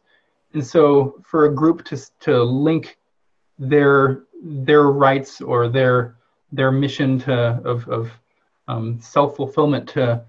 And 0.53 0.65
so, 0.65 1.21
for 1.23 1.45
a 1.45 1.53
group 1.53 1.85
to 1.85 1.97
to 2.21 2.43
link 2.43 2.97
their 3.59 4.23
their 4.41 4.83
rights 4.83 5.41
or 5.41 5.67
their 5.67 6.15
their 6.51 6.71
mission 6.71 7.19
to 7.19 7.33
of, 7.63 7.87
of 7.87 8.11
um, 8.67 8.99
self 8.99 9.35
fulfillment 9.35 9.87
to 9.89 10.23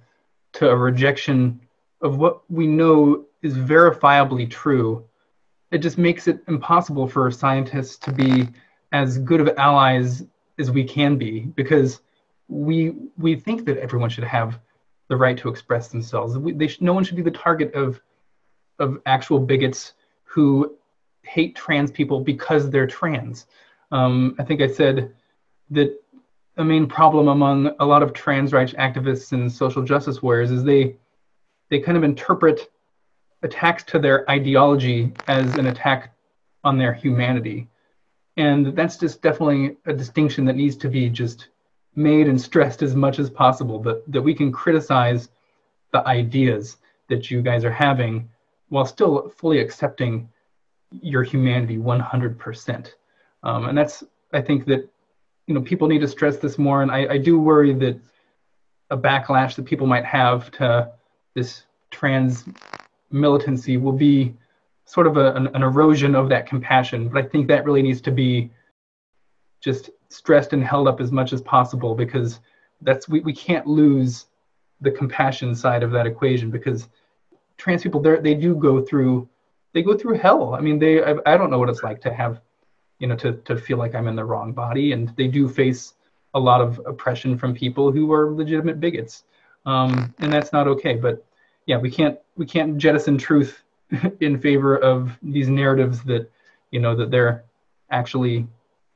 to 0.53 0.69
a 0.69 0.77
rejection 0.77 1.61
of 2.03 2.19
what 2.19 2.43
we 2.51 2.67
know 2.67 3.25
is 3.43 3.57
verifiably 3.57 4.49
true, 4.51 5.05
it 5.71 5.79
just 5.79 5.99
makes 5.99 6.29
it 6.29 6.43
impossible 6.49 7.09
for 7.09 7.31
scientists 7.31 7.97
to 7.97 8.13
be 8.13 8.49
as 8.93 9.19
good 9.19 9.41
of 9.41 9.49
allies 9.57 10.25
as 10.59 10.71
we 10.71 10.85
can 10.85 11.17
be 11.17 11.41
because 11.41 12.01
we 12.49 12.95
we 13.17 13.35
think 13.35 13.65
that 13.65 13.79
everyone 13.79 14.11
should 14.11 14.25
have 14.25 14.61
the 15.09 15.17
right 15.17 15.39
to 15.39 15.49
express 15.49 15.89
themselves. 15.89 16.37
We, 16.37 16.53
they 16.53 16.71
no 16.81 16.93
one 16.93 17.05
should 17.05 17.17
be 17.17 17.23
the 17.23 17.31
target 17.31 17.73
of 17.75 18.01
of 18.79 19.01
actual 19.07 19.39
bigots 19.39 19.95
who 20.25 20.77
hate 21.23 21.55
trans 21.55 21.91
people 21.91 22.21
because 22.21 22.69
they're 22.69 22.87
trans. 22.87 23.47
Um, 23.93 24.35
I 24.39 24.45
think 24.45 24.61
I 24.61 24.67
said 24.67 25.15
that 25.71 25.97
a 26.57 26.65
main 26.65 26.87
problem 26.87 27.29
among 27.29 27.75
a 27.79 27.85
lot 27.85 28.03
of 28.03 28.13
trans 28.13 28.53
rights 28.53 28.73
activists 28.73 29.33
and 29.33 29.51
social 29.51 29.83
justice 29.83 30.23
warriors 30.23 30.51
is 30.51 30.65
they 30.65 30.97
they 31.71 31.79
kind 31.79 31.97
of 31.97 32.05
interpret 32.05 32.71
attacks 33.43 33.83
to 33.85 33.99
their 33.99 34.29
ideology 34.31 35.13
as 35.29 35.55
an 35.57 35.67
attack 35.67 36.15
on 36.65 36.79
their 36.79 36.93
humanity. 36.93 37.69
And 38.37 38.77
that's 38.77 38.97
just 38.97 39.23
definitely 39.23 39.77
a 39.87 39.93
distinction 39.93 40.45
that 40.47 40.57
needs 40.57 40.77
to 40.77 40.89
be 40.89 41.09
just 41.09 41.49
made 41.95 42.29
and 42.29 42.41
stressed 42.41 42.83
as 42.83 42.95
much 42.95 43.19
as 43.19 43.31
possible 43.31 43.79
that, 43.83 44.11
that 44.11 44.23
we 44.23 44.35
can 44.35 44.53
criticize 44.53 45.29
the 45.93 46.07
ideas 46.07 46.77
that 47.09 47.31
you 47.31 47.43
guys 47.43 47.65
are 47.65 47.73
having 47.73 48.29
while 48.69 48.87
still 48.87 49.31
fully 49.37 49.59
accepting 49.59 50.29
your 51.01 51.23
humanity 51.23 51.77
100%. 51.77 52.93
Um, 53.43 53.69
and 53.69 53.77
that's, 53.77 54.05
I 54.33 54.41
think 54.41 54.67
that, 54.67 54.89
you 55.47 55.55
know, 55.55 55.63
people 55.63 55.89
need 55.89 56.01
to 56.01 56.09
stress 56.09 56.37
this 56.39 56.59
more. 56.59 56.83
And 56.83 56.91
I, 56.91 57.15
I 57.15 57.19
do 57.19 57.39
worry 57.39 57.73
that 57.75 57.99
a 58.91 58.97
backlash 58.97 59.57
that 59.57 59.65
people 59.65 59.87
might 59.87 60.05
have 60.05 60.51
to 60.53 60.93
this 61.35 61.65
trans 61.91 62.45
militancy 63.11 63.77
will 63.77 63.93
be 63.93 64.35
sort 64.85 65.07
of 65.07 65.17
a, 65.17 65.33
an, 65.35 65.49
an, 65.55 65.63
erosion 65.63 66.15
of 66.15 66.29
that 66.29 66.47
compassion. 66.47 67.09
But 67.09 67.25
I 67.25 67.29
think 67.29 67.49
that 67.49 67.65
really 67.65 67.83
needs 67.83 68.01
to 68.03 68.11
be 68.11 68.51
just 69.61 69.91
stressed 70.11 70.53
and 70.53 70.63
held 70.63 70.89
up 70.89 71.01
as 71.01 71.11
much 71.11 71.33
as 71.33 71.41
possible 71.41 71.95
because 71.95 72.41
that's 72.83 73.09
we, 73.09 73.21
we 73.21 73.33
can't 73.33 73.67
lose 73.67 74.27
the 74.81 74.91
compassion 74.91 75.55
side 75.55 75.83
of 75.83 75.91
that 75.93 76.07
equation 76.07 76.51
because 76.51 76.89
trans 77.57 77.83
people 77.83 78.01
they 78.01 78.35
do 78.35 78.55
go 78.55 78.83
through 78.83 79.29
they 79.73 79.83
go 79.83 79.97
through 79.97 80.19
hell. 80.19 80.55
I 80.55 80.61
mean 80.61 80.79
they 80.79 81.03
I, 81.03 81.15
I 81.25 81.37
don't 81.37 81.51
know 81.51 81.59
what 81.59 81.71
it's 81.71 81.83
like 81.83 82.01
to 82.03 82.13
have 82.13 82.41
you 83.03 83.09
know 83.09 83.17
to 83.17 83.33
to 83.33 83.57
feel 83.57 83.77
like 83.77 83.95
I'm 83.97 84.07
in 84.07 84.15
the 84.15 84.25
wrong 84.25 84.53
body 84.53 84.93
and 84.93 85.09
they 85.17 85.27
do 85.27 85.49
face 85.49 85.95
a 86.35 86.41
lot 86.41 86.61
of 86.61 86.81
oppression 86.87 87.37
from 87.37 87.53
people 87.53 87.91
who 87.91 88.11
are 88.13 88.31
legitimate 88.31 88.81
bigots. 88.81 89.25
Um, 89.67 90.15
and 90.21 90.33
that's 90.33 90.53
not 90.53 90.69
okay. 90.69 90.95
But 90.95 91.27
yeah, 91.67 91.79
we 91.79 91.91
can't 91.91 92.19
we 92.37 92.47
can't 92.47 92.79
jettison 92.79 93.19
truth 93.19 93.63
in 94.21 94.41
favor 94.41 94.79
of 94.79 95.19
these 95.21 95.49
narratives 95.49 96.03
that 96.05 96.31
you 96.71 96.79
know 96.79 96.95
that 96.95 97.11
they're 97.11 97.45
actually 97.91 98.47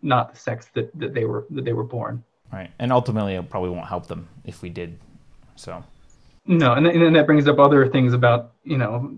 not 0.02 0.32
the 0.32 0.38
sex 0.38 0.68
that, 0.74 0.96
that 0.98 1.12
they 1.12 1.24
were 1.24 1.44
that 1.50 1.64
they 1.64 1.72
were 1.72 1.84
born. 1.84 2.22
Right, 2.52 2.70
and 2.78 2.92
ultimately 2.92 3.34
it 3.34 3.50
probably 3.50 3.70
won't 3.70 3.88
help 3.88 4.06
them 4.06 4.28
if 4.44 4.62
we 4.62 4.70
did. 4.70 5.00
So. 5.56 5.82
No, 6.46 6.74
and 6.74 6.86
and 6.86 7.02
then 7.02 7.12
that 7.14 7.26
brings 7.26 7.48
up 7.48 7.58
other 7.58 7.88
things 7.88 8.12
about 8.12 8.52
you 8.62 8.78
know 8.78 9.16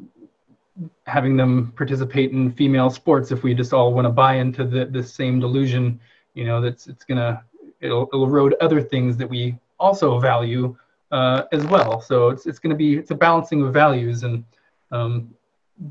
having 1.06 1.36
them 1.36 1.72
participate 1.76 2.32
in 2.32 2.52
female 2.52 2.90
sports 2.90 3.30
if 3.32 3.42
we 3.42 3.54
just 3.54 3.72
all 3.72 3.92
want 3.92 4.04
to 4.04 4.10
buy 4.10 4.34
into 4.34 4.64
the 4.64 4.86
the 4.86 5.02
same 5.02 5.40
delusion. 5.40 6.00
You 6.34 6.44
know, 6.44 6.60
that's 6.60 6.86
it's 6.86 7.04
gonna 7.04 7.44
it'll, 7.80 8.08
it'll 8.12 8.24
erode 8.24 8.54
other 8.60 8.80
things 8.80 9.16
that 9.16 9.28
we 9.28 9.56
also 9.78 10.18
value 10.18 10.76
uh, 11.10 11.44
as 11.52 11.64
well. 11.66 12.00
So 12.00 12.30
it's 12.30 12.46
it's 12.46 12.58
to 12.58 12.74
be 12.74 12.96
it's 12.96 13.10
a 13.10 13.14
balancing 13.14 13.62
of 13.62 13.72
values, 13.72 14.22
and 14.22 14.44
um, 14.90 15.34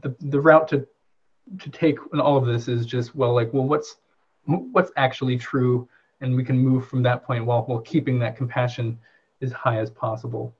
the 0.02 0.16
the 0.20 0.40
route 0.40 0.68
to 0.70 0.88
to 1.60 1.70
take 1.70 1.98
in 2.14 2.20
all 2.20 2.38
of 2.38 2.46
this 2.46 2.68
is 2.68 2.86
just 2.86 3.16
well 3.16 3.34
like 3.34 3.54
well 3.54 3.66
what's 3.66 3.98
what's 4.46 4.92
actually 4.98 5.38
true, 5.38 5.88
and 6.22 6.36
we 6.36 6.44
can 6.44 6.58
move 6.58 6.88
from 6.88 7.04
that 7.04 7.24
point 7.24 7.46
while 7.46 7.64
while 7.64 7.80
keeping 7.80 8.20
that 8.20 8.36
compassion 8.38 8.98
as 9.42 9.52
high 9.52 9.80
as 9.80 9.90
possible. 9.90 10.54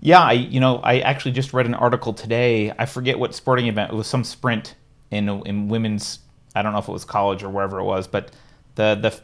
Yeah, 0.00 0.20
I 0.20 0.32
you 0.32 0.60
know 0.60 0.78
I 0.78 1.00
actually 1.00 1.32
just 1.32 1.52
read 1.52 1.66
an 1.66 1.74
article 1.74 2.12
today. 2.12 2.72
I 2.78 2.86
forget 2.86 3.18
what 3.18 3.34
sporting 3.34 3.66
event. 3.66 3.92
It 3.92 3.96
was 3.96 4.06
some 4.06 4.24
sprint 4.24 4.74
in 5.10 5.28
in 5.46 5.68
women's. 5.68 6.20
I 6.54 6.62
don't 6.62 6.72
know 6.72 6.78
if 6.78 6.88
it 6.88 6.92
was 6.92 7.04
college 7.04 7.42
or 7.42 7.50
wherever 7.50 7.78
it 7.78 7.84
was, 7.84 8.06
but 8.06 8.30
the 8.76 8.94
the 8.94 9.20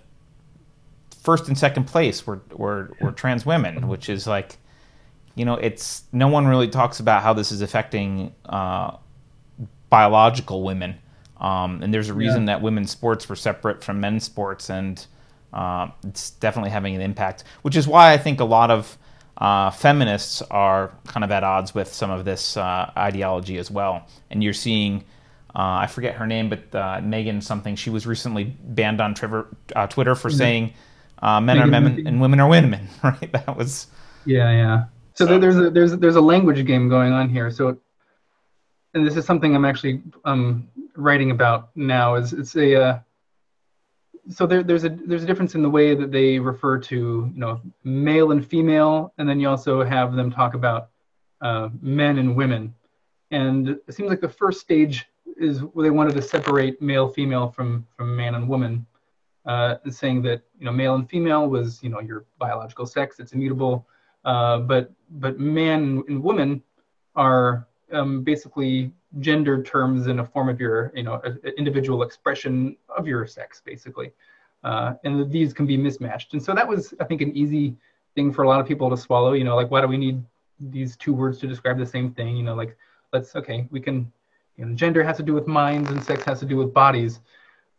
first 1.23 1.47
and 1.49 1.57
second 1.57 1.85
place 1.85 2.27
were, 2.27 2.41
were, 2.53 2.91
were 3.01 3.12
trans 3.12 3.47
women, 3.47 3.87
which 3.87 4.09
is 4.09 4.27
like, 4.27 4.59
you 5.37 5.45
know, 5.45 5.55
it's 5.55 6.03
no 6.12 6.29
one 6.29 6.47
really 6.47 6.68
talks 6.68 7.01
about 7.01 7.23
how 7.23 7.33
this 7.33 7.53
is 7.53 7.62
affecting 7.62 8.35
uh, 8.47 8.97
biological 9.89 10.62
women. 10.62 10.99
Um, 11.39 11.83
and 11.83 11.95
there's 11.95 12.09
a 12.09 12.14
reason 12.14 12.43
yeah. 12.43 12.55
that 12.55 12.62
women's 12.62 12.91
sports 12.91 13.29
were 13.29 13.37
separate 13.37 13.83
from 13.83 14.01
men's 14.01 14.25
sports, 14.25 14.68
and 14.68 15.05
uh, 15.53 15.89
it's 16.07 16.31
definitely 16.31 16.70
having 16.70 16.95
an 16.95 17.01
impact. 17.01 17.45
Which 17.62 17.77
is 17.77 17.89
why 17.89 18.12
I 18.12 18.18
think 18.18 18.41
a 18.41 18.45
lot 18.45 18.70
of 18.70 18.97
uh, 19.39 19.70
feminists 19.70 20.43
are 20.51 20.93
kind 21.07 21.24
of 21.24 21.30
at 21.30 21.45
odds 21.45 21.74
with 21.74 21.93
some 21.93 22.11
of 22.11 22.24
this 22.24 22.57
uh, 22.57 22.91
ideology 22.97 23.59
as 23.59 23.70
well. 23.70 24.07
And 24.30 24.43
you're 24.43 24.53
seeing, 24.53 25.05
uh, 25.55 25.83
I 25.83 25.87
forget 25.87 26.14
her 26.16 26.26
name, 26.26 26.49
but 26.49 26.74
uh, 26.74 27.01
Meghan 27.01 27.43
something. 27.43 27.76
She 27.76 27.91
was 27.91 28.07
recently 28.07 28.45
banned 28.45 29.01
on 29.01 29.14
Twitter, 29.14 29.47
Twitter 29.89 30.14
for 30.14 30.28
mm-hmm. 30.28 30.39
saying 30.39 30.74
uh, 31.22 31.41
men 31.41 31.59
are 31.59 31.66
men 31.66 32.07
and 32.07 32.20
women 32.20 32.41
are 32.41 32.49
women, 32.49 32.89
right? 33.05 33.33
That 33.33 33.57
was. 33.57 33.87
Yeah, 34.26 34.51
yeah. 34.51 34.85
So, 35.14 35.26
so. 35.26 35.39
there's 35.39 35.57
a 35.57 35.70
there's 35.70 35.97
there's 35.97 36.16
a 36.16 36.20
language 36.20 36.64
game 36.66 36.89
going 36.89 37.12
on 37.12 37.28
here. 37.28 37.51
So, 37.51 37.78
and 38.95 39.07
this 39.07 39.16
is 39.16 39.24
something 39.24 39.55
I'm 39.55 39.64
actually 39.64 40.03
um, 40.24 40.68
writing 40.97 41.30
about 41.30 41.70
now. 41.76 42.16
Is 42.16 42.33
it's 42.33 42.57
a 42.57 42.83
uh, 42.83 42.99
so 44.31 44.47
there, 44.47 44.62
there's 44.62 44.85
a 44.85 44.89
there's 44.89 45.25
a 45.25 45.27
difference 45.27 45.55
in 45.55 45.62
the 45.62 45.70
way 45.70 45.95
that 45.95 46.12
they 46.12 46.39
refer 46.39 46.79
to 46.79 46.97
you 47.33 47.41
know 47.41 47.61
male 47.85 48.33
and 48.33 48.47
female, 48.47 49.12
and 49.18 49.29
then 49.29 49.41
you 49.41 49.49
also 49.49 49.83
have 49.83 50.14
them 50.14 50.31
talk 50.31 50.55
about 50.55 50.91
uh, 51.41 51.68
men 51.81 52.18
and 52.18 52.37
women. 52.37 52.75
And 53.31 53.68
it 53.89 53.95
seems 53.95 54.11
like 54.11 54.20
the 54.20 54.29
first 54.29 54.61
stage 54.61 55.07
is 55.37 55.61
where 55.61 55.83
they 55.83 55.91
wanted 55.91 56.14
to 56.14 56.23
separate 56.23 56.81
male 56.81 57.09
female 57.09 57.51
from 57.51 57.87
from 57.97 58.16
man 58.16 58.35
and 58.35 58.49
woman 58.49 58.87
uh, 59.47 59.77
saying 59.91 60.23
that 60.23 60.43
you 60.59 60.64
know 60.64 60.73
male 60.73 60.95
and 60.95 61.09
female 61.09 61.49
was 61.49 61.83
you 61.83 61.89
know 61.89 62.01
your 62.01 62.25
biological 62.39 62.87
sex, 62.87 63.18
it's 63.18 63.33
immutable, 63.33 63.87
uh, 64.25 64.59
but 64.59 64.93
but 65.11 65.39
man 65.39 66.03
and 66.09 66.23
woman 66.23 66.62
are 67.16 67.66
um, 67.93 68.23
basically 68.23 68.93
gender 69.20 69.62
terms 69.62 70.06
in 70.06 70.20
a 70.20 70.24
form 70.24 70.48
of 70.48 70.60
your 70.60 70.92
you 70.94 71.02
know 71.02 71.20
a, 71.24 71.30
a 71.48 71.58
individual 71.58 72.02
expression 72.02 72.76
of 72.96 73.06
your 73.06 73.26
sex 73.26 73.62
basically, 73.64 74.10
uh, 74.64 74.94
and 75.04 75.30
these 75.30 75.52
can 75.52 75.66
be 75.66 75.76
mismatched. 75.76 76.32
And 76.32 76.42
so 76.42 76.54
that 76.54 76.66
was 76.66 76.94
I 77.00 77.04
think 77.04 77.20
an 77.20 77.36
easy 77.36 77.76
thing 78.14 78.32
for 78.32 78.42
a 78.42 78.48
lot 78.48 78.60
of 78.60 78.66
people 78.66 78.90
to 78.90 78.96
swallow. 78.96 79.32
You 79.32 79.44
know, 79.44 79.56
like 79.56 79.70
why 79.70 79.80
do 79.80 79.86
we 79.86 79.96
need 79.96 80.22
these 80.60 80.96
two 80.96 81.12
words 81.12 81.38
to 81.38 81.46
describe 81.46 81.78
the 81.78 81.86
same 81.86 82.12
thing? 82.12 82.36
You 82.36 82.44
know, 82.44 82.54
like 82.54 82.76
let's 83.12 83.34
okay, 83.36 83.68
we 83.70 83.80
can. 83.80 84.10
You 84.58 84.66
know, 84.66 84.74
gender 84.74 85.02
has 85.02 85.16
to 85.16 85.22
do 85.22 85.32
with 85.32 85.46
minds 85.46 85.90
and 85.90 86.04
sex 86.04 86.24
has 86.24 86.38
to 86.40 86.44
do 86.44 86.58
with 86.58 86.74
bodies, 86.74 87.20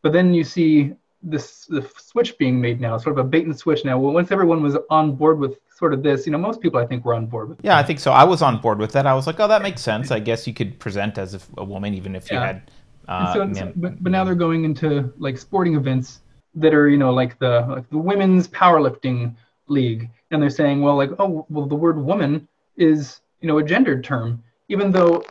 but 0.02 0.12
then 0.12 0.34
you 0.34 0.44
see 0.44 0.96
this 1.24 1.66
the 1.66 1.90
switch 1.98 2.38
being 2.38 2.60
made 2.60 2.82
now, 2.82 2.98
sort 2.98 3.18
of 3.18 3.26
a 3.26 3.28
bait 3.28 3.46
and 3.46 3.58
switch 3.58 3.86
now. 3.86 3.98
Well, 3.98 4.14
once 4.14 4.32
everyone 4.32 4.62
was 4.62 4.78
on 4.90 5.16
board 5.16 5.40
with 5.40 5.58
sort 5.76 5.94
of 5.94 6.04
this, 6.04 6.26
you 6.26 6.32
know, 6.32 6.38
most 6.38 6.62
people 6.62 6.80
I 6.80 6.86
think 6.86 7.06
were 7.06 7.14
on 7.14 7.26
board 7.26 7.50
with. 7.50 7.60
Yeah, 7.64 7.78
I 7.78 7.84
think 7.84 8.00
so. 8.00 8.12
I 8.12 8.24
was 8.24 8.42
on 8.42 8.60
board 8.60 8.80
with 8.80 8.92
that. 8.92 9.08
I 9.08 9.14
was 9.14 9.26
like, 9.26 9.40
oh, 9.40 9.48
that 9.48 9.62
makes 9.62 9.82
sense. 9.82 10.12
I 10.12 10.20
guess 10.20 10.46
you 10.46 10.54
could 10.54 10.80
present 10.80 11.18
as 11.18 11.48
a 11.58 11.64
woman, 11.64 11.94
even 11.94 12.16
if 12.16 12.30
you 12.30 12.38
had. 12.38 12.70
Uh, 13.08 13.34
so, 13.34 13.46
man- 13.46 13.74
but, 13.76 14.02
but 14.04 14.12
now 14.12 14.24
they're 14.24 14.36
going 14.36 14.66
into 14.66 15.14
like 15.18 15.38
sporting 15.38 15.76
events 15.76 16.20
that 16.56 16.74
are 16.74 16.90
you 16.90 16.98
know 16.98 17.12
like 17.12 17.40
the 17.40 17.66
like 17.68 17.90
the 17.90 17.98
women's 17.98 18.48
powerlifting 18.48 19.36
league 19.68 20.10
and 20.32 20.42
they're 20.42 20.50
saying 20.50 20.82
well 20.82 20.96
like 20.96 21.10
oh 21.20 21.46
well 21.50 21.66
the 21.66 21.76
word 21.76 21.98
woman 21.98 22.48
is 22.78 23.22
you 23.42 23.48
know 23.48 23.58
a 23.58 23.64
gendered 23.64 24.04
term 24.04 24.44
even 24.70 24.92
though 24.92 25.24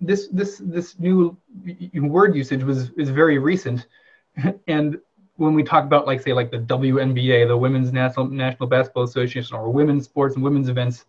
this 0.00 0.28
this 0.28 0.60
this 0.64 0.98
new 0.98 1.36
word 1.94 2.34
usage 2.34 2.62
was 2.62 2.90
is 2.96 3.10
very 3.10 3.38
recent 3.38 3.86
and 4.66 4.98
when 5.36 5.54
we 5.54 5.62
talk 5.62 5.84
about 5.84 6.06
like 6.06 6.20
say 6.20 6.32
like 6.32 6.50
the 6.50 6.58
WNBA 6.58 7.46
the 7.46 7.56
women's 7.56 7.92
national 7.92 8.26
national 8.26 8.68
basketball 8.68 9.04
association 9.04 9.56
or 9.56 9.70
women's 9.70 10.04
sports 10.04 10.34
and 10.34 10.44
women's 10.44 10.68
events 10.68 11.04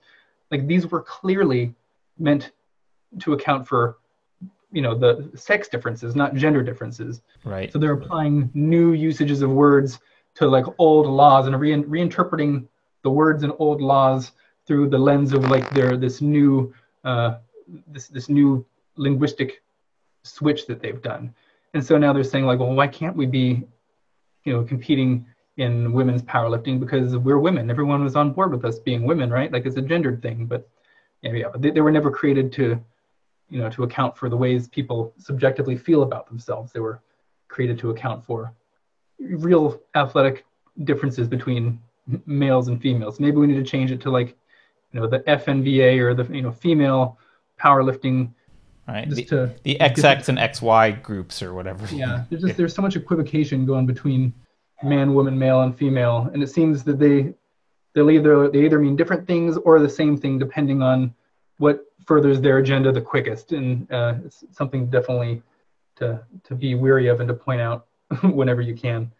like 0.51 0.67
these 0.67 0.87
were 0.87 1.01
clearly 1.01 1.73
meant 2.17 2.51
to 3.19 3.33
account 3.33 3.67
for 3.67 3.97
you 4.71 4.81
know 4.81 4.93
the 4.93 5.31
sex 5.35 5.67
differences 5.67 6.15
not 6.15 6.35
gender 6.35 6.61
differences 6.61 7.21
right. 7.45 7.71
so 7.71 7.79
they're 7.79 7.93
applying 7.93 8.49
new 8.53 8.91
usages 8.91 9.41
of 9.41 9.49
words 9.49 9.99
to 10.35 10.47
like 10.47 10.65
old 10.77 11.07
laws 11.07 11.47
and 11.47 11.59
re- 11.59 11.83
reinterpreting 11.83 12.67
the 13.03 13.09
words 13.09 13.43
in 13.43 13.51
old 13.59 13.81
laws 13.81 14.33
through 14.65 14.89
the 14.89 14.97
lens 14.97 15.33
of 15.33 15.49
like 15.49 15.67
their 15.71 15.95
this 15.95 16.21
new 16.21 16.73
uh, 17.05 17.37
this 17.87 18.07
this 18.07 18.27
new 18.27 18.65
linguistic 18.97 19.63
switch 20.23 20.67
that 20.67 20.81
they've 20.81 21.01
done 21.01 21.33
and 21.73 21.85
so 21.85 21.97
now 21.97 22.11
they're 22.11 22.23
saying 22.23 22.45
like 22.45 22.59
well 22.59 22.73
why 22.73 22.87
can't 22.87 23.15
we 23.15 23.25
be 23.25 23.63
you 24.47 24.53
know 24.53 24.63
competing 24.63 25.25
in 25.57 25.91
women's 25.91 26.21
powerlifting 26.21 26.79
because 26.79 27.17
we're 27.17 27.39
women. 27.39 27.69
Everyone 27.69 28.03
was 28.03 28.15
on 28.15 28.31
board 28.31 28.51
with 28.51 28.63
us 28.63 28.79
being 28.79 29.03
women 29.03 29.29
right? 29.29 29.51
Like 29.51 29.65
it's 29.65 29.75
a 29.75 29.81
gendered 29.81 30.21
thing 30.21 30.45
but 30.45 30.67
yeah, 31.21 31.33
yeah 31.33 31.47
they, 31.57 31.71
they 31.71 31.81
were 31.81 31.91
never 31.91 32.09
created 32.09 32.51
to 32.53 32.81
you 33.49 33.59
know 33.59 33.69
to 33.69 33.83
account 33.83 34.17
for 34.17 34.29
the 34.29 34.37
ways 34.37 34.69
people 34.69 35.13
subjectively 35.17 35.75
feel 35.75 36.03
about 36.03 36.27
themselves. 36.27 36.71
They 36.71 36.79
were 36.79 37.01
created 37.49 37.77
to 37.79 37.89
account 37.89 38.25
for 38.25 38.53
real 39.19 39.81
athletic 39.95 40.45
differences 40.85 41.27
between 41.27 41.79
males 42.25 42.69
and 42.69 42.81
females. 42.81 43.19
Maybe 43.19 43.37
we 43.37 43.47
need 43.47 43.63
to 43.65 43.69
change 43.69 43.91
it 43.91 43.99
to 44.01 44.09
like 44.09 44.29
you 44.93 44.99
know 44.99 45.07
the 45.07 45.19
FNBA 45.19 45.99
or 45.99 46.13
the 46.13 46.23
you 46.33 46.41
know 46.41 46.51
female 46.51 47.19
powerlifting 47.59 48.31
Right. 48.87 49.09
just 49.09 49.15
The, 49.15 49.25
to 49.25 49.55
the 49.63 49.77
XX 49.79 50.29
and 50.29 50.37
XY 50.37 51.03
groups 51.03 51.41
or 51.41 51.53
whatever. 51.53 51.93
yeah 51.93 52.23
there's 52.29 52.41
just 52.43 52.57
there's 52.57 52.73
so 52.73 52.81
much 52.81 52.95
equivocation 52.95 53.65
going 53.65 53.85
between 53.85 54.33
man 54.83 55.13
woman 55.13 55.37
male 55.37 55.61
and 55.61 55.77
female 55.77 56.29
and 56.33 56.41
it 56.41 56.47
seems 56.47 56.83
that 56.83 56.99
they 56.99 57.33
they'll 57.93 58.11
either 58.11 58.49
they 58.49 58.63
either 58.63 58.79
mean 58.79 58.95
different 58.95 59.27
things 59.27 59.57
or 59.57 59.79
the 59.79 59.89
same 59.89 60.15
thing 60.15 60.39
depending 60.39 60.81
on 60.81 61.13
what 61.57 61.85
furthers 62.05 62.39
their 62.39 62.59
agenda 62.59 62.91
the 62.91 63.01
quickest 63.01 63.51
and 63.51 63.91
uh, 63.91 64.13
it's 64.23 64.43
something 64.51 64.89
definitely 64.89 65.41
to 65.95 66.21
to 66.43 66.55
be 66.55 66.75
weary 66.75 67.07
of 67.07 67.19
and 67.19 67.27
to 67.27 67.33
point 67.33 67.59
out 67.59 67.87
whenever 68.21 68.61
you 68.61 68.75
can 68.75 69.11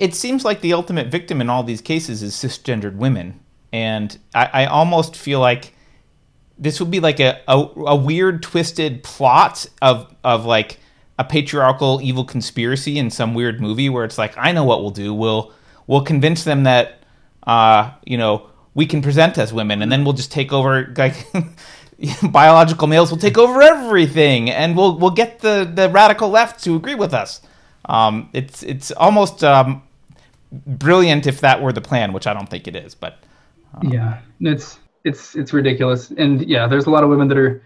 it 0.00 0.14
seems 0.14 0.46
like 0.46 0.62
the 0.62 0.72
ultimate 0.72 1.08
victim 1.08 1.42
in 1.42 1.50
all 1.50 1.62
these 1.62 1.82
cases 1.82 2.22
is 2.22 2.34
cisgendered 2.34 2.96
women, 2.96 3.38
and 3.70 4.18
I, 4.34 4.50
I 4.52 4.64
almost 4.64 5.14
feel 5.14 5.40
like 5.40 5.74
this 6.60 6.78
would 6.78 6.90
be 6.90 7.00
like 7.00 7.18
a, 7.18 7.40
a, 7.48 7.58
a 7.58 7.96
weird 7.96 8.42
twisted 8.42 9.02
plot 9.02 9.66
of 9.80 10.14
of 10.22 10.44
like 10.44 10.78
a 11.18 11.24
patriarchal 11.24 12.00
evil 12.02 12.24
conspiracy 12.24 12.98
in 12.98 13.10
some 13.10 13.34
weird 13.34 13.60
movie 13.60 13.88
where 13.88 14.04
it's 14.04 14.18
like 14.18 14.34
I 14.36 14.52
know 14.52 14.64
what 14.64 14.82
we'll 14.82 14.90
do. 14.90 15.12
We'll 15.14 15.52
we'll 15.86 16.02
convince 16.02 16.44
them 16.44 16.64
that 16.64 17.02
uh 17.46 17.92
you 18.04 18.18
know 18.18 18.48
we 18.74 18.86
can 18.86 19.00
present 19.00 19.38
as 19.38 19.52
women 19.52 19.82
and 19.82 19.90
then 19.90 20.04
we'll 20.04 20.12
just 20.12 20.30
take 20.30 20.52
over 20.52 20.92
like 20.96 21.26
biological 22.30 22.86
males 22.86 23.10
will 23.10 23.18
take 23.18 23.38
over 23.38 23.62
everything 23.62 24.50
and 24.50 24.76
we'll 24.76 24.98
we'll 24.98 25.10
get 25.10 25.40
the 25.40 25.70
the 25.74 25.88
radical 25.88 26.28
left 26.28 26.62
to 26.64 26.76
agree 26.76 26.94
with 26.94 27.14
us. 27.14 27.40
Um 27.86 28.28
it's 28.34 28.62
it's 28.62 28.90
almost 28.92 29.42
um 29.42 29.82
brilliant 30.52 31.26
if 31.26 31.40
that 31.40 31.62
were 31.62 31.72
the 31.72 31.80
plan 31.80 32.12
which 32.12 32.26
I 32.26 32.34
don't 32.34 32.50
think 32.50 32.68
it 32.68 32.76
is 32.76 32.94
but 32.94 33.18
yeah 33.82 34.18
it's 34.40 34.79
it's 35.04 35.34
it's 35.34 35.52
ridiculous. 35.52 36.10
And 36.10 36.46
yeah 36.46 36.66
there's 36.66 36.86
a 36.86 36.90
lot 36.90 37.02
of 37.04 37.10
women 37.10 37.28
that 37.28 37.38
are 37.38 37.62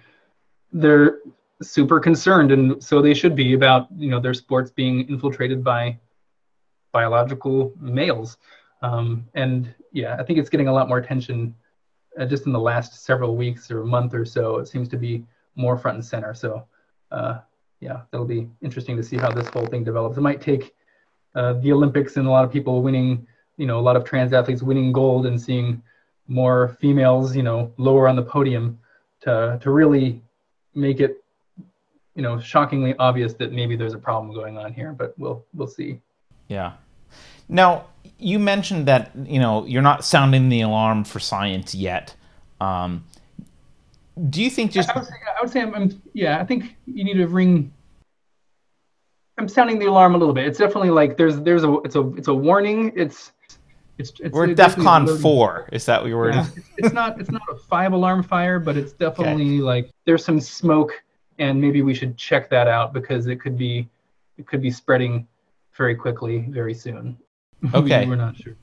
they're 0.73 1.19
super 1.63 2.01
concerned 2.01 2.51
and 2.53 2.83
so 2.83 3.01
they 3.01 3.15
should 3.15 3.37
be 3.37 3.55
about 3.55 3.89
you 3.97 4.11
know 4.11 4.21
their 4.21 4.35
sports 4.35 4.71
being 4.71 5.09
infiltrated 5.09 5.63
by 5.63 5.99
biological 6.93 7.73
males. 7.79 8.37
Um, 8.83 9.27
and 9.35 9.75
yeah 9.93 10.17
i 10.19 10.23
think 10.23 10.39
it's 10.39 10.51
getting 10.51 10.69
a 10.69 10.73
lot 10.73 10.89
more 10.89 10.99
attention 10.99 11.55
uh, 12.19 12.27
just 12.27 12.45
in 12.47 12.53
the 12.53 12.61
last 12.61 13.05
several 13.05 13.35
weeks 13.37 13.71
or 13.71 13.83
month 13.85 14.13
or 14.15 14.25
so 14.25 14.59
it 14.59 14.69
seems 14.69 14.89
to 14.89 14.97
be 14.97 15.25
more 15.57 15.77
front 15.77 15.97
and 15.97 16.05
center. 16.05 16.35
So 16.35 16.67
uh, 17.11 17.39
yeah 17.81 18.03
that'll 18.11 18.27
be 18.27 18.49
interesting 18.63 18.97
to 18.97 19.03
see 19.03 19.17
how 19.17 19.31
this 19.31 19.49
whole 19.49 19.67
thing 19.67 19.85
develops. 19.85 20.17
It 20.17 20.21
might 20.21 20.41
take 20.41 20.75
uh, 21.35 21.55
the 21.55 21.73
olympics 21.73 22.17
and 22.17 22.27
a 22.27 22.31
lot 22.31 22.45
of 22.45 22.53
people 22.53 22.83
winning 22.83 23.27
you 23.57 23.67
know 23.67 23.79
a 23.79 23.85
lot 23.89 23.97
of 23.97 24.05
trans 24.05 24.33
athletes 24.33 24.63
winning 24.63 24.93
gold 24.93 25.27
and 25.27 25.41
seeing 25.41 25.83
more 26.29 26.77
females, 26.81 27.37
you 27.37 27.43
know, 27.43 27.73
lower 27.77 28.09
on 28.09 28.17
the 28.17 28.23
podium 28.23 28.79
to 29.21 29.59
to 29.63 29.71
really 29.71 30.23
make 30.75 31.01
it, 31.01 31.23
you 32.15 32.23
know, 32.23 32.41
shockingly 32.41 32.95
obvious 32.99 33.35
that 33.35 33.53
maybe 33.53 33.77
there's 33.77 33.95
a 33.95 33.99
problem 33.99 34.35
going 34.35 34.59
on 34.59 34.73
here. 34.73 34.93
But 34.93 35.15
we'll 35.19 35.45
we'll 35.55 35.69
see. 35.69 36.01
Yeah. 36.49 36.73
Now, 37.49 37.87
you 38.19 38.39
mentioned 38.39 38.87
that, 38.87 39.11
you 39.25 39.39
know, 39.39 39.67
you're 39.67 39.83
not 39.83 40.05
sounding 40.05 40.49
the 40.49 40.63
alarm 40.63 41.05
for 41.05 41.21
science 41.21 41.75
yet. 41.75 42.15
Um, 42.61 43.05
do 44.31 44.43
you 44.43 44.51
think 44.51 44.71
just 44.71 44.91
I 44.91 44.99
would 44.99 45.07
say, 45.07 45.15
I 45.39 45.43
would 45.43 45.51
say 45.51 45.61
I'm, 45.61 45.75
I'm 45.75 46.03
yeah. 46.13 46.41
I 46.41 46.45
think 46.45 46.77
you 46.87 47.05
need 47.05 47.15
to 47.15 47.27
ring. 47.27 47.73
I'm 49.37 49.49
sounding 49.49 49.79
the 49.81 49.87
alarm 49.87 50.15
a 50.15 50.19
little 50.19 50.35
bit. 50.35 50.47
It's 50.47 50.59
definitely 50.59 50.91
like 50.91 51.17
there's 51.17 51.41
there's 51.41 51.65
a 51.65 51.79
it's 51.81 51.97
a 51.97 52.09
it's 52.15 52.29
a 52.29 52.35
warning. 52.35 52.93
It's 52.95 53.33
it's 53.99 54.13
it's 54.21 54.33
we're 54.33 54.55
definitely 54.55 54.85
DEFCON 54.85 55.23
four? 55.23 55.69
Is 55.73 55.87
that 55.87 56.03
what 56.03 56.09
your 56.09 56.19
word 56.19 56.35
Yeah, 56.35 56.47
it's, 56.57 56.69
it's 56.79 56.93
not 56.93 57.21
it's 57.21 57.31
not 57.31 57.43
a 57.51 57.57
five 57.57 57.93
alarm 57.93 58.23
fire, 58.23 58.59
but 58.59 58.77
it's 58.77 58.93
definitely 58.93 59.61
like 59.61 59.91
there's 60.05 60.25
some 60.25 60.41
smoke, 60.41 60.93
and 61.39 61.61
maybe 61.61 61.83
we 61.83 61.95
should 61.95 62.17
check 62.17 62.51
that 62.51 62.67
out 62.67 62.93
because 62.93 63.27
it 63.27 63.37
could 63.37 63.57
be 63.57 63.89
it 64.37 64.47
could 64.47 64.61
be 64.61 64.71
spreading 64.71 65.27
very 65.75 65.95
quickly 65.95 66.47
very 66.51 66.75
soon. 66.75 67.17
Okay. 67.73 68.05
we're 68.05 68.15
not 68.15 68.37
sure. 68.37 68.57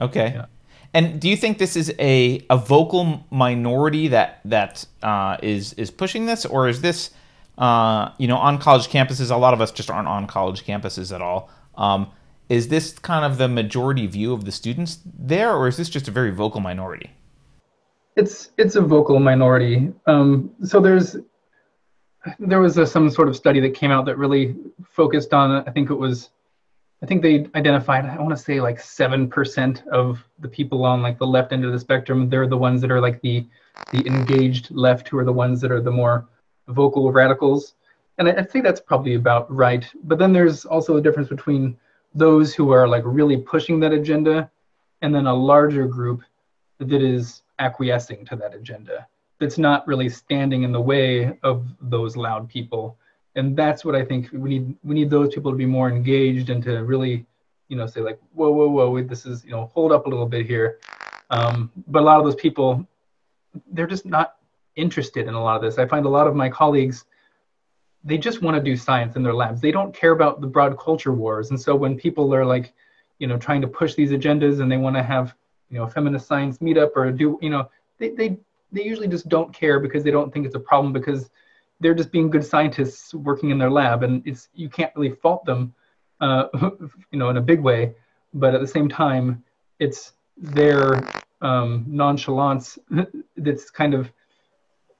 Okay. 0.00 0.32
Yeah. 0.32 0.46
And 0.94 1.20
do 1.20 1.28
you 1.28 1.36
think 1.36 1.58
this 1.58 1.76
is 1.76 1.92
a, 1.98 2.46
a 2.48 2.56
vocal 2.56 3.26
minority 3.30 4.08
that 4.08 4.40
that 4.44 4.86
uh, 5.02 5.36
is 5.42 5.72
is 5.74 5.90
pushing 5.90 6.26
this, 6.26 6.46
or 6.46 6.68
is 6.68 6.80
this 6.80 7.10
uh, 7.58 8.10
you 8.16 8.28
know 8.28 8.36
on 8.36 8.58
college 8.58 8.88
campuses? 8.88 9.30
A 9.30 9.36
lot 9.36 9.54
of 9.54 9.60
us 9.60 9.70
just 9.72 9.90
aren't 9.90 10.08
on 10.08 10.26
college 10.26 10.64
campuses 10.64 11.12
at 11.14 11.20
all. 11.20 11.50
Um, 11.76 12.10
is 12.48 12.68
this 12.68 12.98
kind 12.98 13.24
of 13.24 13.38
the 13.38 13.48
majority 13.48 14.06
view 14.06 14.32
of 14.32 14.44
the 14.44 14.52
students 14.52 14.98
there, 15.04 15.52
or 15.54 15.68
is 15.68 15.76
this 15.76 15.88
just 15.88 16.08
a 16.08 16.10
very 16.10 16.30
vocal 16.30 16.60
minority? 16.60 17.10
It's 18.16 18.50
it's 18.56 18.76
a 18.76 18.80
vocal 18.80 19.20
minority. 19.20 19.92
Um, 20.06 20.50
so 20.64 20.80
there's 20.80 21.16
there 22.38 22.60
was 22.60 22.76
a, 22.78 22.86
some 22.86 23.10
sort 23.10 23.28
of 23.28 23.36
study 23.36 23.60
that 23.60 23.74
came 23.74 23.90
out 23.90 24.04
that 24.06 24.16
really 24.18 24.56
focused 24.88 25.32
on. 25.32 25.64
I 25.68 25.70
think 25.70 25.90
it 25.90 25.94
was, 25.94 26.30
I 27.02 27.06
think 27.06 27.22
they 27.22 27.46
identified. 27.54 28.04
I 28.06 28.16
want 28.20 28.36
to 28.36 28.42
say 28.42 28.60
like 28.60 28.80
seven 28.80 29.28
percent 29.28 29.84
of 29.92 30.24
the 30.40 30.48
people 30.48 30.84
on 30.84 31.02
like 31.02 31.18
the 31.18 31.26
left 31.26 31.52
end 31.52 31.64
of 31.64 31.72
the 31.72 31.78
spectrum. 31.78 32.28
They're 32.28 32.48
the 32.48 32.56
ones 32.58 32.80
that 32.80 32.90
are 32.90 33.00
like 33.00 33.20
the 33.20 33.46
the 33.92 34.04
engaged 34.06 34.70
left, 34.70 35.08
who 35.08 35.18
are 35.18 35.24
the 35.24 35.32
ones 35.32 35.60
that 35.60 35.70
are 35.70 35.80
the 35.80 35.90
more 35.90 36.26
vocal 36.68 37.12
radicals. 37.12 37.74
And 38.18 38.28
I, 38.28 38.32
I 38.32 38.42
think 38.42 38.64
that's 38.64 38.80
probably 38.80 39.14
about 39.14 39.54
right. 39.54 39.84
But 40.04 40.18
then 40.18 40.32
there's 40.32 40.64
also 40.64 40.96
a 40.96 41.00
difference 41.00 41.28
between 41.28 41.76
those 42.18 42.54
who 42.54 42.72
are 42.72 42.86
like 42.88 43.02
really 43.06 43.36
pushing 43.36 43.80
that 43.80 43.92
agenda, 43.92 44.50
and 45.02 45.14
then 45.14 45.26
a 45.26 45.34
larger 45.34 45.86
group 45.86 46.22
that 46.78 47.02
is 47.02 47.42
acquiescing 47.58 48.24
to 48.26 48.36
that 48.36 48.54
agenda 48.54 49.06
that's 49.38 49.58
not 49.58 49.86
really 49.86 50.08
standing 50.08 50.62
in 50.62 50.72
the 50.72 50.80
way 50.80 51.38
of 51.42 51.66
those 51.80 52.16
loud 52.16 52.48
people. 52.48 52.96
And 53.36 53.56
that's 53.56 53.84
what 53.84 53.94
i 53.94 54.04
think 54.04 54.30
we 54.32 54.48
need 54.50 54.74
we 54.82 54.94
need 54.94 55.10
those 55.10 55.32
people 55.32 55.52
to 55.52 55.56
be 55.56 55.66
more 55.66 55.88
engaged 55.88 56.50
and 56.50 56.62
to 56.64 56.82
really 56.84 57.24
you 57.68 57.76
know 57.76 57.86
say 57.86 58.00
like 58.00 58.18
whoa 58.32 58.50
whoa 58.50 58.68
whoa 58.68 59.02
this 59.02 59.26
is 59.26 59.44
you 59.44 59.52
know 59.52 59.70
hold 59.74 59.92
up 59.92 60.06
a 60.06 60.08
little 60.08 60.26
bit 60.26 60.44
here. 60.46 60.78
Um, 61.30 61.70
but 61.86 62.00
a 62.02 62.04
lot 62.04 62.18
of 62.18 62.24
those 62.24 62.34
people 62.34 62.86
they're 63.72 63.86
just 63.86 64.06
not 64.06 64.36
interested 64.76 65.26
in 65.26 65.34
a 65.34 65.42
lot 65.42 65.56
of 65.56 65.62
this. 65.62 65.78
I 65.78 65.86
find 65.86 66.06
a 66.06 66.08
lot 66.08 66.26
of 66.26 66.34
my 66.34 66.48
colleagues 66.48 67.04
they 68.04 68.18
just 68.18 68.42
want 68.42 68.56
to 68.56 68.62
do 68.62 68.76
science 68.76 69.16
in 69.16 69.22
their 69.22 69.34
labs. 69.34 69.60
They 69.60 69.72
don't 69.72 69.94
care 69.94 70.12
about 70.12 70.40
the 70.40 70.46
broad 70.46 70.78
culture 70.78 71.12
wars. 71.12 71.50
And 71.50 71.60
so 71.60 71.74
when 71.74 71.96
people 71.96 72.34
are 72.34 72.44
like 72.44 72.72
you 73.18 73.26
know 73.26 73.36
trying 73.36 73.60
to 73.60 73.68
push 73.68 73.94
these 73.94 74.10
agendas 74.10 74.60
and 74.60 74.70
they 74.70 74.76
want 74.76 74.96
to 74.96 75.02
have 75.02 75.34
you 75.70 75.78
know 75.78 75.84
a 75.84 75.88
feminist 75.88 76.26
science 76.26 76.58
meetup 76.58 76.90
or 76.96 77.10
do 77.10 77.38
you 77.42 77.50
know 77.50 77.68
they 77.98 78.10
they 78.10 78.38
they 78.72 78.84
usually 78.84 79.08
just 79.08 79.28
don't 79.28 79.52
care 79.52 79.80
because 79.80 80.04
they 80.04 80.10
don't 80.10 80.32
think 80.32 80.46
it's 80.46 80.54
a 80.54 80.60
problem 80.60 80.92
because 80.92 81.30
they're 81.80 81.94
just 81.94 82.10
being 82.10 82.30
good 82.30 82.44
scientists 82.44 83.14
working 83.14 83.50
in 83.50 83.58
their 83.58 83.70
lab 83.70 84.02
and 84.02 84.26
it's 84.26 84.48
you 84.54 84.68
can't 84.68 84.94
really 84.96 85.14
fault 85.16 85.44
them 85.44 85.74
uh, 86.20 86.46
you 87.10 87.18
know 87.18 87.28
in 87.30 87.36
a 87.36 87.42
big 87.42 87.60
way. 87.60 87.94
But 88.34 88.54
at 88.54 88.60
the 88.60 88.66
same 88.66 88.88
time 88.88 89.42
it's 89.78 90.12
their 90.36 91.02
um, 91.40 91.84
nonchalance 91.88 92.78
that's 93.36 93.70
kind 93.70 93.94
of 93.94 94.10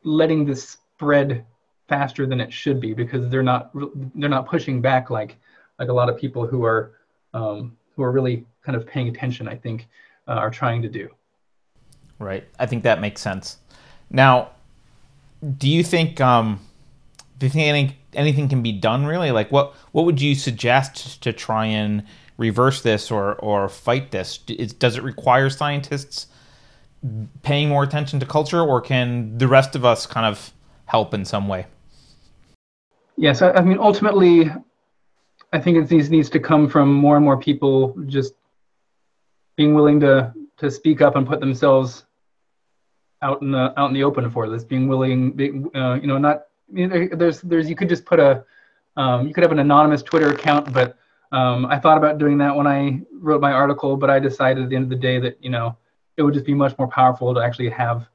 letting 0.03 0.45
this 0.45 0.79
spread 0.95 1.45
faster 1.89 2.27
than 2.27 2.41
it 2.41 2.53
should 2.53 2.81
be 2.81 2.93
because 2.93 3.29
they're 3.29 3.43
not 3.43 3.71
they're 4.15 4.29
not 4.29 4.47
pushing 4.47 4.81
back 4.81 5.11
like 5.11 5.37
like 5.79 5.89
a 5.89 5.93
lot 5.93 6.09
of 6.09 6.17
people 6.17 6.47
who 6.47 6.65
are 6.65 6.93
um, 7.35 7.77
who 7.95 8.03
are 8.03 8.13
really 8.13 8.45
kind 8.63 8.77
of 8.77 8.87
paying 8.87 9.09
attention 9.09 9.49
i 9.49 9.55
think 9.55 9.89
uh, 10.27 10.33
are 10.33 10.51
trying 10.51 10.83
to 10.83 10.89
do 10.89 11.09
right 12.19 12.45
i 12.59 12.67
think 12.67 12.83
that 12.83 13.01
makes 13.01 13.21
sense 13.21 13.59
now 14.11 14.51
do 15.57 15.69
you 15.69 15.85
think 15.85 16.21
um, 16.21 16.61
do 17.39 17.47
you 17.47 17.51
think 17.51 17.67
any, 17.67 17.99
anything 18.15 18.49
can 18.49 18.63
be 18.63 18.73
done 18.73 19.07
really? 19.07 19.31
Like 19.31 19.51
what 19.53 19.75
what 19.93 20.05
would 20.05 20.21
you 20.21 20.35
suggest 20.35 21.23
to 21.23 21.33
try 21.33 21.67
and 21.67 22.05
reverse 22.37 22.83
this 22.83 23.11
or 23.11 23.35
or 23.37 23.69
fight 23.69 24.11
this? 24.11 24.39
does 24.39 24.97
it 24.97 25.03
require 25.03 25.51
scientists 25.51 26.27
paying 27.43 27.69
more 27.69 27.85
attention 27.85 28.19
to 28.21 28.27
culture, 28.27 28.61
or 28.61 28.81
can 28.81 29.39
the 29.39 29.47
rest 29.47 29.77
of 29.77 29.85
us 29.85 30.07
kind 30.07 30.27
of 30.27 30.53
help 30.87 31.15
in 31.15 31.25
some 31.25 31.47
way? 31.47 31.67
Yes, 33.19 33.43
I, 33.43 33.51
I 33.51 33.61
mean 33.63 33.79
ultimately, 33.79 34.51
I 35.53 35.59
think 35.59 35.77
it 35.77 35.91
needs 35.91 36.09
needs 36.09 36.31
to 36.31 36.39
come 36.39 36.69
from 36.69 36.93
more 36.93 37.17
and 37.17 37.25
more 37.25 37.37
people 37.37 37.95
just 38.07 38.35
being 39.57 39.75
willing 39.75 39.99
to 40.01 40.33
to 40.59 40.71
speak 40.71 41.01
up 41.01 41.17
and 41.17 41.27
put 41.27 41.41
themselves 41.41 42.05
out 43.21 43.43
in 43.43 43.51
the 43.51 43.75
out 43.77 43.89
in 43.89 43.95
the 43.95 44.05
open 44.05 44.31
for 44.31 44.49
this, 44.49 44.63
being 44.63 44.87
willing, 44.87 45.33
being, 45.33 45.69
uh, 45.75 45.95
you 45.95 46.07
know, 46.07 46.17
not 46.17 46.45
there's 46.69 47.41
there's 47.41 47.69
you 47.69 47.75
could 47.75 47.89
just 47.89 48.05
put 48.05 48.21
a 48.21 48.45
um, 48.97 49.27
you 49.27 49.35
could 49.35 49.43
have 49.43 49.53
an 49.53 49.59
anonymous 49.59 50.03
Twitter 50.03 50.31
account, 50.31 50.73
but 50.73 50.97
um, 51.33 51.67
I 51.67 51.79
thought 51.79 51.99
about 51.99 52.19
doing 52.19 52.39
that 52.39 52.55
when 52.55 52.69
I 52.69 53.01
wrote 53.13 53.41
my 53.41 53.53
article, 53.53 53.97
but 53.97 54.11
I 54.11 54.21
decided 54.21 54.63
at 54.63 54.71
the 54.71 54.77
end 54.77 54.85
of 54.85 54.91
the 54.91 54.97
day 54.97 55.19
that 55.19 55.37
you 55.43 55.51
know 55.51 55.77
it 56.17 56.23
would 56.23 56.35
just 56.35 56.47
be 56.47 56.55
much 56.55 56.79
more 56.79 56.89
powerful 56.89 57.35
to 57.35 57.41
actually 57.41 57.71
have 57.71 58.09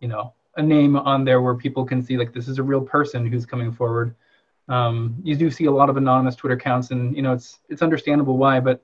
you 0.00 0.08
know 0.08 0.32
a 0.56 0.62
name 0.62 0.96
on 0.96 1.24
there 1.24 1.42
where 1.42 1.54
people 1.54 1.84
can 1.84 2.02
see 2.02 2.16
like 2.16 2.32
this 2.32 2.48
is 2.48 2.58
a 2.58 2.62
real 2.62 2.80
person 2.80 3.24
who's 3.24 3.46
coming 3.46 3.70
forward. 3.70 4.16
Um, 4.68 5.16
you 5.22 5.34
do 5.34 5.50
see 5.50 5.64
a 5.64 5.70
lot 5.70 5.88
of 5.88 5.96
anonymous 5.96 6.36
Twitter 6.36 6.56
accounts, 6.56 6.90
and 6.90 7.16
you 7.16 7.22
know 7.22 7.32
it's 7.32 7.60
it's 7.68 7.82
understandable 7.82 8.36
why, 8.36 8.60
but 8.60 8.82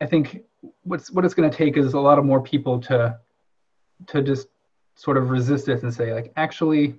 I 0.00 0.06
think 0.06 0.42
what's 0.84 1.10
what 1.10 1.24
it's 1.24 1.34
going 1.34 1.50
to 1.50 1.56
take 1.56 1.76
is 1.76 1.94
a 1.94 2.00
lot 2.00 2.18
of 2.18 2.24
more 2.24 2.40
people 2.40 2.80
to 2.82 3.18
to 4.08 4.22
just 4.22 4.48
sort 4.94 5.16
of 5.16 5.30
resist 5.30 5.66
this 5.66 5.82
and 5.82 5.92
say 5.92 6.14
like 6.14 6.32
actually 6.36 6.94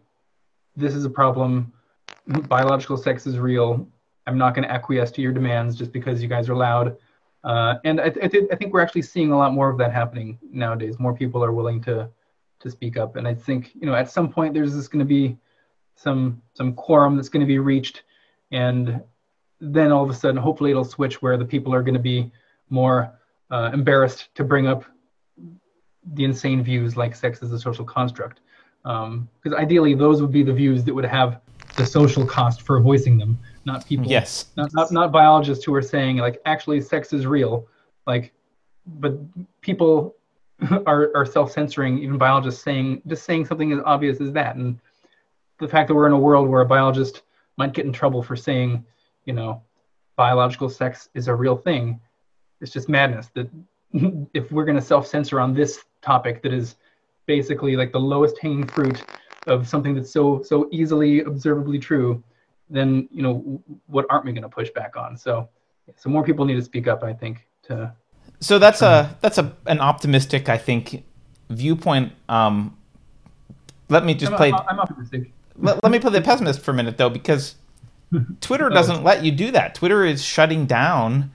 this 0.76 0.94
is 0.94 1.06
a 1.06 1.10
problem. 1.10 1.74
Biological 2.48 2.98
sex 2.98 3.26
is 3.26 3.40
real. 3.40 3.88
I'm 4.28 4.38
not 4.38 4.54
going 4.54 4.68
to 4.68 4.72
acquiesce 4.72 5.12
to 5.12 5.22
your 5.22 5.32
demands 5.32 5.76
just 5.76 5.92
because 5.92 6.22
you 6.22 6.28
guys 6.28 6.50
are 6.50 6.56
loud. 6.56 6.98
Uh, 7.44 7.76
and 7.86 8.00
I, 8.00 8.10
th- 8.10 8.26
I, 8.26 8.28
th- 8.28 8.50
I, 8.52 8.56
think 8.56 8.74
we're 8.74 8.82
actually 8.82 9.04
seeing 9.04 9.32
a 9.32 9.38
lot 9.38 9.54
more 9.54 9.70
of 9.70 9.78
that 9.78 9.94
happening 9.94 10.38
nowadays. 10.52 11.00
More 11.00 11.16
people 11.16 11.44
are 11.44 11.52
willing 11.52 11.82
to 11.84 12.10
to 12.60 12.72
speak 12.72 12.98
up, 12.98 13.16
and 13.16 13.28
I 13.28 13.34
think 13.34 13.74
you 13.76 13.86
know 13.86 13.96
at 13.96 14.10
some 14.10 14.30
point 14.32 14.54
there's 14.54 14.74
just 14.74 14.92
going 14.92 15.00
to 15.00 15.06
be 15.06 15.38
some 15.98 16.42
some 16.54 16.74
quorum 16.74 17.16
that's 17.18 17.30
going 17.30 17.42
to 17.42 17.48
be 17.48 17.60
reached, 17.60 18.04
and 18.52 19.02
then 19.60 19.92
all 19.92 20.04
of 20.04 20.10
a 20.10 20.14
sudden, 20.14 20.38
hopefully, 20.38 20.72
it'll 20.72 20.86
switch 20.86 21.22
where 21.22 21.38
the 21.38 21.46
people 21.46 21.74
are 21.74 21.82
going 21.82 21.96
to 21.96 22.00
be 22.00 22.32
more 22.70 23.14
uh, 23.52 23.72
embarrassed 23.74 24.30
to 24.36 24.44
bring 24.44 24.68
up 24.68 24.86
the 26.14 26.24
insane 26.24 26.64
views 26.64 26.96
like 26.96 27.16
sex 27.16 27.42
is 27.42 27.52
a 27.52 27.60
social 27.60 27.84
construct 27.84 28.40
because 28.84 29.54
um, 29.54 29.56
ideally 29.56 29.94
those 29.94 30.22
would 30.22 30.32
be 30.32 30.44
the 30.44 30.54
views 30.54 30.84
that 30.86 30.94
would 30.94 31.04
have 31.04 31.42
the 31.76 31.86
social 31.86 32.26
cost 32.26 32.62
for 32.62 32.80
voicing 32.80 33.18
them, 33.18 33.38
not 33.66 33.86
people. 33.86 34.08
Yes. 34.08 34.46
Not, 34.56 34.74
not 34.74 34.92
not 34.92 35.12
biologists 35.12 35.66
who 35.66 35.74
are 35.76 35.82
saying 35.82 36.18
like 36.18 36.42
actually 36.46 36.82
sex 36.82 37.14
is 37.14 37.26
real, 37.26 37.68
like, 38.06 38.34
but 38.86 39.18
people 39.62 40.16
are 40.86 41.12
are 41.16 41.26
self 41.26 41.52
censoring. 41.52 42.00
Even 42.00 42.18
biologists 42.18 42.64
saying 42.64 43.02
just 43.08 43.26
saying 43.26 43.46
something 43.46 43.72
as 43.72 43.80
obvious 43.86 44.22
as 44.22 44.32
that, 44.34 44.56
and 44.56 44.80
the 45.60 45.68
fact 45.68 45.88
that 45.88 45.96
we're 45.96 46.08
in 46.08 46.14
a 46.14 46.20
world 46.20 46.48
where 46.48 46.62
a 46.62 46.66
biologist 46.66 47.24
might 47.58 47.74
get 47.74 47.86
in 47.86 47.94
trouble 47.94 48.22
for 48.22 48.36
saying, 48.36 48.86
you 49.26 49.34
know, 49.34 49.62
biological 50.16 50.70
sex 50.70 51.10
is 51.14 51.28
a 51.28 51.36
real 51.36 51.56
thing, 51.56 52.00
it's 52.62 52.72
just 52.72 52.90
madness. 52.90 53.30
That 53.34 53.50
if 54.34 54.52
we're 54.52 54.66
going 54.66 54.78
to 54.78 54.82
self 54.82 55.08
censor 55.08 55.40
on 55.40 55.54
this 55.54 55.84
topic 56.02 56.42
that 56.44 56.54
is 56.54 56.76
basically 57.26 57.76
like 57.76 57.92
the 57.92 58.00
lowest 58.00 58.38
hanging 58.40 58.68
fruit 58.68 59.04
of 59.48 59.68
something 59.68 59.96
that's 59.96 60.12
so 60.12 60.42
so 60.44 60.68
easily 60.72 61.22
observably 61.22 61.80
true, 61.80 62.24
then 62.70 63.08
you 63.12 63.22
know 63.22 63.62
what 63.88 64.06
aren't 64.10 64.26
we 64.26 64.32
going 64.32 64.44
to 64.44 64.50
push 64.50 64.70
back 64.72 64.98
on? 64.98 65.18
So 65.18 65.50
so 65.96 66.10
more 66.10 66.24
people 66.24 66.46
need 66.46 66.56
to 66.56 66.62
speak 66.62 66.88
up. 66.88 67.04
I 67.04 67.14
think 67.14 67.48
to. 67.64 67.94
So 68.40 68.60
that's 68.60 68.82
a 68.82 69.16
that's 69.22 69.38
a 69.38 69.56
an 69.66 69.80
optimistic 69.80 70.50
I 70.50 70.58
think 70.58 71.04
viewpoint. 71.50 72.14
Um, 72.28 72.78
let 73.90 74.04
me 74.04 74.14
just 74.14 74.34
I'm, 74.34 74.38
play. 74.38 74.52
I'm 74.52 74.80
optimistic. 74.80 75.32
Let, 75.60 75.84
let 75.84 75.92
me 75.92 76.00
play 76.00 76.12
the 76.12 76.22
pessimist 76.22 76.62
for 76.62 76.72
a 76.72 76.74
minute 76.74 76.98
though, 76.98 77.10
because 77.10 77.56
Twitter 78.42 78.70
doesn't 78.70 79.04
let 79.04 79.24
you 79.24 79.32
do 79.32 79.52
that. 79.52 79.76
Twitter 79.76 80.06
is 80.06 80.24
shutting 80.24 80.66
down 80.66 81.32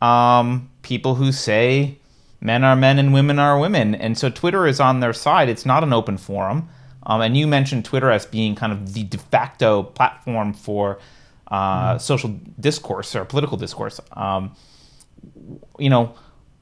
um, 0.00 0.70
people 0.82 1.14
who 1.14 1.32
say 1.32 1.98
men 2.40 2.64
are 2.64 2.76
men 2.76 2.98
and 2.98 3.12
women 3.12 3.38
are 3.38 3.58
women. 3.58 3.94
And 3.94 4.16
so 4.16 4.30
Twitter 4.30 4.66
is 4.66 4.80
on 4.80 5.00
their 5.00 5.12
side. 5.12 5.48
It's 5.48 5.66
not 5.66 5.82
an 5.82 5.92
open 5.92 6.16
forum. 6.16 6.68
Um, 7.04 7.20
and 7.20 7.36
you 7.36 7.46
mentioned 7.46 7.84
Twitter 7.84 8.10
as 8.10 8.26
being 8.26 8.54
kind 8.54 8.72
of 8.72 8.92
the 8.94 9.04
de 9.04 9.18
facto 9.18 9.84
platform 9.84 10.52
for 10.52 10.98
uh, 11.48 11.90
mm-hmm. 11.90 11.98
social 11.98 12.40
discourse 12.58 13.14
or 13.14 13.24
political 13.24 13.56
discourse. 13.56 14.00
Um, 14.12 14.54
you 15.78 15.88
know, 15.88 16.14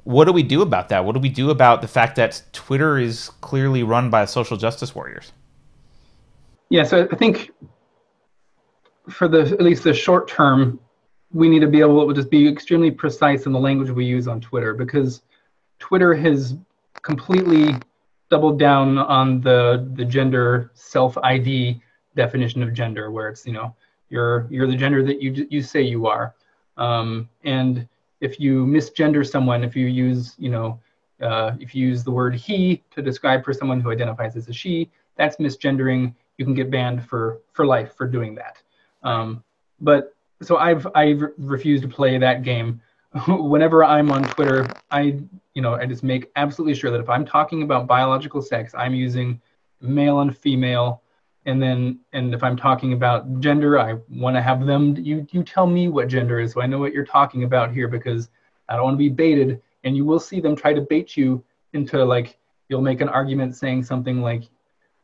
what 0.04 0.26
do 0.26 0.32
we 0.32 0.42
do 0.42 0.60
about 0.60 0.90
that? 0.90 1.04
What 1.04 1.14
do 1.14 1.20
we 1.20 1.30
do 1.30 1.50
about 1.50 1.80
the 1.80 1.88
fact 1.88 2.16
that 2.16 2.42
Twitter 2.52 2.98
is 2.98 3.30
clearly 3.40 3.82
run 3.82 4.10
by 4.10 4.26
social 4.26 4.58
justice 4.58 4.94
warriors? 4.94 5.32
Yeah, 6.70 6.82
so 6.84 7.06
I 7.10 7.16
think 7.16 7.50
for 9.08 9.28
the 9.28 9.40
at 9.42 9.60
least 9.60 9.84
the 9.84 9.92
short 9.94 10.28
term, 10.28 10.80
we 11.32 11.48
need 11.48 11.60
to 11.60 11.68
be 11.68 11.80
able 11.80 12.06
to 12.08 12.14
just 12.14 12.30
be 12.30 12.48
extremely 12.48 12.90
precise 12.90 13.46
in 13.46 13.52
the 13.52 13.58
language 13.58 13.90
we 13.90 14.04
use 14.04 14.28
on 14.28 14.40
Twitter 14.40 14.74
because 14.74 15.22
Twitter 15.78 16.14
has 16.14 16.56
completely 17.02 17.82
doubled 18.30 18.58
down 18.58 18.98
on 18.98 19.40
the 19.40 19.88
the 19.94 20.04
gender 20.04 20.70
self 20.74 21.18
ID 21.18 21.80
definition 22.16 22.62
of 22.62 22.72
gender, 22.72 23.10
where 23.10 23.28
it's 23.28 23.46
you 23.46 23.52
know 23.52 23.74
you're 24.08 24.46
you're 24.50 24.66
the 24.66 24.76
gender 24.76 25.02
that 25.02 25.20
you 25.20 25.46
you 25.50 25.62
say 25.62 25.82
you 25.82 26.06
are, 26.06 26.34
um, 26.76 27.28
and 27.44 27.86
if 28.20 28.40
you 28.40 28.64
misgender 28.64 29.28
someone, 29.28 29.62
if 29.62 29.76
you 29.76 29.86
use 29.86 30.34
you 30.38 30.50
know 30.50 30.80
uh, 31.20 31.52
if 31.60 31.74
you 31.74 31.86
use 31.86 32.02
the 32.02 32.10
word 32.10 32.34
he 32.34 32.82
to 32.90 33.02
describe 33.02 33.44
for 33.44 33.52
someone 33.52 33.80
who 33.80 33.90
identifies 33.90 34.36
as 34.36 34.48
a 34.48 34.52
she, 34.52 34.90
that's 35.16 35.36
misgendering. 35.36 36.14
You 36.38 36.44
can 36.44 36.54
get 36.54 36.70
banned 36.70 37.06
for 37.06 37.40
for 37.52 37.66
life 37.66 37.94
for 37.96 38.06
doing 38.06 38.34
that. 38.36 38.62
Um, 39.02 39.44
but 39.80 40.14
so 40.42 40.56
I've 40.56 40.86
I've 40.94 41.22
refused 41.38 41.82
to 41.82 41.88
play 41.88 42.18
that 42.18 42.42
game. 42.42 42.80
Whenever 43.28 43.84
I'm 43.84 44.10
on 44.10 44.24
Twitter, 44.24 44.66
I 44.90 45.20
you 45.54 45.62
know, 45.62 45.74
I 45.74 45.86
just 45.86 46.02
make 46.02 46.30
absolutely 46.36 46.74
sure 46.74 46.90
that 46.90 47.00
if 47.00 47.08
I'm 47.08 47.24
talking 47.24 47.62
about 47.62 47.86
biological 47.86 48.42
sex, 48.42 48.74
I'm 48.76 48.94
using 48.94 49.40
male 49.80 50.20
and 50.20 50.36
female. 50.36 51.02
And 51.46 51.62
then, 51.62 52.00
and 52.12 52.34
if 52.34 52.42
I'm 52.42 52.56
talking 52.56 52.92
about 52.92 53.40
gender, 53.40 53.78
I 53.78 53.98
want 54.08 54.34
to 54.34 54.42
have 54.42 54.66
them, 54.66 54.96
you, 54.96 55.26
you 55.30 55.44
tell 55.44 55.66
me 55.66 55.88
what 55.88 56.08
gender 56.08 56.40
is 56.40 56.52
so 56.52 56.62
I 56.62 56.66
know 56.66 56.78
what 56.78 56.92
you're 56.92 57.04
talking 57.04 57.44
about 57.44 57.72
here 57.72 57.86
because 57.86 58.30
I 58.68 58.74
don't 58.74 58.84
want 58.84 58.94
to 58.94 58.98
be 58.98 59.10
baited. 59.10 59.60
And 59.84 59.96
you 59.96 60.04
will 60.04 60.18
see 60.18 60.40
them 60.40 60.56
try 60.56 60.72
to 60.72 60.80
bait 60.80 61.16
you 61.16 61.44
into 61.74 62.02
like, 62.04 62.38
you'll 62.68 62.80
make 62.80 63.02
an 63.02 63.10
argument 63.10 63.56
saying 63.56 63.84
something 63.84 64.22
like, 64.22 64.44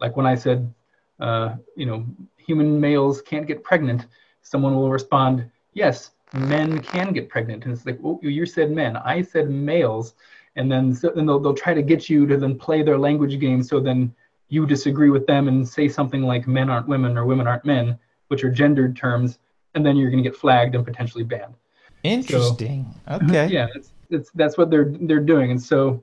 like 0.01 0.16
when 0.16 0.26
I 0.26 0.35
said, 0.35 0.72
uh, 1.21 1.55
you 1.77 1.87
know, 1.87 2.07
human 2.37 2.81
males 2.81 3.23
can't 3.23 3.47
get 3.47 3.62
pregnant, 3.62 4.07
someone 4.43 4.75
will 4.75 4.91
respond, 4.91 5.51
yes, 5.75 6.11
men 6.33 6.81
can 6.81 7.12
get 7.12 7.29
pregnant. 7.29 7.64
And 7.64 7.73
it's 7.73 7.87
like, 7.87 7.99
oh, 8.05 8.18
you 8.23 8.47
said 8.47 8.71
men. 8.71 8.97
I 8.97 9.23
said 9.23 9.51
males 9.51 10.14
and 10.57 10.71
then 10.71 10.95
so, 10.95 11.11
then 11.14 11.27
they'll, 11.27 11.39
they'll 11.39 11.55
try 11.55 11.75
to 11.75 11.83
get 11.83 12.09
you 12.09 12.27
to 12.27 12.37
then 12.37 12.59
play 12.59 12.83
their 12.83 12.99
language 12.99 13.39
game 13.39 13.62
so 13.62 13.81
then 13.81 14.14
you 14.49 14.66
disagree 14.66 15.11
with 15.11 15.27
them 15.27 15.49
and 15.49 15.66
say 15.66 15.89
something 15.89 16.23
like 16.23 16.47
men 16.47 16.68
aren't 16.68 16.89
women 16.89 17.16
or 17.16 17.25
women 17.25 17.47
aren't 17.47 17.64
men 17.64 17.99
which 18.29 18.45
are 18.45 18.51
gendered 18.51 18.97
terms 18.97 19.39
and 19.75 19.85
then 19.85 19.97
you're 19.97 20.11
going 20.11 20.23
to 20.23 20.29
get 20.29 20.39
flagged 20.39 20.75
and 20.75 20.85
potentially 20.85 21.25
banned 21.25 21.55
interesting 22.03 22.93
so, 23.09 23.14
okay 23.16 23.47
yeah 23.51 23.66
it's, 23.75 23.93
it's 24.11 24.31
that's 24.35 24.59
what 24.59 24.71
they're 24.71 24.93
they're 25.03 25.21
doing 25.21 25.51
and 25.51 25.62
so 25.62 26.03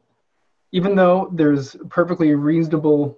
even 0.72 0.96
though 0.96 1.30
there's 1.34 1.76
a 1.76 1.86
perfectly 1.86 2.34
reasonable 2.34 3.18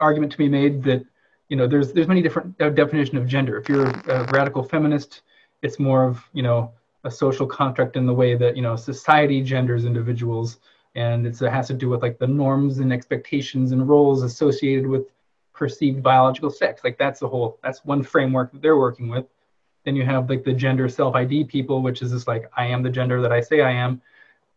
argument 0.00 0.30
to 0.30 0.38
be 0.38 0.48
made 0.48 0.82
that 0.82 1.04
you 1.48 1.56
know 1.56 1.66
there's 1.66 1.92
there's 1.92 2.08
many 2.08 2.22
different 2.22 2.60
uh, 2.60 2.70
definition 2.70 3.16
of 3.16 3.26
gender 3.26 3.56
if 3.56 3.68
you're 3.68 3.86
a 3.86 4.24
radical 4.32 4.62
feminist 4.62 5.22
it's 5.62 5.78
more 5.78 6.04
of 6.04 6.22
you 6.32 6.42
know 6.42 6.72
a 7.04 7.10
social 7.10 7.46
contract 7.46 7.96
in 7.96 8.06
the 8.06 8.14
way 8.14 8.34
that 8.34 8.56
you 8.56 8.62
know 8.62 8.76
society 8.76 9.42
genders 9.42 9.84
individuals. 9.84 10.58
and 10.94 11.26
it's, 11.26 11.42
it 11.42 11.50
has 11.50 11.66
to 11.68 11.74
do 11.74 11.88
with 11.88 12.02
like 12.02 12.18
the 12.18 12.26
norms 12.26 12.78
and 12.78 12.92
expectations 12.92 13.72
and 13.72 13.88
roles 13.88 14.22
associated 14.22 14.86
with 14.86 15.04
perceived 15.52 16.02
biological 16.02 16.50
sex. 16.50 16.82
Like 16.84 16.98
that's 16.98 17.20
the 17.20 17.28
whole 17.28 17.58
that's 17.62 17.84
one 17.84 18.02
framework 18.02 18.52
that 18.52 18.62
they're 18.62 18.76
working 18.76 19.08
with. 19.08 19.26
Then 19.84 19.96
you 19.96 20.04
have 20.04 20.28
like 20.28 20.44
the 20.44 20.52
gender 20.52 20.88
self 20.88 21.14
ID 21.14 21.44
people, 21.44 21.82
which 21.82 22.02
is 22.02 22.10
just 22.12 22.26
like 22.26 22.50
I 22.56 22.66
am 22.66 22.82
the 22.82 22.90
gender 22.90 23.20
that 23.22 23.32
I 23.32 23.40
say 23.40 23.60
I 23.60 23.72
am, 23.72 24.00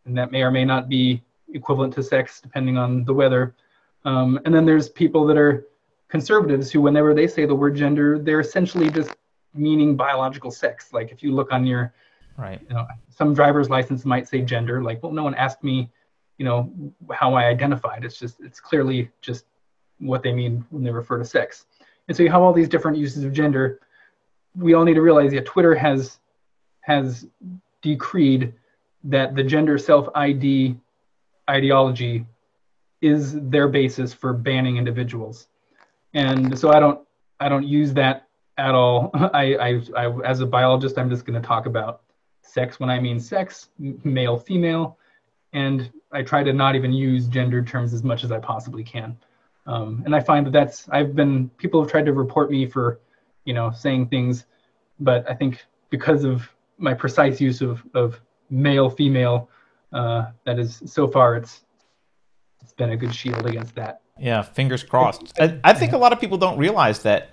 and 0.06 0.18
that 0.18 0.32
may 0.32 0.42
or 0.42 0.52
may 0.52 0.66
not 0.66 0.90
be 0.90 1.24
equivalent 1.54 1.94
to 1.96 2.04
sex 2.04 2.40
depending 2.42 2.78
on 2.78 3.04
the 3.04 3.14
weather. 3.14 3.56
Um, 4.04 4.40
and 4.46 4.54
then 4.54 4.66
there's 4.66 4.90
people 4.90 5.26
that 5.28 5.38
are 5.38 5.68
conservatives 6.12 6.70
who, 6.70 6.82
whenever 6.82 7.14
they 7.14 7.26
say 7.26 7.46
the 7.46 7.56
word 7.56 7.76
gender, 7.76 8.20
they're 8.20 8.42
essentially 8.42 8.90
just 8.92 9.16
meaning 9.54 9.96
biological 9.96 10.52
sex. 10.52 10.92
Like 10.94 11.12
if 11.12 11.24
you 11.24 11.34
look 11.34 11.52
on 11.52 11.66
your, 11.66 11.94
right, 12.38 12.62
you 12.68 12.76
know, 12.76 12.86
some 13.10 13.34
driver's 13.34 13.70
license 13.70 14.06
might 14.06 14.28
say 14.28 14.42
gender. 14.42 14.84
Like, 14.84 15.02
well, 15.02 15.14
no 15.14 15.24
one 15.24 15.34
asked 15.36 15.64
me, 15.64 15.90
you 16.38 16.46
know, 16.46 16.72
how 17.12 17.34
I 17.34 17.46
identified. 17.46 18.04
It's 18.04 18.20
just, 18.20 18.42
it's 18.42 18.60
clearly 18.60 19.10
just 19.22 19.46
what 20.00 20.22
they 20.22 20.34
mean 20.34 20.66
when 20.70 20.84
they 20.84 20.92
refer 20.92 21.18
to 21.18 21.26
sex. 21.26 21.66
And 22.08 22.18
so 22.18 22.24
you 22.24 22.30
have 22.30 22.42
all 22.42 22.54
these 22.54 22.70
different 22.70 22.98
uses 22.98 23.24
of 23.24 23.32
gender. 23.32 23.80
We 24.56 24.74
all 24.74 24.84
need 24.84 24.96
to 24.96 25.02
realize 25.02 25.32
that 25.32 25.46
Twitter 25.46 25.74
has 25.76 26.20
has 26.82 27.28
decreed 27.82 28.54
that 29.04 29.36
the 29.36 29.44
gender 29.44 29.78
self 29.78 30.10
ID 30.16 30.76
ideology 31.50 32.26
is 33.02 33.40
their 33.50 33.68
basis 33.68 34.14
for 34.14 34.34
banning 34.34 34.78
individuals. 34.78 35.48
And 36.14 36.58
so 36.58 36.72
I 36.72 36.80
don't 36.80 37.00
I 37.40 37.50
don't 37.50 37.66
use 37.66 37.94
that 37.94 38.28
at 38.58 38.76
all. 38.76 39.12
I, 39.14 39.56
I, 39.56 39.82
I 39.98 40.22
as 40.24 40.42
a 40.42 40.46
biologist, 40.46 40.98
I'm 40.98 41.10
just 41.10 41.26
going 41.26 41.42
to 41.42 41.46
talk 41.46 41.66
about 41.66 42.02
sex 42.42 42.80
when 42.80 42.90
I 42.90 43.00
mean 43.00 43.20
sex, 43.20 43.70
male, 43.78 44.38
female, 44.38 44.98
and 45.54 45.92
I 46.12 46.22
try 46.22 46.44
to 46.44 46.54
not 46.54 46.76
even 46.76 46.92
use 46.92 47.28
gender 47.28 47.64
terms 47.64 47.94
as 47.94 48.04
much 48.04 48.24
as 48.24 48.32
I 48.32 48.40
possibly 48.40 48.84
can. 48.84 49.18
Um, 49.68 50.02
and 50.06 50.16
I 50.16 50.20
find 50.20 50.46
that 50.46 50.52
that's 50.52 50.90
I've 50.90 51.16
been 51.16 51.50
people 51.58 51.82
have 51.82 51.90
tried 51.90 52.06
to 52.06 52.14
report 52.14 52.52
me 52.52 52.66
for, 52.66 53.00
you 53.46 53.54
know, 53.54 53.72
saying 53.72 54.08
things, 54.08 54.46
but 55.00 55.30
I 55.30 55.34
think 55.34 55.66
because 55.90 56.24
of 56.24 56.50
my 56.78 56.94
precise 56.94 57.40
use 57.40 57.62
of 57.62 57.84
of 57.94 58.20
male, 58.50 58.90
female, 58.90 59.50
uh, 59.94 60.32
that 60.46 60.60
is 60.60 60.82
so 60.86 61.08
far 61.08 61.36
it's 61.36 61.62
it's 62.62 62.74
been 62.74 62.92
a 62.92 62.98
good 62.98 63.14
shield 63.14 63.46
against 63.46 63.76
that. 63.76 64.02
Yeah, 64.22 64.44
fingers 64.44 64.84
crossed. 64.84 65.34
I, 65.40 65.60
I 65.64 65.74
think 65.74 65.94
a 65.94 65.98
lot 65.98 66.14
of 66.14 66.20
people 66.20 66.38
don't 66.38 66.58
realize 66.58 67.02
that. 67.04 67.32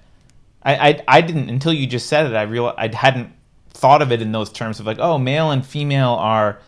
I, 0.62 0.88
I, 0.88 1.04
I 1.06 1.20
didn't 1.20 1.50
until 1.50 1.72
you 1.72 1.86
just 1.86 2.06
said 2.08 2.26
it. 2.26 2.34
I 2.34 2.42
real 2.42 2.74
I 2.76 2.88
hadn't 2.94 3.32
thought 3.68 4.00
of 4.00 4.10
it 4.10 4.22
in 4.22 4.32
those 4.32 4.50
terms 4.50 4.80
of 4.80 4.86
like, 4.86 4.98
oh, 4.98 5.18
male 5.18 5.50
and 5.50 5.64
female 5.64 6.14
are 6.14 6.60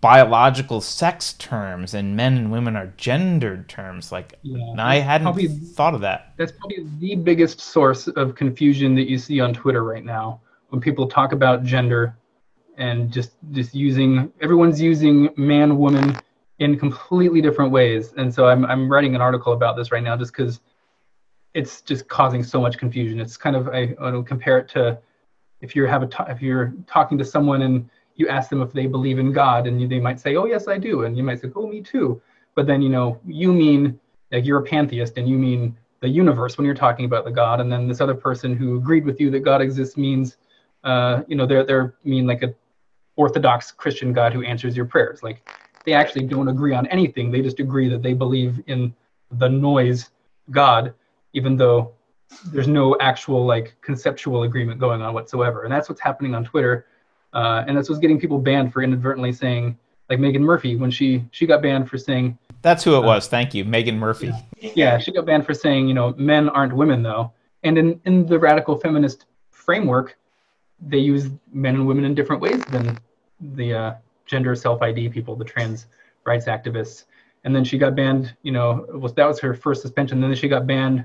biological 0.00 0.80
sex 0.80 1.34
terms, 1.34 1.92
and 1.92 2.16
men 2.16 2.36
and 2.36 2.52
women 2.52 2.74
are 2.74 2.92
gendered 2.96 3.68
terms. 3.68 4.10
Like, 4.10 4.38
yeah. 4.42 4.74
I 4.78 4.96
hadn't 4.96 5.26
probably, 5.26 5.48
thought 5.48 5.94
of 5.94 6.00
that. 6.00 6.32
That's 6.36 6.52
probably 6.52 6.86
the 6.98 7.14
biggest 7.14 7.60
source 7.60 8.08
of 8.08 8.34
confusion 8.34 8.94
that 8.94 9.08
you 9.08 9.18
see 9.18 9.40
on 9.40 9.52
Twitter 9.52 9.84
right 9.84 10.04
now 10.04 10.40
when 10.70 10.80
people 10.80 11.06
talk 11.06 11.32
about 11.32 11.64
gender 11.64 12.16
and 12.78 13.12
just 13.12 13.32
just 13.52 13.74
using 13.74 14.32
everyone's 14.40 14.80
using 14.80 15.28
man 15.36 15.76
woman 15.76 16.16
in 16.58 16.78
completely 16.78 17.40
different 17.40 17.72
ways. 17.72 18.12
And 18.16 18.32
so 18.32 18.46
I'm 18.46 18.64
I'm 18.64 18.90
writing 18.90 19.14
an 19.14 19.20
article 19.20 19.52
about 19.52 19.76
this 19.76 19.90
right 19.92 20.02
now 20.02 20.16
just 20.16 20.32
because 20.32 20.60
it's 21.52 21.80
just 21.82 22.08
causing 22.08 22.42
so 22.42 22.60
much 22.60 22.78
confusion. 22.78 23.20
It's 23.20 23.36
kind 23.36 23.56
of 23.56 23.68
I, 23.68 23.94
I 24.00 24.10
will 24.10 24.22
compare 24.22 24.58
it 24.58 24.68
to 24.70 24.98
if 25.60 25.74
you 25.74 25.86
have 25.86 26.02
a 26.02 26.26
if 26.28 26.42
you're 26.42 26.74
talking 26.86 27.18
to 27.18 27.24
someone 27.24 27.62
and 27.62 27.88
you 28.16 28.28
ask 28.28 28.50
them 28.50 28.62
if 28.62 28.72
they 28.72 28.86
believe 28.86 29.18
in 29.18 29.32
God 29.32 29.66
and 29.66 29.80
you, 29.80 29.88
they 29.88 29.98
might 29.98 30.20
say, 30.20 30.36
"Oh 30.36 30.46
yes, 30.46 30.68
I 30.68 30.78
do," 30.78 31.04
and 31.04 31.16
you 31.16 31.22
might 31.22 31.40
say, 31.40 31.50
"Oh, 31.56 31.66
me 31.66 31.80
too." 31.80 32.20
But 32.54 32.66
then 32.66 32.82
you 32.82 32.88
know 32.88 33.18
you 33.26 33.52
mean 33.52 33.98
like 34.30 34.44
you're 34.44 34.58
a 34.58 34.62
pantheist 34.62 35.16
and 35.16 35.28
you 35.28 35.36
mean 35.36 35.76
the 36.00 36.08
universe 36.08 36.58
when 36.58 36.64
you're 36.66 36.74
talking 36.74 37.06
about 37.06 37.24
the 37.24 37.30
God, 37.30 37.60
and 37.60 37.72
then 37.72 37.88
this 37.88 38.00
other 38.00 38.14
person 38.14 38.54
who 38.54 38.76
agreed 38.76 39.04
with 39.04 39.20
you 39.20 39.30
that 39.30 39.40
God 39.40 39.62
exists 39.62 39.96
means, 39.96 40.36
uh, 40.84 41.22
you 41.26 41.34
know, 41.34 41.46
they're 41.46 41.64
they're 41.64 41.94
mean 42.04 42.26
like 42.26 42.42
a 42.42 42.54
Orthodox 43.16 43.72
Christian 43.72 44.12
God 44.12 44.32
who 44.32 44.42
answers 44.42 44.76
your 44.76 44.86
prayers. 44.86 45.22
Like 45.22 45.48
they 45.84 45.92
actually 45.92 46.26
don't 46.26 46.48
agree 46.48 46.74
on 46.74 46.86
anything. 46.88 47.30
They 47.30 47.42
just 47.42 47.60
agree 47.60 47.88
that 47.88 48.02
they 48.02 48.14
believe 48.14 48.62
in 48.66 48.94
the 49.32 49.48
noise 49.48 50.10
God, 50.50 50.94
even 51.32 51.56
though 51.56 51.92
there's 52.46 52.68
no 52.68 52.96
actual 53.00 53.44
like 53.44 53.76
conceptual 53.80 54.42
agreement 54.42 54.80
going 54.80 55.02
on 55.02 55.14
whatsoever. 55.14 55.64
And 55.64 55.72
that's 55.72 55.88
what's 55.88 56.00
happening 56.00 56.34
on 56.34 56.44
Twitter. 56.44 56.86
Uh, 57.32 57.64
and 57.66 57.76
that's 57.76 57.88
what's 57.88 58.00
getting 58.00 58.18
people 58.18 58.38
banned 58.38 58.72
for 58.72 58.82
inadvertently 58.82 59.32
saying, 59.32 59.78
like 60.08 60.18
Meghan 60.18 60.40
Murphy, 60.40 60.76
when 60.76 60.90
she 60.90 61.24
she 61.30 61.46
got 61.46 61.62
banned 61.62 61.88
for 61.88 61.98
saying. 61.98 62.38
That's 62.62 62.84
who 62.84 62.94
it 62.94 62.98
uh, 62.98 63.02
was. 63.02 63.26
Thank 63.26 63.54
you, 63.54 63.64
Meghan 63.64 63.96
Murphy. 63.96 64.32
Yeah. 64.60 64.70
yeah, 64.74 64.98
she 64.98 65.12
got 65.12 65.26
banned 65.26 65.46
for 65.46 65.54
saying, 65.54 65.88
you 65.88 65.94
know, 65.94 66.14
men 66.16 66.48
aren't 66.48 66.74
women 66.74 67.02
though. 67.02 67.32
And 67.62 67.78
in 67.78 68.00
in 68.04 68.26
the 68.26 68.38
radical 68.38 68.78
feminist 68.78 69.26
framework, 69.50 70.16
they 70.80 70.98
use 70.98 71.28
men 71.52 71.74
and 71.74 71.86
women 71.86 72.04
in 72.04 72.14
different 72.14 72.42
ways 72.42 72.62
than 72.66 72.98
the 73.40 73.74
uh, 73.74 73.94
gender 74.26 74.54
self 74.54 74.82
ID 74.82 75.08
people, 75.08 75.36
the 75.36 75.44
trans 75.44 75.86
rights 76.24 76.46
activists. 76.46 77.04
And 77.44 77.54
then 77.54 77.64
she 77.64 77.76
got 77.76 77.94
banned, 77.94 78.34
you 78.42 78.52
know, 78.52 78.86
was 78.94 79.12
that 79.14 79.26
was 79.26 79.38
her 79.40 79.54
first 79.54 79.82
suspension. 79.82 80.20
Then 80.20 80.34
she 80.34 80.48
got 80.48 80.66
banned 80.66 81.04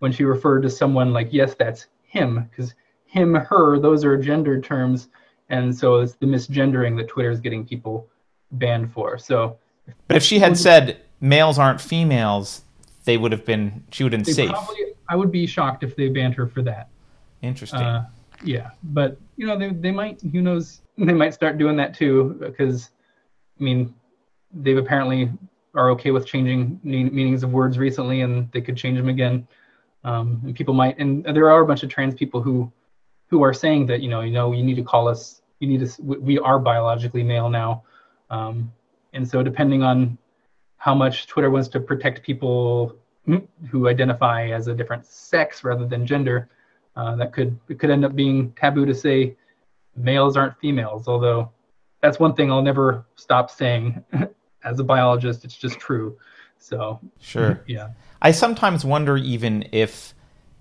when 0.00 0.12
she 0.12 0.24
referred 0.24 0.62
to 0.62 0.70
someone 0.70 1.12
like, 1.12 1.28
yes, 1.32 1.54
that's 1.54 1.86
him, 2.02 2.48
because 2.50 2.74
him, 3.06 3.34
her, 3.34 3.78
those 3.78 4.04
are 4.04 4.16
gendered 4.16 4.64
terms. 4.64 5.08
And 5.48 5.76
so 5.76 5.98
it's 6.00 6.14
the 6.14 6.26
misgendering 6.26 6.96
that 6.96 7.08
Twitter 7.08 7.30
is 7.30 7.40
getting 7.40 7.64
people 7.64 8.08
banned 8.52 8.92
for. 8.92 9.16
So, 9.16 9.58
but 10.08 10.16
if 10.16 10.22
she 10.22 10.38
had 10.38 10.58
said 10.58 11.00
males 11.20 11.58
aren't 11.58 11.80
females, 11.80 12.62
they 13.04 13.16
would 13.16 13.32
have 13.32 13.44
been, 13.44 13.84
she 13.92 14.02
would 14.02 14.12
have 14.12 14.24
been 14.24 14.34
safe. 14.34 14.50
Probably, 14.50 14.86
I 15.08 15.14
would 15.14 15.30
be 15.30 15.46
shocked 15.46 15.84
if 15.84 15.94
they 15.94 16.08
banned 16.08 16.34
her 16.34 16.46
for 16.46 16.62
that. 16.62 16.88
Interesting. 17.42 17.80
Uh, 17.80 18.06
yeah, 18.44 18.70
but 18.82 19.18
you 19.36 19.46
know, 19.46 19.58
they, 19.58 19.70
they 19.70 19.90
might, 19.90 20.20
who 20.20 20.40
knows, 20.40 20.82
they 20.98 21.12
might 21.12 21.34
start 21.34 21.58
doing 21.58 21.76
that 21.76 21.94
too, 21.94 22.36
because 22.40 22.90
I 23.60 23.64
mean, 23.64 23.94
they've 24.52 24.76
apparently 24.78 25.30
are 25.74 25.90
okay 25.90 26.10
with 26.10 26.26
changing 26.26 26.80
meanings 26.82 27.42
of 27.42 27.52
words 27.52 27.78
recently, 27.78 28.22
and 28.22 28.50
they 28.52 28.60
could 28.60 28.76
change 28.76 28.98
them 28.98 29.08
again. 29.08 29.46
Um, 30.04 30.40
and 30.44 30.54
people 30.54 30.72
might, 30.72 30.98
and 30.98 31.24
there 31.24 31.50
are 31.50 31.60
a 31.60 31.66
bunch 31.66 31.82
of 31.82 31.90
trans 31.90 32.14
people 32.14 32.40
who 32.40 32.72
who 33.28 33.42
are 33.42 33.52
saying 33.52 33.86
that 33.86 34.00
you 34.00 34.08
know, 34.08 34.20
you 34.20 34.30
know, 34.30 34.52
you 34.52 34.62
need 34.62 34.76
to 34.76 34.82
call 34.82 35.08
us, 35.08 35.42
you 35.58 35.68
need 35.68 35.84
to, 35.84 36.02
we 36.02 36.38
are 36.38 36.58
biologically 36.60 37.24
male 37.24 37.50
now, 37.50 37.82
um, 38.30 38.72
and 39.12 39.28
so 39.28 39.42
depending 39.42 39.82
on 39.82 40.16
how 40.76 40.94
much 40.94 41.26
Twitter 41.26 41.50
wants 41.50 41.68
to 41.68 41.80
protect 41.80 42.22
people 42.22 42.96
who 43.70 43.88
identify 43.88 44.48
as 44.50 44.68
a 44.68 44.74
different 44.74 45.04
sex 45.04 45.64
rather 45.64 45.84
than 45.84 46.06
gender, 46.06 46.48
uh, 46.96 47.16
that 47.16 47.32
could 47.32 47.58
it 47.68 47.78
could 47.78 47.90
end 47.90 48.04
up 48.04 48.14
being 48.14 48.52
taboo 48.52 48.86
to 48.86 48.94
say 48.94 49.36
males 49.96 50.36
aren't 50.36 50.58
females. 50.58 51.08
Although 51.08 51.50
that's 52.00 52.18
one 52.18 52.34
thing 52.34 52.50
I'll 52.50 52.62
never 52.62 53.06
stop 53.16 53.50
saying 53.50 54.02
as 54.64 54.78
a 54.80 54.84
biologist. 54.84 55.44
It's 55.44 55.56
just 55.56 55.78
true. 55.78 56.16
So 56.58 57.00
sure, 57.20 57.62
yeah. 57.66 57.90
I 58.22 58.30
sometimes 58.30 58.84
wonder 58.84 59.16
even 59.16 59.68
if 59.72 60.14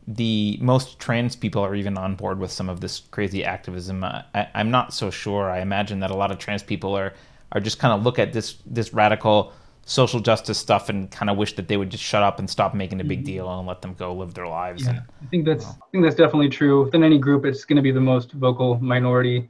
the 0.07 0.57
most 0.61 0.99
trans 0.99 1.35
people 1.35 1.63
are 1.63 1.73
even 1.73 1.97
on 1.97 2.15
board 2.15 2.39
with 2.39 2.51
some 2.51 2.69
of 2.69 2.79
this 2.79 2.99
crazy 3.11 3.43
activism. 3.43 4.03
I, 4.03 4.47
am 4.53 4.69
not 4.69 4.93
so 4.93 5.09
sure. 5.09 5.49
I 5.49 5.61
imagine 5.61 5.99
that 6.01 6.11
a 6.11 6.15
lot 6.15 6.31
of 6.31 6.37
trans 6.37 6.61
people 6.61 6.95
are 6.95 7.13
are 7.51 7.61
just 7.61 7.79
kind 7.79 7.93
of 7.93 8.03
look 8.03 8.19
at 8.19 8.33
this 8.33 8.57
this 8.65 8.93
radical 8.93 9.53
social 9.85 10.19
justice 10.19 10.57
stuff 10.57 10.89
and 10.89 11.09
kind 11.11 11.29
of 11.29 11.37
wish 11.37 11.55
that 11.55 11.67
they 11.67 11.77
would 11.77 11.91
just 11.91 12.03
shut 12.03 12.23
up 12.23 12.39
and 12.39 12.49
stop 12.49 12.73
making 12.73 12.99
a 12.99 13.03
big 13.03 13.19
mm-hmm. 13.19 13.25
deal 13.25 13.59
and 13.59 13.67
let 13.67 13.81
them 13.81 13.93
go 13.93 14.13
live 14.13 14.33
their 14.33 14.47
lives. 14.47 14.83
Yeah, 14.83 14.89
and, 14.89 14.99
I 15.21 15.25
think 15.27 15.45
that's 15.45 15.63
you 15.63 15.69
know. 15.69 15.77
I 15.81 15.87
think 15.91 16.03
that's 16.03 16.15
definitely 16.15 16.49
true. 16.49 16.83
Within 16.83 17.03
any 17.03 17.19
group, 17.19 17.45
it's 17.45 17.63
going 17.63 17.77
to 17.77 17.83
be 17.83 17.91
the 17.91 18.01
most 18.01 18.31
vocal 18.33 18.79
minority. 18.79 19.49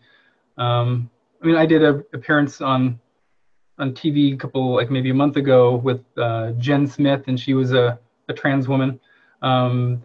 Um, 0.58 1.10
I 1.42 1.48
mean, 1.48 1.56
I 1.56 1.66
did 1.66 1.84
a 1.84 2.04
appearance 2.14 2.62
on 2.62 3.00
on 3.80 3.94
TV 3.94 4.34
a 4.34 4.38
couple 4.38 4.76
like 4.76 4.92
maybe 4.92 5.10
a 5.10 5.14
month 5.14 5.38
ago 5.38 5.76
with 5.76 6.02
uh, 6.18 6.52
Jenn 6.54 6.86
Smith, 6.86 7.24
and 7.28 7.40
she 7.40 7.54
was 7.54 7.74
a, 7.74 7.98
a 8.28 8.34
trans 8.34 8.68
woman. 8.68 9.00
Um, 9.42 10.04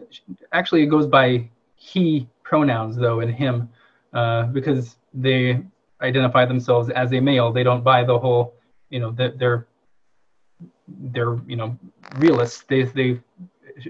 actually, 0.53 0.83
it 0.83 0.87
goes 0.87 1.07
by 1.07 1.49
he 1.75 2.27
pronouns 2.43 2.95
though, 2.95 3.19
and 3.19 3.33
him, 3.33 3.69
uh, 4.13 4.43
because 4.43 4.95
they 5.13 5.61
identify 6.01 6.45
themselves 6.45 6.89
as 6.89 7.11
a 7.13 7.19
male. 7.19 7.51
They 7.51 7.63
don't 7.63 7.83
buy 7.83 8.03
the 8.03 8.17
whole, 8.17 8.55
you 8.89 8.99
know, 8.99 9.11
that 9.11 9.37
they're 9.37 9.67
they're 10.87 11.39
you 11.47 11.55
know 11.55 11.77
realists. 12.17 12.63
They 12.67 12.83
they 12.83 13.19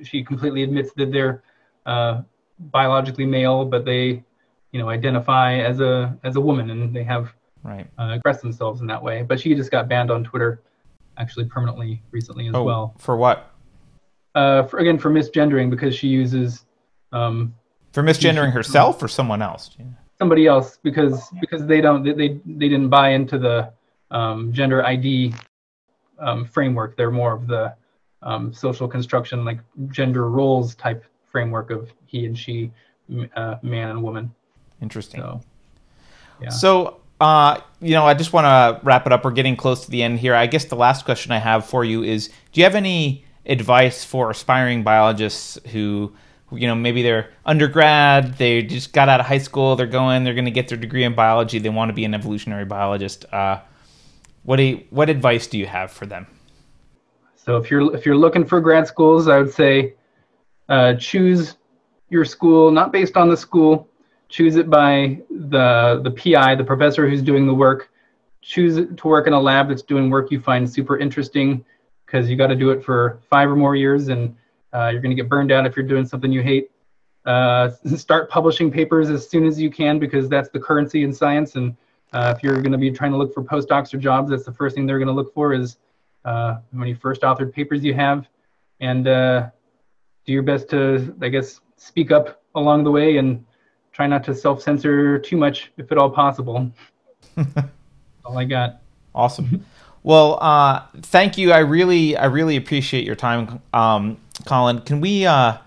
she 0.04 0.24
completely 0.24 0.64
admits 0.64 0.94
that 0.94 1.12
they're 1.12 1.44
uh, 1.86 2.22
biologically 2.60 3.26
male, 3.26 3.66
but 3.66 3.86
they 3.86 4.24
you 4.72 4.80
know 4.80 4.90
identify 4.90 5.58
as 5.58 5.80
a 5.80 6.18
as 6.24 6.36
a 6.36 6.42
woman, 6.42 6.70
and 6.70 6.96
they 6.96 7.04
have 7.04 7.34
right 7.64 7.88
uh, 8.00 8.14
expressed 8.14 8.42
themselves 8.42 8.82
in 8.82 8.88
that 8.88 9.02
way. 9.02 9.24
But 9.24 9.40
she 9.40 9.54
just 9.56 9.72
got 9.72 9.88
banned 9.88 10.12
on 10.12 10.24
Twitter, 10.24 10.62
actually 11.18 11.46
permanently 11.46 12.02
recently 12.12 12.48
as 12.48 12.56
oh, 12.56 12.64
well. 12.64 12.96
For 12.98 13.18
what? 13.18 13.52
Uh, 14.34 14.64
for, 14.64 14.80
again, 14.80 14.98
for 14.98 15.12
misgendering 15.12 15.70
because 15.70 15.96
she 15.96 16.08
uses. 16.08 16.66
Um, 17.12 17.54
for 17.92 18.04
misgendering 18.04 18.54
herself 18.54 19.04
or 19.04 19.10
someone 19.10 19.42
else. 19.42 19.72
Yeah. 19.78 19.86
Somebody 20.18 20.48
else 20.48 20.78
because 20.82 21.30
because 21.42 21.66
they 21.66 21.82
don't 21.82 22.04
they 22.04 22.14
they, 22.14 22.40
they 22.46 22.70
didn't 22.70 22.90
buy 22.90 23.10
into 23.10 23.38
the 23.38 23.74
um, 24.12 24.54
gender 24.54 24.86
ID 24.86 25.34
um, 26.22 26.46
framework. 26.46 26.96
They're 26.96 27.12
more 27.12 27.34
of 27.34 27.48
the 27.48 27.76
um, 28.22 28.54
social 28.54 28.88
construction, 28.88 29.44
like 29.44 29.60
gender 29.90 30.30
roles 30.30 30.76
type 30.76 31.04
framework 31.26 31.72
of 31.72 31.92
he 32.06 32.26
and 32.26 32.38
she, 32.38 32.72
uh, 33.36 33.56
man 33.62 33.90
and 33.90 34.04
woman. 34.04 34.32
Interesting. 34.82 35.22
So, 35.22 35.42
yeah. 36.42 36.50
So, 36.50 37.02
uh, 37.20 37.60
you 37.82 37.92
know, 37.92 38.06
I 38.06 38.14
just 38.14 38.34
want 38.34 38.46
to 38.46 38.84
wrap 38.86 39.06
it 39.06 39.14
up. 39.14 39.24
We're 39.24 39.32
getting 39.32 39.56
close 39.56 39.86
to 39.86 39.92
the 39.92 40.02
end 40.02 40.20
here. 40.20 40.34
I 40.34 40.48
guess 40.48 40.66
the 40.66 40.76
last 40.76 41.06
question 41.06 41.32
I 41.32 41.38
have 41.40 41.66
for 41.66 41.84
you 41.84 42.04
is: 42.04 42.28
Do 42.52 42.60
you 42.60 42.64
have 42.64 42.76
any 42.76 43.26
advice 43.46 44.04
for 44.04 44.30
aspiring 44.30 44.84
biologists 44.84 45.58
who, 45.72 46.14
you 46.52 46.68
know, 46.68 46.76
maybe 46.76 47.02
they're 47.02 47.30
undergrad, 47.46 48.38
they 48.38 48.62
just 48.62 48.94
got 48.94 49.10
out 49.10 49.20
of 49.20 49.26
high 49.26 49.38
school, 49.38 49.76
they're 49.76 49.88
going, 49.88 50.24
they're 50.24 50.34
going 50.34 50.46
to 50.46 50.52
get 50.52 50.68
their 50.68 50.78
degree 50.78 51.04
in 51.04 51.16
biology, 51.16 51.60
they 51.60 51.70
want 51.70 51.90
to 51.90 51.94
be 51.94 52.06
an 52.06 52.14
evolutionary 52.14 52.66
biologist. 52.66 53.26
Uh, 53.34 53.60
what 54.44 54.58
do 54.58 54.64
you, 54.64 54.84
what 54.90 55.10
advice 55.10 55.48
do 55.48 55.58
you 55.58 55.68
have 55.68 55.92
for 55.92 56.06
them? 56.06 56.28
So 57.36 57.58
if 57.58 57.72
you're 57.72 57.96
if 57.96 58.06
you're 58.06 58.18
looking 58.18 58.46
for 58.46 58.62
grad 58.62 58.88
schools, 58.88 59.28
I 59.28 59.40
would 59.40 59.52
say 59.52 59.96
uh, 60.70 60.94
choose 60.96 61.58
your 62.10 62.26
school 62.26 62.72
not 62.72 62.92
based 62.92 63.18
on 63.18 63.30
the 63.30 63.38
school. 63.38 63.88
Choose 64.30 64.56
it 64.56 64.70
by 64.70 65.20
the 65.30 66.02
the 66.04 66.12
PI, 66.12 66.56
the 66.56 66.64
professor 66.64 67.10
who's 67.10 67.22
doing 67.22 67.48
the 67.48 67.54
work. 67.54 67.90
Choose 68.42 68.76
to 68.96 69.08
work 69.08 69.28
in 69.28 69.34
a 69.34 69.40
lab 69.40 69.70
that's 69.70 69.82
doing 69.82 70.10
work 70.10 70.32
you 70.32 70.40
find 70.40 70.70
super 70.70 70.98
interesting 70.98 71.64
because 72.06 72.30
you 72.30 72.36
got 72.36 72.48
to 72.48 72.56
do 72.56 72.72
it 72.72 72.84
for 72.84 73.20
five 73.30 73.50
or 73.50 73.56
more 73.56 73.76
years, 73.76 74.10
and 74.10 74.36
uh, 74.74 74.90
you're 74.92 75.02
going 75.02 75.16
to 75.16 75.22
get 75.22 75.30
burned 75.30 75.52
out 75.52 75.66
if 75.66 75.76
you're 75.76 75.86
doing 75.86 76.06
something 76.06 76.32
you 76.32 76.42
hate. 76.42 76.72
Uh, 77.26 77.70
start 77.96 78.30
publishing 78.30 78.72
papers 78.72 79.10
as 79.10 79.30
soon 79.30 79.46
as 79.46 79.60
you 79.60 79.70
can 79.70 80.00
because 80.00 80.30
that's 80.30 80.50
the 80.50 80.60
currency 80.60 81.04
in 81.04 81.14
science. 81.14 81.56
And 81.56 81.76
uh, 82.14 82.34
if 82.36 82.44
you're 82.44 82.62
going 82.62 82.72
to 82.72 82.78
be 82.78 82.92
trying 82.92 83.12
to 83.12 83.18
look 83.18 83.34
for 83.34 83.44
postdocs 83.44 83.94
or 83.94 83.98
jobs, 83.98 84.30
that's 84.30 84.46
the 84.46 84.54
first 84.54 84.76
thing 84.76 84.86
they're 84.86 85.00
going 85.00 85.08
to 85.08 85.14
look 85.14 85.34
for 85.34 85.54
is 85.54 85.78
uh, 86.26 86.54
how 86.54 86.62
many 86.72 86.94
first 86.94 87.22
authored 87.22 87.54
papers 87.54 87.84
you 87.84 87.94
have, 87.94 88.28
and 88.80 89.08
uh, 89.08 89.50
do 90.26 90.34
your 90.34 90.44
best 90.44 90.70
to, 90.70 91.16
I 91.22 91.30
guess, 91.30 91.62
speak 91.78 92.12
up 92.12 92.42
along 92.56 92.84
the 92.84 92.92
way 92.92 93.18
and 93.18 93.44
try 93.92 94.08
not 94.08 94.24
to 94.26 94.36
self-censor 94.36 95.20
too 95.20 95.38
much 95.38 95.72
if 95.78 95.92
at 95.92 95.98
all 95.98 96.10
possible. 96.10 96.72
all 98.26 98.38
I 98.38 98.46
got. 98.46 98.82
Awesome. 99.14 99.66
Well, 100.04 100.40
uh, 100.42 100.82
thank 100.98 101.38
you. 101.38 101.52
I 101.52 101.60
really, 101.60 102.18
I 102.18 102.26
really 102.26 102.56
appreciate 102.56 103.06
your 103.06 103.16
time, 103.16 103.62
um, 103.72 104.18
Colin. 104.46 104.82
Can 104.82 105.00
we 105.00 105.28
uh, 105.28 105.58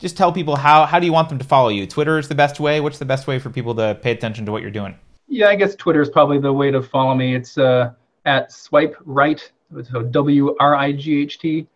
just 0.00 0.16
tell 0.16 0.32
people 0.32 0.56
how 0.56 0.84
how 0.84 0.98
do 0.98 1.06
you 1.06 1.12
want 1.12 1.28
them 1.28 1.38
to 1.38 1.44
follow 1.44 1.68
you? 1.68 1.86
Twitter 1.86 2.18
is 2.18 2.26
the 2.26 2.34
best 2.34 2.58
way. 2.58 2.80
What's 2.80 2.98
the 2.98 3.04
best 3.04 3.28
way 3.28 3.38
for 3.38 3.50
people 3.50 3.72
to 3.76 3.96
pay 4.02 4.10
attention 4.10 4.46
to 4.46 4.52
what 4.52 4.62
you're 4.62 4.72
doing? 4.72 4.96
Yeah, 5.28 5.48
I 5.48 5.56
guess 5.56 5.74
Twitter 5.74 6.02
is 6.02 6.10
probably 6.10 6.38
the 6.38 6.52
way 6.52 6.70
to 6.70 6.82
follow 6.82 7.14
me. 7.14 7.34
It's 7.34 7.58
uh, 7.58 7.92
at 8.24 8.52
Swipe 8.52 8.96
Wright, 9.04 9.50
so 9.90 10.02
W 10.02 10.54
R 10.60 10.76
I 10.76 10.92
G 10.92 11.22
H 11.22 11.38
T. 11.38 11.66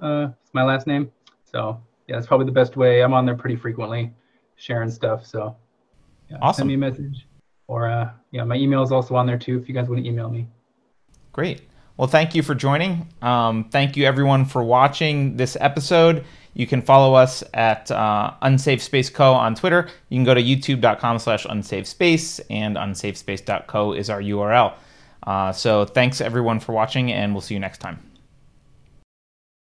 Uh, 0.00 0.28
it's 0.42 0.52
my 0.52 0.62
last 0.64 0.86
name. 0.86 1.10
So 1.44 1.80
yeah, 2.08 2.18
it's 2.18 2.26
probably 2.26 2.46
the 2.46 2.52
best 2.52 2.76
way. 2.76 3.02
I'm 3.02 3.14
on 3.14 3.24
there 3.24 3.36
pretty 3.36 3.56
frequently, 3.56 4.12
sharing 4.56 4.90
stuff. 4.90 5.24
So 5.24 5.56
yeah, 6.30 6.38
awesome. 6.42 6.62
Send 6.62 6.68
me 6.68 6.74
a 6.74 6.78
message, 6.78 7.26
or 7.68 7.88
uh, 7.88 8.10
yeah, 8.32 8.44
my 8.44 8.56
email 8.56 8.82
is 8.82 8.92
also 8.92 9.14
on 9.14 9.26
there 9.26 9.38
too. 9.38 9.58
If 9.58 9.68
you 9.68 9.74
guys 9.74 9.88
want 9.88 10.02
to 10.02 10.08
email 10.08 10.28
me. 10.28 10.48
Great. 11.32 11.62
Well, 11.96 12.08
thank 12.08 12.34
you 12.34 12.42
for 12.42 12.54
joining. 12.54 13.08
Um, 13.22 13.70
thank 13.70 13.96
you 13.96 14.04
everyone 14.04 14.44
for 14.44 14.62
watching 14.62 15.36
this 15.36 15.56
episode. 15.60 16.24
You 16.56 16.66
can 16.66 16.80
follow 16.80 17.12
us 17.12 17.44
at 17.52 17.90
uh, 17.90 18.32
Unsafe 18.40 18.80
Space 18.80 19.10
Co 19.10 19.34
on 19.34 19.54
Twitter. 19.54 19.88
You 20.08 20.16
can 20.16 20.24
go 20.24 20.32
to 20.32 20.42
youtube.com 20.42 21.18
slash 21.18 21.44
unsafespace 21.44 22.40
and 22.48 22.76
unsafespace.co 22.76 23.92
is 23.92 24.08
our 24.08 24.22
URL. 24.22 24.72
Uh, 25.22 25.52
so 25.52 25.84
thanks 25.84 26.22
everyone 26.22 26.58
for 26.58 26.72
watching 26.72 27.12
and 27.12 27.34
we'll 27.34 27.42
see 27.42 27.52
you 27.52 27.60
next 27.60 27.78
time. 27.78 28.15